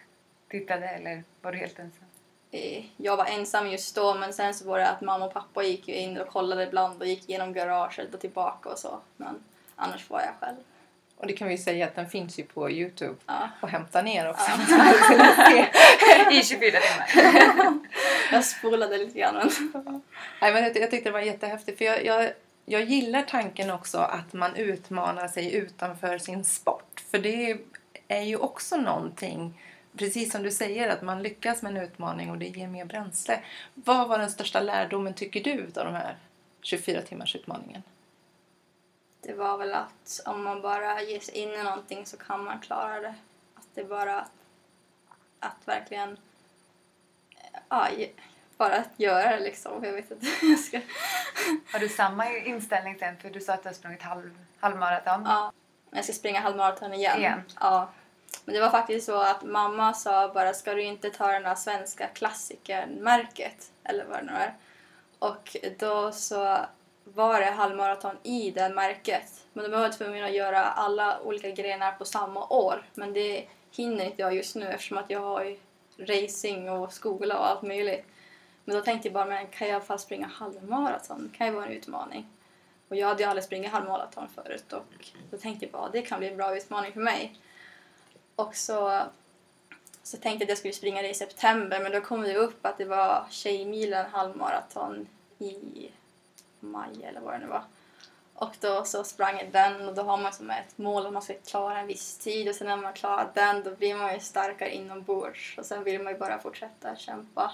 tittade 0.50 0.88
eller 0.88 1.24
var 1.42 1.52
du 1.52 1.58
helt 1.58 1.80
ensam? 1.80 2.06
Eh, 2.52 2.86
jag 2.98 3.18
var 3.18 3.26
ensam 3.26 3.68
just 3.68 3.96
då 3.96 4.14
men 4.14 4.34
sen 4.34 4.54
så 4.54 4.66
var 4.66 4.80
det 4.80 4.90
att 4.90 5.02
mamma 5.02 5.26
och 5.26 5.34
pappa 5.34 5.64
gick 5.64 5.90
in 5.90 6.18
och 6.18 6.28
kollade 6.28 6.64
ibland 6.64 7.02
och 7.02 7.08
gick 7.08 7.30
igenom 7.30 7.54
garaget 7.54 8.14
och 8.14 8.20
tillbaka 8.20 8.70
och 8.70 8.80
så. 8.80 9.00
Men 9.18 9.44
annars 9.82 10.10
var 10.10 10.22
jag 10.22 10.34
själv. 10.40 10.58
Och 11.22 11.28
det 11.28 11.34
kan 11.34 11.48
vi 11.48 11.58
säga 11.58 11.86
att 11.86 11.96
den 11.96 12.10
finns 12.10 12.40
ju 12.40 12.44
på 12.44 12.72
Youtube 12.72 13.16
ja. 13.26 13.50
och 13.62 13.70
hämta 13.70 14.02
ner 14.02 14.30
också. 14.30 14.52
Ja. 14.70 16.32
I 16.32 16.44
24 16.44 16.72
timmar. 16.72 17.80
jag 18.32 18.46
spolade 18.46 18.98
lite 18.98 19.20
grann. 19.20 19.52
Nej, 20.42 20.54
men 20.54 20.64
jag, 20.64 20.78
jag 20.78 20.92
tyckte 20.92 21.10
det 21.10 21.14
var 21.14 21.20
jättehäftigt 21.20 21.78
för 21.78 21.86
jag, 21.86 22.06
jag, 22.06 22.32
jag 22.66 22.84
gillar 22.84 23.22
tanken 23.22 23.72
också 23.72 23.98
att 23.98 24.34
man 24.34 24.56
utmanar 24.56 25.28
sig 25.28 25.56
utanför 25.56 26.18
sin 26.18 26.44
sport. 26.44 27.04
För 27.12 27.20
det 27.20 27.58
är 28.08 28.22
ju 28.22 28.36
också 28.36 28.78
någonting, 28.78 29.62
precis 29.98 30.32
som 30.32 30.44
du 30.44 30.52
säger, 30.52 30.90
att 30.90 31.02
man 31.02 31.24
lyckas 31.24 31.62
med 31.62 31.78
en 31.78 31.84
utmaning 31.84 32.32
och 32.32 32.38
det 32.38 32.48
ger 32.48 32.68
mer 32.68 32.86
bränsle. 32.86 33.40
Vad 33.74 34.08
var 34.10 34.18
den 34.18 34.32
största 34.32 34.60
lärdomen 34.60 35.14
tycker 35.14 35.44
du 35.44 35.64
av 35.64 35.86
de 35.86 35.94
här 35.94 36.16
24 36.62 37.02
timmars 37.02 37.36
utmaningen? 37.36 37.84
Det 39.22 39.34
var 39.34 39.58
väl 39.58 39.74
att 39.74 40.22
om 40.26 40.44
man 40.44 40.62
bara 40.62 41.02
ger 41.02 41.20
sig 41.20 41.38
in 41.38 41.50
i 41.50 41.64
någonting 41.64 42.06
så 42.06 42.18
kan 42.18 42.44
man 42.44 42.60
klara 42.60 43.00
det. 43.00 43.16
Att 43.56 43.68
det 43.74 43.84
bara 43.84 44.20
att, 44.20 44.32
att 45.40 45.68
verkligen 45.68 46.18
ja, 47.70 47.90
ge- 47.90 48.12
bara 48.58 48.76
att 48.76 48.90
göra 48.96 49.30
det 49.30 49.40
liksom. 49.40 49.84
Jag 49.84 49.94
vet 49.94 50.12
inte 50.12 50.28
jag 50.46 50.60
ska... 50.60 50.82
Har 51.72 51.80
du 51.80 51.90
samma 51.90 52.30
inställning 52.30 53.00
sen? 53.00 53.18
För 53.18 53.30
du 53.30 53.40
sa 53.40 53.54
att 53.54 53.64
du 53.64 53.70
har 53.70 53.74
sprungit 53.74 54.02
halv, 54.02 54.38
halvmaraton. 54.60 55.24
Ja, 55.26 55.52
jag 55.92 56.04
ska 56.04 56.14
springa 56.14 56.40
halvmaraton 56.40 56.94
igen. 56.94 57.20
Igen. 57.20 57.42
Ja. 57.60 57.90
Men 58.46 58.56
det 58.56 58.62
var 58.62 58.70
faktiskt 58.70 59.06
så 59.06 59.22
att 59.22 59.44
mamma 59.44 59.94
sa 59.94 60.34
bara 60.34 60.54
ska 60.54 60.74
du 60.74 60.84
inte 60.84 61.10
ta 61.10 61.28
den 61.28 61.44
där 61.44 61.56
svenska 61.56 62.08
klassikermärket 62.08 63.72
eller 63.84 64.06
vad 64.06 64.18
det 64.18 64.24
nu 64.26 64.32
är. 64.32 64.54
Och 65.20 65.56
då 65.80 66.12
så 66.12 66.58
var 67.04 67.40
det 67.40 67.46
halvmaraton 67.46 68.18
i 68.24 68.52
det 68.52 68.70
märket. 68.70 69.46
Men 69.54 69.72
de 69.72 69.82
var 69.82 69.90
tvungna 69.90 70.26
att 70.26 70.34
göra 70.34 70.64
alla 70.64 71.22
olika 71.22 71.50
grenar 71.50 71.92
på 71.92 72.06
samma 72.06 72.48
år. 72.48 72.84
Men 72.94 73.14
det 73.14 73.48
hinner 73.72 74.06
inte 74.06 74.22
jag 74.22 74.36
just 74.36 74.56
nu 74.56 74.66
eftersom 74.66 74.98
att 74.98 75.10
jag 75.10 75.20
har 75.20 75.56
racing 75.98 76.70
och 76.70 76.94
skola 76.94 77.40
och 77.40 77.48
allt 77.48 77.62
möjligt. 77.62 78.06
Men 78.66 78.76
då 78.76 78.82
tänkte 78.82 79.08
jag 79.08 79.14
bara, 79.14 79.26
men 79.26 79.48
kan 79.48 79.68
jag 79.68 79.74
i 79.74 79.76
alla 79.76 79.86
fall 79.86 80.00
springa 80.00 80.28
halvmaraton? 80.28 81.30
Det 81.32 81.38
kan 81.38 81.48
ju 81.48 81.54
vara 81.54 81.66
en 81.66 81.72
utmaning. 81.72 82.30
Och 82.88 82.96
jag 82.96 83.08
hade 83.08 83.24
ju 83.24 83.30
aldrig 83.30 83.44
sprungit 83.44 83.72
halvmaraton 83.72 84.28
förut 84.36 84.74
och 84.74 85.12
då 85.32 85.38
tänkte 85.38 85.66
jag 85.66 85.72
bara, 85.72 85.90
det 85.90 86.02
kan 86.02 86.20
bli 86.20 86.28
en 86.28 86.38
bra 86.38 86.58
utmaning 86.58 86.94
för 86.94 87.00
mig. 87.00 87.40
Och 88.36 88.56
så, 88.56 89.02
så 90.04 90.18
tänkte 90.18 90.30
jag 90.30 90.44
att 90.44 90.50
jag 90.50 90.58
skulle 90.58 90.74
springa 90.74 91.02
det 91.02 91.10
i 91.10 91.14
september 91.14 91.80
men 91.80 91.92
då 91.92 92.02
kom 92.02 92.22
det 92.22 92.36
upp 92.36 92.66
att 92.66 92.78
det 92.78 92.86
var 92.86 93.26
Tjejmilen 93.30 94.06
halvmaraton 94.12 95.08
i 95.40 95.90
maj 96.62 97.04
eller 97.04 97.22
vad 97.22 97.34
det 97.34 97.40
nu 97.40 97.48
var. 97.48 97.64
Och 98.34 98.56
då 98.60 98.84
så 98.86 99.04
sprang 99.04 99.38
jag 99.38 99.52
den 99.52 99.88
och 99.88 99.96
då 99.96 100.02
har 100.02 100.18
man 100.18 100.34
som 100.34 100.50
ett 100.50 100.78
mål 100.78 101.06
att 101.06 101.14
man 101.14 101.22
ska 101.22 101.34
klara 101.34 101.80
en 101.80 101.88
viss 101.88 102.18
tid 102.18 102.50
och 102.50 102.56
sen 102.56 102.68
när 102.68 102.78
man 102.78 102.94
klarar 102.94 103.32
den 103.34 103.64
då 103.64 103.76
blir 103.76 103.96
man 103.96 104.14
ju 104.14 104.20
starkare 104.20 104.76
inombords 104.76 105.58
och 105.58 105.66
sen 105.66 105.84
vill 105.84 106.02
man 106.02 106.14
ju 106.14 106.20
bara 106.20 106.40
fortsätta 106.40 106.96
kämpa. 106.96 107.52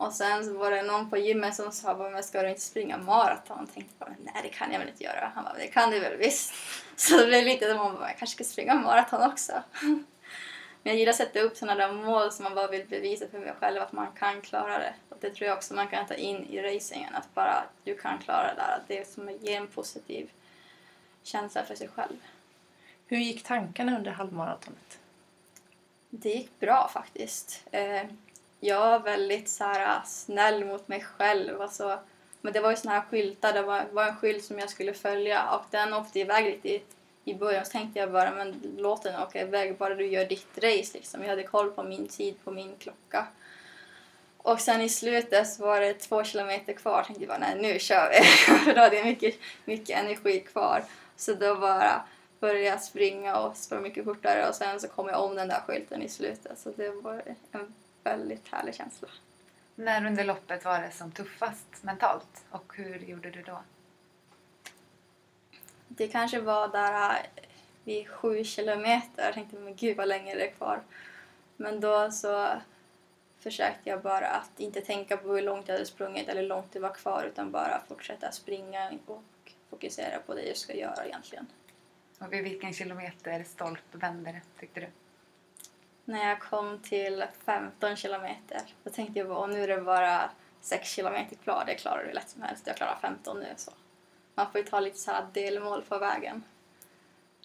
Och 0.00 0.12
sen 0.12 0.44
så 0.44 0.58
var 0.58 0.70
det 0.70 0.82
någon 0.82 1.10
på 1.10 1.16
gymmet 1.16 1.54
som 1.54 1.72
sa 1.72 1.94
bara, 1.94 2.10
men 2.10 2.22
ska 2.22 2.42
du 2.42 2.48
inte 2.48 2.60
springa 2.60 2.98
maraton? 2.98 3.58
Jag 3.60 3.74
tänkte 3.74 3.94
bara, 3.98 4.14
nej 4.18 4.40
det 4.42 4.48
kan 4.48 4.72
jag 4.72 4.78
väl 4.78 4.88
inte 4.88 5.04
göra. 5.04 5.32
Han 5.34 5.44
bara, 5.44 5.54
det 5.54 5.66
kan 5.66 5.90
du 5.90 6.00
väl 6.00 6.16
visst. 6.16 6.54
Så 6.96 7.16
det 7.16 7.26
blev 7.26 7.44
lite 7.44 7.68
som 7.68 7.76
man 7.76 7.94
bara, 7.94 8.08
jag 8.08 8.18
kanske 8.18 8.34
ska 8.34 8.52
springa 8.52 8.74
maraton 8.74 9.30
också. 9.30 9.52
Men 10.82 10.92
jag 10.92 10.98
gillar 10.98 11.10
att 11.10 11.16
sätta 11.16 11.40
upp 11.40 11.56
sådana 11.56 11.86
där 11.86 11.92
mål 11.94 12.32
som 12.32 12.42
man 12.44 12.54
bara 12.54 12.66
vill 12.68 12.86
bevisa 12.86 13.28
för 13.28 13.38
mig 13.38 13.52
själv 13.60 13.82
att 13.82 13.92
man 13.92 14.12
kan 14.18 14.40
klara 14.40 14.78
det. 14.78 14.94
Och 15.08 15.16
det 15.20 15.30
tror 15.30 15.48
jag 15.48 15.56
också 15.56 15.74
man 15.74 15.88
kan 15.88 16.06
ta 16.06 16.14
in 16.14 16.46
i 16.50 16.62
racingen, 16.62 17.14
att 17.14 17.34
bara 17.34 17.64
du 17.84 17.94
kan 17.96 18.18
klara 18.18 18.46
det 18.46 18.54
där. 18.56 18.82
Det 18.86 18.98
är 18.98 19.04
som 19.04 19.30
ger 19.30 19.56
en 19.56 19.66
positiv 19.66 20.30
känsla 21.22 21.64
för 21.64 21.74
sig 21.74 21.88
själv. 21.88 22.16
Hur 23.06 23.18
gick 23.18 23.42
tankarna 23.42 23.96
under 23.98 24.10
halvmaratonet? 24.10 24.98
Det 26.10 26.28
gick 26.28 26.60
bra 26.60 26.90
faktiskt. 26.92 27.64
Eh, 27.72 28.02
Jag 28.60 28.80
var 28.90 28.98
väldigt 28.98 29.48
så 29.48 29.64
här, 29.64 30.00
snäll 30.06 30.64
mot 30.64 30.88
mig 30.88 31.00
själv. 31.00 31.62
Alltså, 31.62 31.98
men 32.40 32.52
det 32.52 32.60
var 32.60 32.70
ju 32.70 32.76
såna 32.76 32.94
här 32.94 33.00
skyltar. 33.00 33.52
Det 33.52 33.62
var, 33.62 33.84
var 33.92 34.06
en 34.06 34.16
skylt 34.16 34.44
som 34.44 34.58
jag 34.58 34.70
skulle 34.70 34.94
följa 34.94 35.50
och 35.50 35.64
den 35.70 35.92
åkte 35.92 36.20
iväg 36.20 36.44
lite 36.44 36.84
i, 37.24 37.34
början. 37.34 37.64
Så 37.64 37.70
tänkte 37.70 37.98
jag 37.98 38.12
bara, 38.12 38.30
men 38.30 38.76
låt 38.78 39.02
den 39.02 39.22
åka 39.22 39.42
iväg 39.42 39.76
bara 39.76 39.94
du 39.94 40.06
gör 40.06 40.24
ditt 40.24 40.58
race. 40.58 40.90
Liksom. 40.94 41.22
Jag 41.22 41.28
hade 41.28 41.42
koll 41.42 41.70
på 41.70 41.82
min 41.82 42.08
tid 42.08 42.44
på 42.44 42.50
min 42.50 42.76
klocka. 42.76 43.26
Och 44.36 44.60
sen 44.60 44.80
i 44.80 44.88
slutet 44.88 45.48
så 45.48 45.62
var 45.62 45.80
det 45.80 45.94
två 45.94 46.24
kilometer 46.24 46.72
kvar. 46.72 46.96
Jag 46.96 47.06
tänkte 47.06 47.26
bara, 47.26 47.38
nej 47.38 47.58
nu 47.62 47.78
kör 47.78 48.10
vi. 48.10 48.24
För 48.64 48.74
då 48.74 48.80
hade 48.80 48.96
jag 48.96 49.06
mycket, 49.06 49.34
mycket 49.64 49.98
energi 49.98 50.40
kvar. 50.40 50.84
Så 51.16 51.34
då 51.34 51.54
bara 51.54 52.02
började 52.40 52.60
jag 52.60 52.82
springa 52.82 53.36
och 53.36 53.56
sprang 53.56 53.82
mycket 53.82 54.04
fortare 54.04 54.48
och 54.48 54.54
sen 54.54 54.80
så 54.80 54.88
kom 54.88 55.08
jag 55.08 55.24
om 55.24 55.34
den 55.34 55.48
där 55.48 55.60
skylten 55.66 56.02
i 56.02 56.08
slutet. 56.08 56.58
Så 56.58 56.72
det 56.76 56.90
var 56.90 57.22
en 57.52 57.74
väldigt 58.04 58.48
härlig 58.48 58.74
känsla. 58.74 59.08
När 59.74 60.06
under 60.06 60.24
loppet 60.24 60.64
var 60.64 60.78
det 60.78 60.90
som 60.90 61.12
tuffast 61.12 61.82
mentalt 61.82 62.44
och 62.50 62.72
hur 62.76 62.98
gjorde 62.98 63.30
du 63.30 63.42
då? 63.42 63.62
Det 65.92 66.08
kanske 66.08 66.40
var 66.40 66.68
där 66.68 67.10
äh, 67.10 67.44
vid 67.84 68.08
sju 68.08 68.44
kilometer. 68.44 69.24
Jag 69.24 69.34
tänkte, 69.34 69.56
men 69.56 69.76
gud 69.76 69.96
vad 69.96 70.08
länge 70.08 70.34
det 70.34 70.46
är 70.46 70.50
kvar. 70.50 70.82
Men 71.56 71.80
då 71.80 72.10
så 72.10 72.48
försökte 73.38 73.90
jag 73.90 74.02
bara 74.02 74.26
att 74.26 74.60
inte 74.60 74.80
tänka 74.80 75.16
på 75.16 75.28
hur 75.28 75.42
långt 75.42 75.68
jag 75.68 75.74
hade 75.74 75.86
sprungit 75.86 76.28
eller 76.28 76.40
hur 76.40 76.48
långt 76.48 76.72
det 76.72 76.80
var 76.80 76.94
kvar 76.94 77.24
utan 77.24 77.50
bara 77.50 77.80
fortsätta 77.88 78.32
springa 78.32 78.92
och 79.06 79.22
fokusera 79.70 80.18
på 80.18 80.34
det 80.34 80.42
jag 80.42 80.56
ska 80.56 80.74
göra 80.74 81.06
egentligen. 81.06 81.46
Och 82.18 82.32
vid 82.32 82.44
vilken 82.44 82.72
kilometer 82.72 83.44
stolpe 83.44 83.98
vände 83.98 84.32
det, 84.32 84.60
tyckte 84.60 84.80
du? 84.80 84.86
När 86.04 86.28
jag 86.28 86.40
kom 86.40 86.78
till 86.78 87.24
15 87.44 87.96
kilometer 87.96 88.60
då 88.84 88.90
tänkte 88.90 89.18
jag 89.18 89.28
bara, 89.28 89.46
nu 89.46 89.62
är 89.62 89.68
det 89.68 89.80
bara 89.80 90.30
6 90.60 90.90
kilometer 90.90 91.36
kvar. 91.36 91.64
Det 91.66 91.74
klarar 91.74 92.04
du 92.04 92.12
lätt 92.12 92.28
som 92.28 92.42
helst. 92.42 92.66
Jag 92.66 92.76
klarar 92.76 92.98
15 93.00 93.40
nu. 93.40 93.46
så. 93.56 93.72
Man 94.40 94.52
får 94.52 94.60
ju 94.60 94.66
ta 94.66 94.80
lite 94.80 94.98
så 94.98 95.10
här 95.10 95.26
delmål 95.32 95.82
på 95.82 95.98
vägen. 95.98 96.42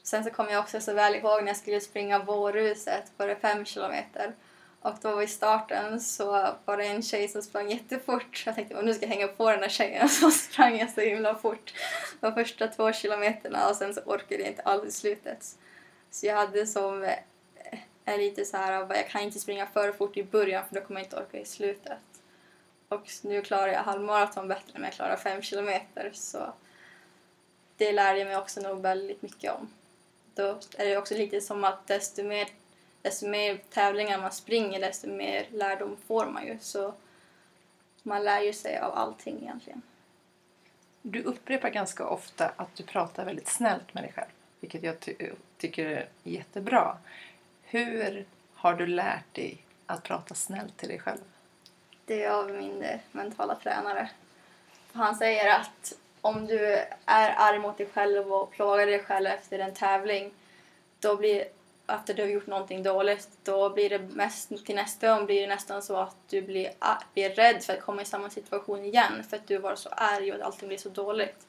Sen 0.04 0.24
så 0.24 0.30
kommer 0.30 0.52
jag 0.52 0.60
också 0.64 0.82
så 0.82 0.94
väl 0.94 1.16
ihåg 1.16 1.42
när 1.42 1.48
jag 1.48 1.58
skulle 1.58 1.82
springa 1.82 2.20
vårruset 2.20 3.12
var 3.18 3.28
det 3.28 3.36
5 3.36 3.66
kilometer. 3.66 4.34
Och 4.82 4.94
då 5.02 5.16
vid 5.16 5.30
starten 5.30 6.02
så 6.02 6.56
var 6.66 6.78
det 6.78 6.86
en 6.86 7.02
tjej 7.02 7.28
som 7.28 7.42
sprang 7.42 7.70
jättefort. 7.70 8.44
Jag 8.46 8.56
tänkte 8.56 8.82
nu 8.82 8.94
ska 8.94 9.06
jag 9.06 9.16
hänga 9.16 9.28
på 9.28 9.52
den 9.52 9.60
här 9.60 9.70
tjejen. 9.70 10.10
Så 10.20 10.32
sprang 10.32 10.78
jag 10.78 10.90
så 10.90 11.02
himla 11.02 11.36
fort 11.36 11.74
de 12.20 12.34
första 12.34 12.68
två 12.68 12.94
kilometerna 12.94 13.70
och 13.70 13.76
sen 13.76 13.94
så 13.94 14.02
orkade 14.02 14.42
jag 14.42 14.52
inte 14.52 14.62
alls 14.62 14.86
i 14.86 14.92
slutet. 14.92 15.46
Så 16.12 16.26
jag 16.26 16.36
hade 16.36 16.68
som 16.68 17.04
eh, 17.04 17.80
en 18.06 18.18
lite 18.18 18.46
så 18.46 18.58
här, 18.58 18.72
jag 18.72 19.10
kan 19.10 19.22
inte 19.22 19.40
springa 19.40 19.68
för 19.68 19.92
fort 19.92 20.18
i 20.18 20.24
början 20.24 20.64
för 20.68 20.76
då 20.76 20.82
kommer 20.82 21.00
jag 21.00 21.06
inte 21.06 21.18
orka 21.18 21.40
i 21.40 21.46
slutet. 21.46 22.00
Och 22.90 23.10
nu 23.22 23.42
klarar 23.42 23.68
jag 23.68 23.84
halvmaraton 23.84 24.48
bättre 24.48 24.74
än 24.76 24.84
jag 24.84 24.94
klarar 24.94 25.16
fem 25.16 25.42
kilometer 25.42 26.12
så 26.14 26.54
det 27.78 27.92
lärde 27.92 28.20
jag 28.20 28.28
mig 28.28 28.38
också 28.38 28.62
nog 28.62 28.82
väldigt 28.82 29.22
mycket 29.22 29.54
om. 29.54 29.70
Då 30.36 30.60
är 30.78 30.86
det 30.86 30.98
också 30.98 31.14
lite 31.14 31.42
som 31.42 31.64
att 31.64 31.88
desto 31.88 32.24
mer, 32.24 32.48
desto 33.02 33.28
mer 33.28 33.60
tävlingar 33.70 34.18
man 34.18 34.32
springer 34.32 34.80
desto 34.80 35.08
mer 35.08 35.48
lärdom 35.52 35.98
får 36.08 36.26
man 36.26 36.48
ju. 36.48 36.58
Så 36.62 36.94
man 38.04 38.24
lär 38.24 38.42
ju 38.42 38.54
sig 38.54 38.80
av 38.80 38.94
allting 38.98 39.42
egentligen. 39.42 39.82
Du 41.02 41.24
upprepar 41.24 41.70
ganska 41.70 42.08
ofta 42.08 42.52
att 42.56 42.76
du 42.76 42.84
pratar 42.84 43.26
väldigt 43.26 43.48
snällt 43.48 43.94
med 43.94 44.04
dig 44.04 44.14
själv, 44.16 44.30
vilket 44.60 44.84
jag 44.84 45.00
ty- 45.00 45.32
tycker 45.58 45.86
är 45.86 46.08
jättebra. 46.24 46.98
Hur 47.64 48.26
har 48.54 48.74
du 48.74 48.88
lärt 48.88 49.34
dig 49.34 49.58
att 49.86 50.04
prata 50.04 50.36
snällt 50.36 50.78
till 50.78 50.90
dig 50.90 51.00
själv? 51.00 51.22
Det 52.06 52.24
är 52.24 52.30
av 52.30 52.50
min 52.50 52.86
mentala 53.12 53.56
tränare. 53.56 54.10
Han 54.94 55.16
säger 55.16 55.60
att 55.60 55.94
om 56.26 56.48
du 56.48 56.66
är 57.06 57.36
arg 57.38 57.60
mot 57.60 57.78
dig 57.78 57.88
själv 57.94 58.34
och 58.34 58.52
plågar 58.52 58.86
dig 58.86 59.00
själv 59.00 59.28
efter 59.28 59.60
en 59.60 59.74
tävling 59.74 60.34
då 61.00 61.16
blir, 61.16 61.46
efter 61.88 62.14
du 62.14 62.22
har 62.22 62.30
gjort 62.30 62.48
någonting 62.48 62.84
dåligt, 62.84 63.30
då 63.44 63.70
blir 63.70 63.90
det 63.90 64.00
mest, 64.00 64.66
till 64.66 64.76
nästa 64.76 65.16
gång 65.16 65.26
blir 65.26 65.42
det 65.42 65.48
nästan 65.48 65.82
så 65.82 65.96
att 65.96 66.16
du 66.30 66.42
blir, 66.42 66.72
blir 67.14 67.30
rädd 67.30 67.64
för 67.64 67.74
att 67.74 67.82
komma 67.82 68.02
i 68.02 68.06
samma 68.06 68.30
situation 68.30 68.86
igen 68.86 69.24
för 69.30 69.38
att 69.38 69.48
du 69.48 69.58
var 69.58 69.76
så 69.76 69.90
arg 69.90 70.32
och 70.32 70.38
att 70.38 70.44
allting 70.44 70.68
blir 70.68 70.78
så 70.78 70.90
dåligt. 70.90 71.48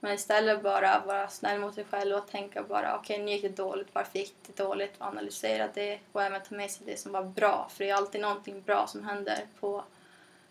Men 0.00 0.14
istället 0.14 0.62
bara 0.62 1.02
vara 1.06 1.28
snäll 1.28 1.60
mot 1.60 1.76
dig 1.76 1.84
själv 1.90 2.16
och 2.16 2.30
tänka 2.30 2.62
bara 2.62 2.96
okej 2.96 3.18
nu 3.18 3.30
gick 3.30 3.42
det 3.42 3.48
dåligt, 3.48 3.88
varför 3.92 4.18
gick 4.18 4.34
det 4.46 4.62
dåligt 4.62 4.94
och 4.98 5.06
analysera 5.06 5.68
det 5.74 5.98
och 6.12 6.22
även 6.22 6.42
ta 6.42 6.54
med 6.54 6.70
sig 6.70 6.86
det 6.86 6.96
som 6.96 7.12
var 7.12 7.22
bra 7.22 7.68
för 7.70 7.84
det 7.84 7.90
är 7.90 7.94
alltid 7.94 8.20
någonting 8.20 8.62
bra 8.62 8.86
som 8.86 9.04
händer 9.04 9.40
på 9.60 9.84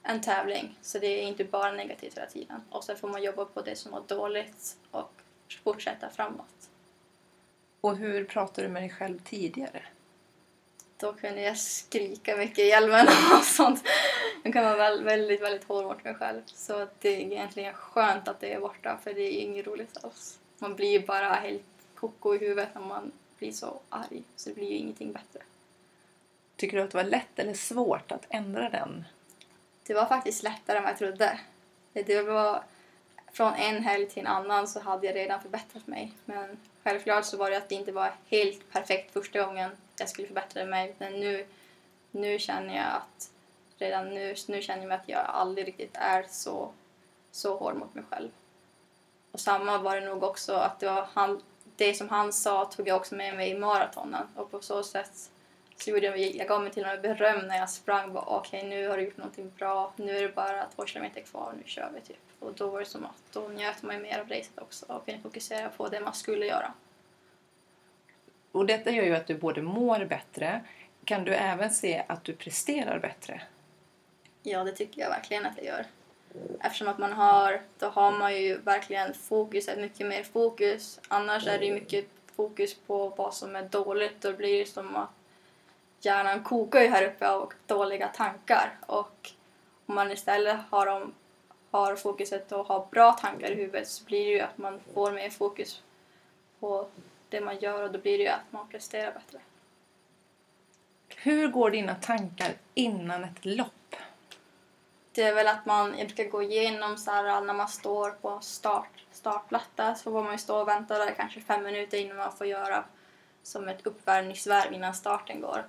en 0.08 0.22
tävling 0.22 0.78
så 0.82 1.00
det 1.00 1.08
är 1.08 1.22
inte 1.28 1.44
bara 1.44 1.72
negativt 1.72 2.18
hela 2.18 2.28
tiden. 2.28 2.62
Och 2.70 2.84
sen 2.84 2.98
får 2.98 3.08
man 3.08 3.24
jobba 3.24 3.46
på 3.46 3.62
det 3.62 3.76
som 3.76 3.92
var 3.92 4.04
dåligt 4.08 4.78
och 4.92 5.12
fortsätta 5.64 6.10
framåt. 6.10 6.70
Och 7.82 7.98
hur 7.98 8.26
pratar 8.26 8.64
du 8.64 8.70
med 8.70 8.82
dig 8.82 8.90
själv 8.90 9.20
tidigare? 9.24 9.82
Då 10.98 11.14
kunde 11.14 11.42
jag 11.42 11.58
skrika 11.58 12.38
mycket 12.38 12.60
i 12.60 12.68
hjälmen 12.68 13.08
och 13.38 13.44
sånt. 13.44 13.84
Jag 14.44 14.54
kan 14.54 14.64
vara 14.64 14.76
väl- 14.78 15.04
väldigt, 15.04 15.42
väldigt 15.42 15.64
hård 15.64 15.86
mot 15.86 16.04
mig 16.04 16.16
själv. 16.16 16.42
Så 16.46 16.88
det 17.00 17.10
är 17.10 17.20
egentligen 17.20 17.74
skönt 17.74 18.28
att 18.28 18.40
det 18.40 18.54
är 18.54 18.60
borta 18.60 18.98
för 19.04 19.14
det 19.14 19.22
är 19.22 19.42
inget 19.42 19.68
roligt 19.68 20.04
alls. 20.04 20.40
Man 20.60 20.76
blir 20.76 20.92
ju 20.92 21.06
bara 21.06 21.34
helt 21.34 21.64
koko 21.96 22.36
i 22.36 22.38
huvudet 22.38 22.70
när 22.76 22.82
man 22.82 23.12
blir 23.38 23.52
så 23.52 23.80
arg. 23.90 24.24
Så 24.36 24.50
det 24.50 24.56
blir 24.56 24.68
ju 24.68 24.76
ingenting 24.76 25.12
bättre. 25.12 25.42
Tycker 26.56 26.78
du 26.78 26.84
att 26.84 26.92
det 26.92 26.98
var 26.98 27.04
lätt 27.04 27.40
eller 27.40 27.54
svårt 27.54 28.12
att 28.12 28.26
ändra 28.30 28.70
den? 28.70 29.06
Det 29.88 29.94
var 29.94 30.06
faktiskt 30.06 30.44
lättare 30.44 30.78
än 30.78 30.84
vad 30.84 30.92
jag 30.92 31.00
trodde. 31.00 31.40
Det- 31.94 32.22
var, 32.22 32.64
från 33.32 33.54
en 33.54 33.84
helg 33.84 34.10
till 34.10 34.20
en 34.20 34.28
annan 34.28 34.68
så 34.68 34.80
hade 34.80 35.08
jag 35.08 35.16
redan 35.16 35.42
förbättrat 35.42 35.88
mig. 35.88 36.14
Men 36.26 36.58
självklart 36.84 37.26
så 37.26 37.38
var 37.38 37.50
det 37.50 37.58
att 37.58 37.70
det 37.70 37.76
inte 37.76 37.92
var 37.92 38.14
helt 38.28 38.72
perfekt 38.72 39.14
första 39.14 39.44
gången 39.46 39.72
jag 40.00 40.10
skulle 40.10 40.28
förbättra 40.28 40.66
mig. 40.66 40.96
Men 40.98 41.14
nu, 41.20 41.46
nu 42.12 42.40
känner 42.40 42.76
jag 42.76 42.86
att 42.86 43.32
redan 43.78 44.10
nu, 44.10 44.36
nu 44.48 44.62
känner 44.62 44.84
jag 44.84 44.94
att 44.94 45.10
jag 45.10 45.26
aldrig 45.26 45.68
riktigt 45.68 45.96
är 45.98 46.26
så, 46.30 46.72
så 47.32 47.58
hård 47.58 47.76
mot 47.76 47.96
mig 47.96 48.04
själv. 48.10 48.30
Och 49.32 49.40
samma 49.40 49.78
var 49.78 49.96
det 49.96 50.06
nog 50.06 50.24
också 50.24 50.54
att 50.54 50.80
det 50.80 50.86
var 50.86 51.08
han, 51.14 51.42
det 51.76 51.94
som 51.94 52.10
han 52.10 52.34
sa 52.34 52.66
tog 52.66 52.88
jag 52.88 52.98
också 52.98 53.16
med 53.16 53.36
mig 53.36 53.50
i 53.50 53.60
maratonen 53.60 54.28
och 54.36 54.52
på 54.52 54.62
så 54.62 54.84
sätt 54.84 55.30
så 55.78 55.90
gjorde 55.90 56.06
jag, 56.06 56.20
jag 56.20 56.48
gav 56.48 56.62
mig 56.62 56.72
till 56.72 56.84
och 56.84 56.90
med 56.90 57.02
beröm 57.02 57.48
när 57.48 57.58
jag 57.58 57.70
sprang. 57.70 58.16
Okej, 58.16 58.60
okay, 58.60 58.70
nu 58.70 58.88
har 58.88 58.98
du 58.98 59.04
gjort 59.04 59.18
någonting 59.18 59.52
bra. 59.58 59.94
Nu 59.96 60.18
är 60.18 60.22
det 60.22 60.36
bara 60.36 60.66
två 60.76 60.86
kilometer 60.86 61.22
kvar. 61.22 61.54
Nu 61.58 61.64
kör 61.66 61.92
vi 61.96 62.02
typ. 62.02 62.18
Och 62.40 62.54
då 62.54 62.70
var 62.70 62.80
det 62.80 62.86
som 62.86 63.06
att 63.06 63.24
då 63.34 63.48
njöt 63.48 63.84
man 63.84 64.02
mer 64.02 64.20
av 64.20 64.30
racet 64.30 64.60
också 64.60 64.86
och 64.90 65.06
kunde 65.06 65.22
fokusera 65.22 65.70
på 65.70 65.88
det 65.88 66.00
man 66.00 66.14
skulle 66.14 66.46
göra. 66.46 66.74
Och 68.52 68.66
detta 68.66 68.92
gör 68.92 69.04
ju 69.04 69.16
att 69.16 69.28
du 69.28 69.36
både 69.36 69.62
mår 69.62 70.06
bättre. 70.06 70.62
Kan 71.06 71.24
du 71.24 71.34
även 71.34 71.72
se 71.72 72.04
att 72.08 72.24
du 72.24 72.34
presterar 72.34 73.00
bättre? 73.00 73.42
Ja, 74.44 74.64
det 74.64 74.72
tycker 74.72 75.02
jag 75.02 75.10
verkligen 75.10 75.46
att 75.46 75.58
jag 75.58 75.66
gör. 75.66 75.86
Eftersom 76.60 76.88
att 76.88 76.98
man 76.98 77.14
har, 77.14 77.62
då 77.80 77.88
har 77.88 78.12
man 78.12 78.42
ju 78.42 78.58
verkligen 78.58 79.14
fokus, 79.14 79.70
mycket 79.78 80.08
mer 80.08 80.24
fokus. 80.24 81.00
Annars 81.08 81.48
är 81.48 81.60
det 81.60 81.72
mycket 81.72 82.06
fokus 82.36 82.76
på 82.76 83.10
vad 83.10 83.34
som 83.34 83.56
är 83.56 83.64
dåligt. 83.64 84.22
Då 84.22 84.34
blir 84.34 84.60
det 84.60 84.66
som 84.66 84.96
att 84.96 85.10
hjärnan 86.00 86.44
kokar 86.44 86.82
ju 86.82 86.88
här 86.88 87.06
uppe 87.06 87.30
av 87.30 87.54
dåliga 87.66 88.08
tankar. 88.08 88.78
Och 88.86 89.32
om 89.86 89.96
man 89.96 90.12
istället 90.12 90.58
har, 90.70 90.86
dem, 90.86 91.14
har 91.72 91.96
fokuset 91.96 92.52
och 92.52 92.68
har 92.68 92.88
bra 92.92 93.12
tankar 93.12 93.52
i 93.52 93.56
huvudet 93.56 93.88
så 93.88 94.06
blir 94.06 94.26
det 94.26 94.32
ju 94.32 94.40
att 94.40 94.58
man 94.58 94.80
får 94.94 95.12
mer 95.12 95.30
fokus 95.30 95.82
på 96.60 96.88
det 97.30 97.42
man 97.42 97.60
gör 97.60 97.84
och 97.84 97.92
då 97.92 98.00
blir 98.00 98.18
det 98.18 98.24
ju 98.24 98.30
att 98.30 98.52
man 98.52 98.68
presterar 98.68 99.12
bättre. 99.12 99.40
Hur 101.16 101.48
går 101.48 101.72
dina 101.72 101.96
tankar 101.96 102.54
innan 102.74 103.24
ett 103.24 103.46
lopp? 103.46 103.96
Det 105.12 105.24
är 105.24 105.36
väl 105.36 105.48
att 105.48 105.66
man, 105.66 105.98
jag 105.98 106.08
brukar 106.08 106.24
gå 106.24 106.44
igenom 106.44 106.98
så 106.98 107.12
här, 107.12 107.42
när 107.42 107.54
man 107.54 107.68
står 107.68 108.10
på 108.10 108.40
start, 108.42 109.06
startplatta 109.12 109.96
så 109.96 110.12
får 110.12 110.24
man 110.24 110.32
ju 110.32 110.38
stå 110.38 110.62
och 110.62 110.68
vänta 110.68 110.98
där 110.98 111.12
kanske 111.12 111.42
fem 111.42 111.64
minuter 111.64 111.98
innan 111.98 112.18
man 112.18 112.38
får 112.38 112.48
göra 112.48 112.84
som 113.44 113.68
ett 113.68 113.88
uppvärmningsvärv 113.88 114.74
innan 114.74 114.94
starten 114.94 115.42
går. 115.42 115.66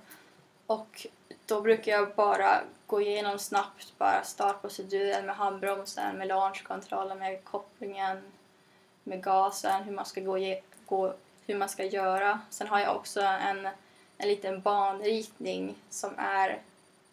Och 0.69 1.07
då 1.45 1.61
brukar 1.61 1.91
jag 1.91 2.15
bara 2.15 2.61
gå 2.87 3.01
igenom 3.01 3.39
snabbt 3.39 3.93
bara 3.97 4.23
startproceduren 4.23 5.25
med 5.25 5.35
handbromsen, 5.35 6.17
med 6.17 6.27
launchkontrollen, 6.27 7.19
med 7.19 7.43
kopplingen, 7.43 8.21
med 9.03 9.23
gasen, 9.23 9.83
hur 9.83 9.91
man 9.91 10.05
ska 10.05 10.21
gå, 10.21 10.37
gå 10.85 11.13
hur 11.45 11.55
man 11.55 11.69
ska 11.69 11.85
göra. 11.85 12.39
Sen 12.49 12.67
har 12.67 12.79
jag 12.79 12.95
också 12.95 13.21
en, 13.21 13.67
en 14.17 14.27
liten 14.27 14.61
banritning 14.61 15.75
som 15.89 16.11
är 16.17 16.59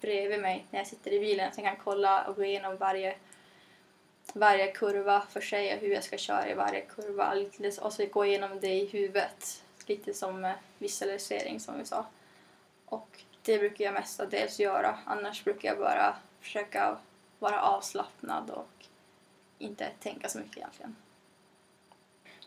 bredvid 0.00 0.40
mig 0.40 0.66
när 0.70 0.80
jag 0.80 0.86
sitter 0.86 1.12
i 1.12 1.20
bilen. 1.20 1.52
Så 1.54 1.60
jag 1.60 1.66
kan 1.66 1.84
kolla 1.84 2.24
och 2.24 2.36
gå 2.36 2.44
igenom 2.44 2.76
varje, 2.76 3.16
varje 4.32 4.72
kurva 4.72 5.26
för 5.30 5.40
sig 5.40 5.74
och 5.74 5.80
hur 5.80 5.94
jag 5.94 6.04
ska 6.04 6.18
köra 6.18 6.50
i 6.50 6.54
varje 6.54 6.80
kurva. 6.80 7.34
och 7.80 7.92
så 7.92 8.06
gå 8.06 8.24
igenom 8.24 8.60
det 8.60 8.74
i 8.74 8.86
huvudet. 8.86 9.62
Lite 9.86 10.14
som 10.14 10.44
eh, 10.44 10.52
visualisering 10.78 11.60
som 11.60 11.78
vi 11.78 11.84
sa. 11.84 12.06
Och 12.86 13.22
det 13.46 13.58
brukar 13.58 13.84
jag 13.84 13.94
mestadels 13.94 14.60
göra. 14.60 14.98
Annars 15.04 15.44
brukar 15.44 15.68
jag 15.68 15.78
bara 15.78 16.16
försöka 16.40 16.96
vara 17.38 17.62
avslappnad 17.62 18.50
och 18.50 18.68
inte 19.58 19.90
tänka 20.00 20.28
så 20.28 20.38
mycket 20.38 20.56
egentligen 20.56 20.96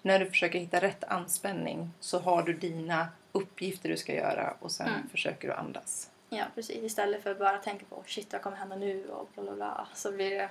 när 0.02 0.20
du 0.20 0.26
försöker 0.26 0.60
hitta 0.60 0.82
rätt 0.82 1.04
anspänning 1.04 1.90
så 2.00 2.20
har 2.20 2.44
du 2.44 2.54
dina 2.54 3.08
uppgifter 3.32 3.90
du 3.90 3.98
ska 3.98 4.14
göra 4.14 4.54
och 4.60 4.72
sen 4.72 4.88
mm. 4.88 5.10
försöker 5.10 5.48
du 5.48 5.54
andas. 5.54 6.10
Ja, 6.30 6.44
precis. 6.56 6.84
Istället 6.84 7.24
för 7.24 7.32
att 7.32 7.40
bara 7.40 7.58
tänka 7.58 7.86
på 7.90 8.04
shit, 8.06 8.34
vad 8.34 8.42
kommer 8.42 8.58
hända 8.58 8.76
nu 8.76 9.08
och 9.08 9.30
bla 9.34 9.44
bla 9.44 9.56
bla. 9.56 9.88
Så 9.94 10.12
blir 10.12 10.30
det, 10.30 10.50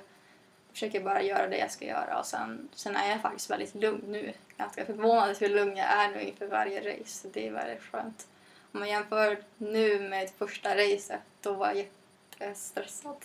försöker 0.73 1.01
bara 1.01 1.23
göra 1.23 1.47
det 1.47 1.59
jag 1.59 1.71
ska 1.71 1.85
göra 1.85 2.19
och 2.19 2.27
sen, 2.27 2.69
sen 2.75 2.97
är 2.97 3.11
jag 3.11 3.21
faktiskt 3.21 3.51
väldigt 3.51 3.75
lugn 3.75 4.13
nu. 4.13 4.33
Ganska 4.57 4.85
förvånad 4.85 5.37
hur 5.41 5.49
lugn 5.49 5.77
jag 5.77 5.87
är 5.87 6.09
nu 6.09 6.23
inför 6.23 6.47
varje 6.47 6.81
race. 6.81 7.29
Det 7.33 7.47
är 7.47 7.53
väldigt 7.53 7.83
skönt. 7.83 8.27
Om 8.73 8.81
man 8.81 8.89
jämför 8.89 9.39
nu 9.59 10.09
med 10.09 10.31
första 10.31 10.77
racet, 10.77 11.21
då 11.41 11.53
var 11.53 11.67
jag 11.67 11.77
jättestressad. 11.77 13.25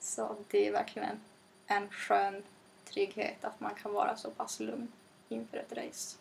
Så 0.00 0.36
det 0.50 0.66
är 0.66 0.72
verkligen 0.72 1.20
en 1.66 1.90
skön 1.90 2.42
trygghet 2.84 3.44
att 3.44 3.60
man 3.60 3.74
kan 3.74 3.92
vara 3.92 4.16
så 4.16 4.30
pass 4.30 4.60
lugn 4.60 4.92
inför 5.28 5.56
ett 5.56 5.72
race. 5.72 6.16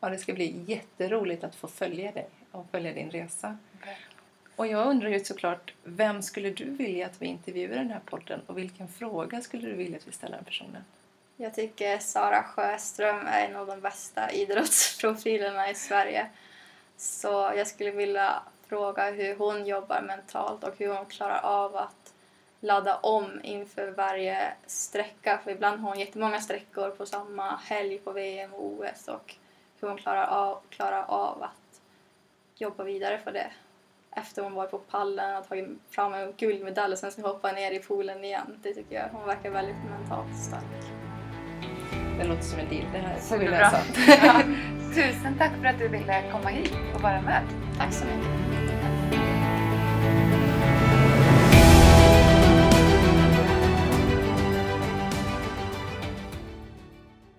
Ja, 0.00 0.08
det 0.08 0.18
ska 0.18 0.32
bli 0.32 0.64
jätteroligt 0.66 1.44
att 1.44 1.54
få 1.54 1.68
följa 1.68 2.12
dig 2.12 2.28
och 2.50 2.66
följa 2.70 2.92
din 2.92 3.10
resa. 3.10 3.58
Och 4.56 4.66
jag 4.66 4.86
undrar 4.86 5.08
ju 5.08 5.24
såklart, 5.24 5.74
vem 5.84 6.22
skulle 6.22 6.50
du 6.50 6.64
vilja 6.64 7.06
att 7.06 7.22
vi 7.22 7.26
intervjuar 7.26 7.74
i 7.74 7.78
den 7.78 7.90
här 7.90 8.00
podden 8.04 8.40
och 8.46 8.58
vilken 8.58 8.88
fråga 8.88 9.40
skulle 9.40 9.68
du 9.68 9.74
vilja 9.74 9.96
att 9.96 10.08
vi 10.08 10.12
ställer 10.12 10.36
den 10.36 10.44
personen? 10.44 10.84
Jag 11.36 11.54
tycker 11.54 11.98
Sara 11.98 12.42
Sjöström 12.42 13.26
är 13.26 13.48
en 13.48 13.56
av 13.56 13.66
de 13.66 13.80
bästa 13.80 14.32
idrottsprofilerna 14.32 15.70
i 15.70 15.74
Sverige. 15.74 16.30
Så 17.00 17.52
jag 17.56 17.66
skulle 17.66 17.90
vilja 17.90 18.42
fråga 18.68 19.10
hur 19.10 19.36
hon 19.36 19.66
jobbar 19.66 20.02
mentalt 20.02 20.64
och 20.64 20.74
hur 20.78 20.88
hon 20.88 21.06
klarar 21.06 21.40
av 21.42 21.76
att 21.76 22.14
ladda 22.60 22.96
om 22.96 23.40
inför 23.42 23.90
varje 23.90 24.52
sträcka. 24.66 25.38
För 25.44 25.50
ibland 25.50 25.80
har 25.80 25.88
hon 25.88 25.98
jättemånga 25.98 26.40
sträckor 26.40 26.90
på 26.90 27.06
samma 27.06 27.56
helg 27.56 27.98
på 27.98 28.12
VM 28.12 28.54
och 28.54 28.64
OS 28.64 29.08
och 29.08 29.34
hur 29.80 29.88
hon 29.88 29.96
klarar 29.96 30.26
av, 30.26 30.58
klarar 30.70 31.04
av 31.08 31.42
att 31.42 31.80
jobba 32.56 32.84
vidare 32.84 33.18
för 33.18 33.32
det. 33.32 33.50
Efter 34.10 34.42
hon 34.42 34.54
varit 34.54 34.70
på 34.70 34.78
pallen 34.78 35.36
och 35.36 35.48
tagit 35.48 35.68
fram 35.90 36.14
en 36.14 36.34
guldmedalj 36.36 36.92
och 36.92 36.98
sen 36.98 37.12
ska 37.12 37.22
hoppa 37.22 37.52
ner 37.52 37.72
i 37.72 37.78
poolen 37.78 38.24
igen. 38.24 38.58
Det 38.62 38.74
tycker 38.74 38.94
jag. 38.94 39.08
Hon 39.12 39.26
verkar 39.26 39.50
väldigt 39.50 39.84
mentalt 39.90 40.36
stark. 40.36 40.84
Det 42.18 42.24
låter 42.24 42.42
som 42.42 42.58
en 42.58 42.68
deal. 42.68 42.86
Det 42.92 42.98
här 42.98 43.18
får 43.18 43.38
vi 43.38 43.48
läsa. 43.48 43.82
Tusen 44.94 45.34
tack 45.38 45.52
för 45.60 45.66
att 45.68 45.78
du 45.78 45.88
ville 45.88 46.24
komma 46.32 46.48
hit 46.48 46.72
och 46.94 47.00
vara 47.00 47.20
med. 47.20 47.42
Tack 47.78 47.92
så 47.92 48.04
mycket. 48.04 48.59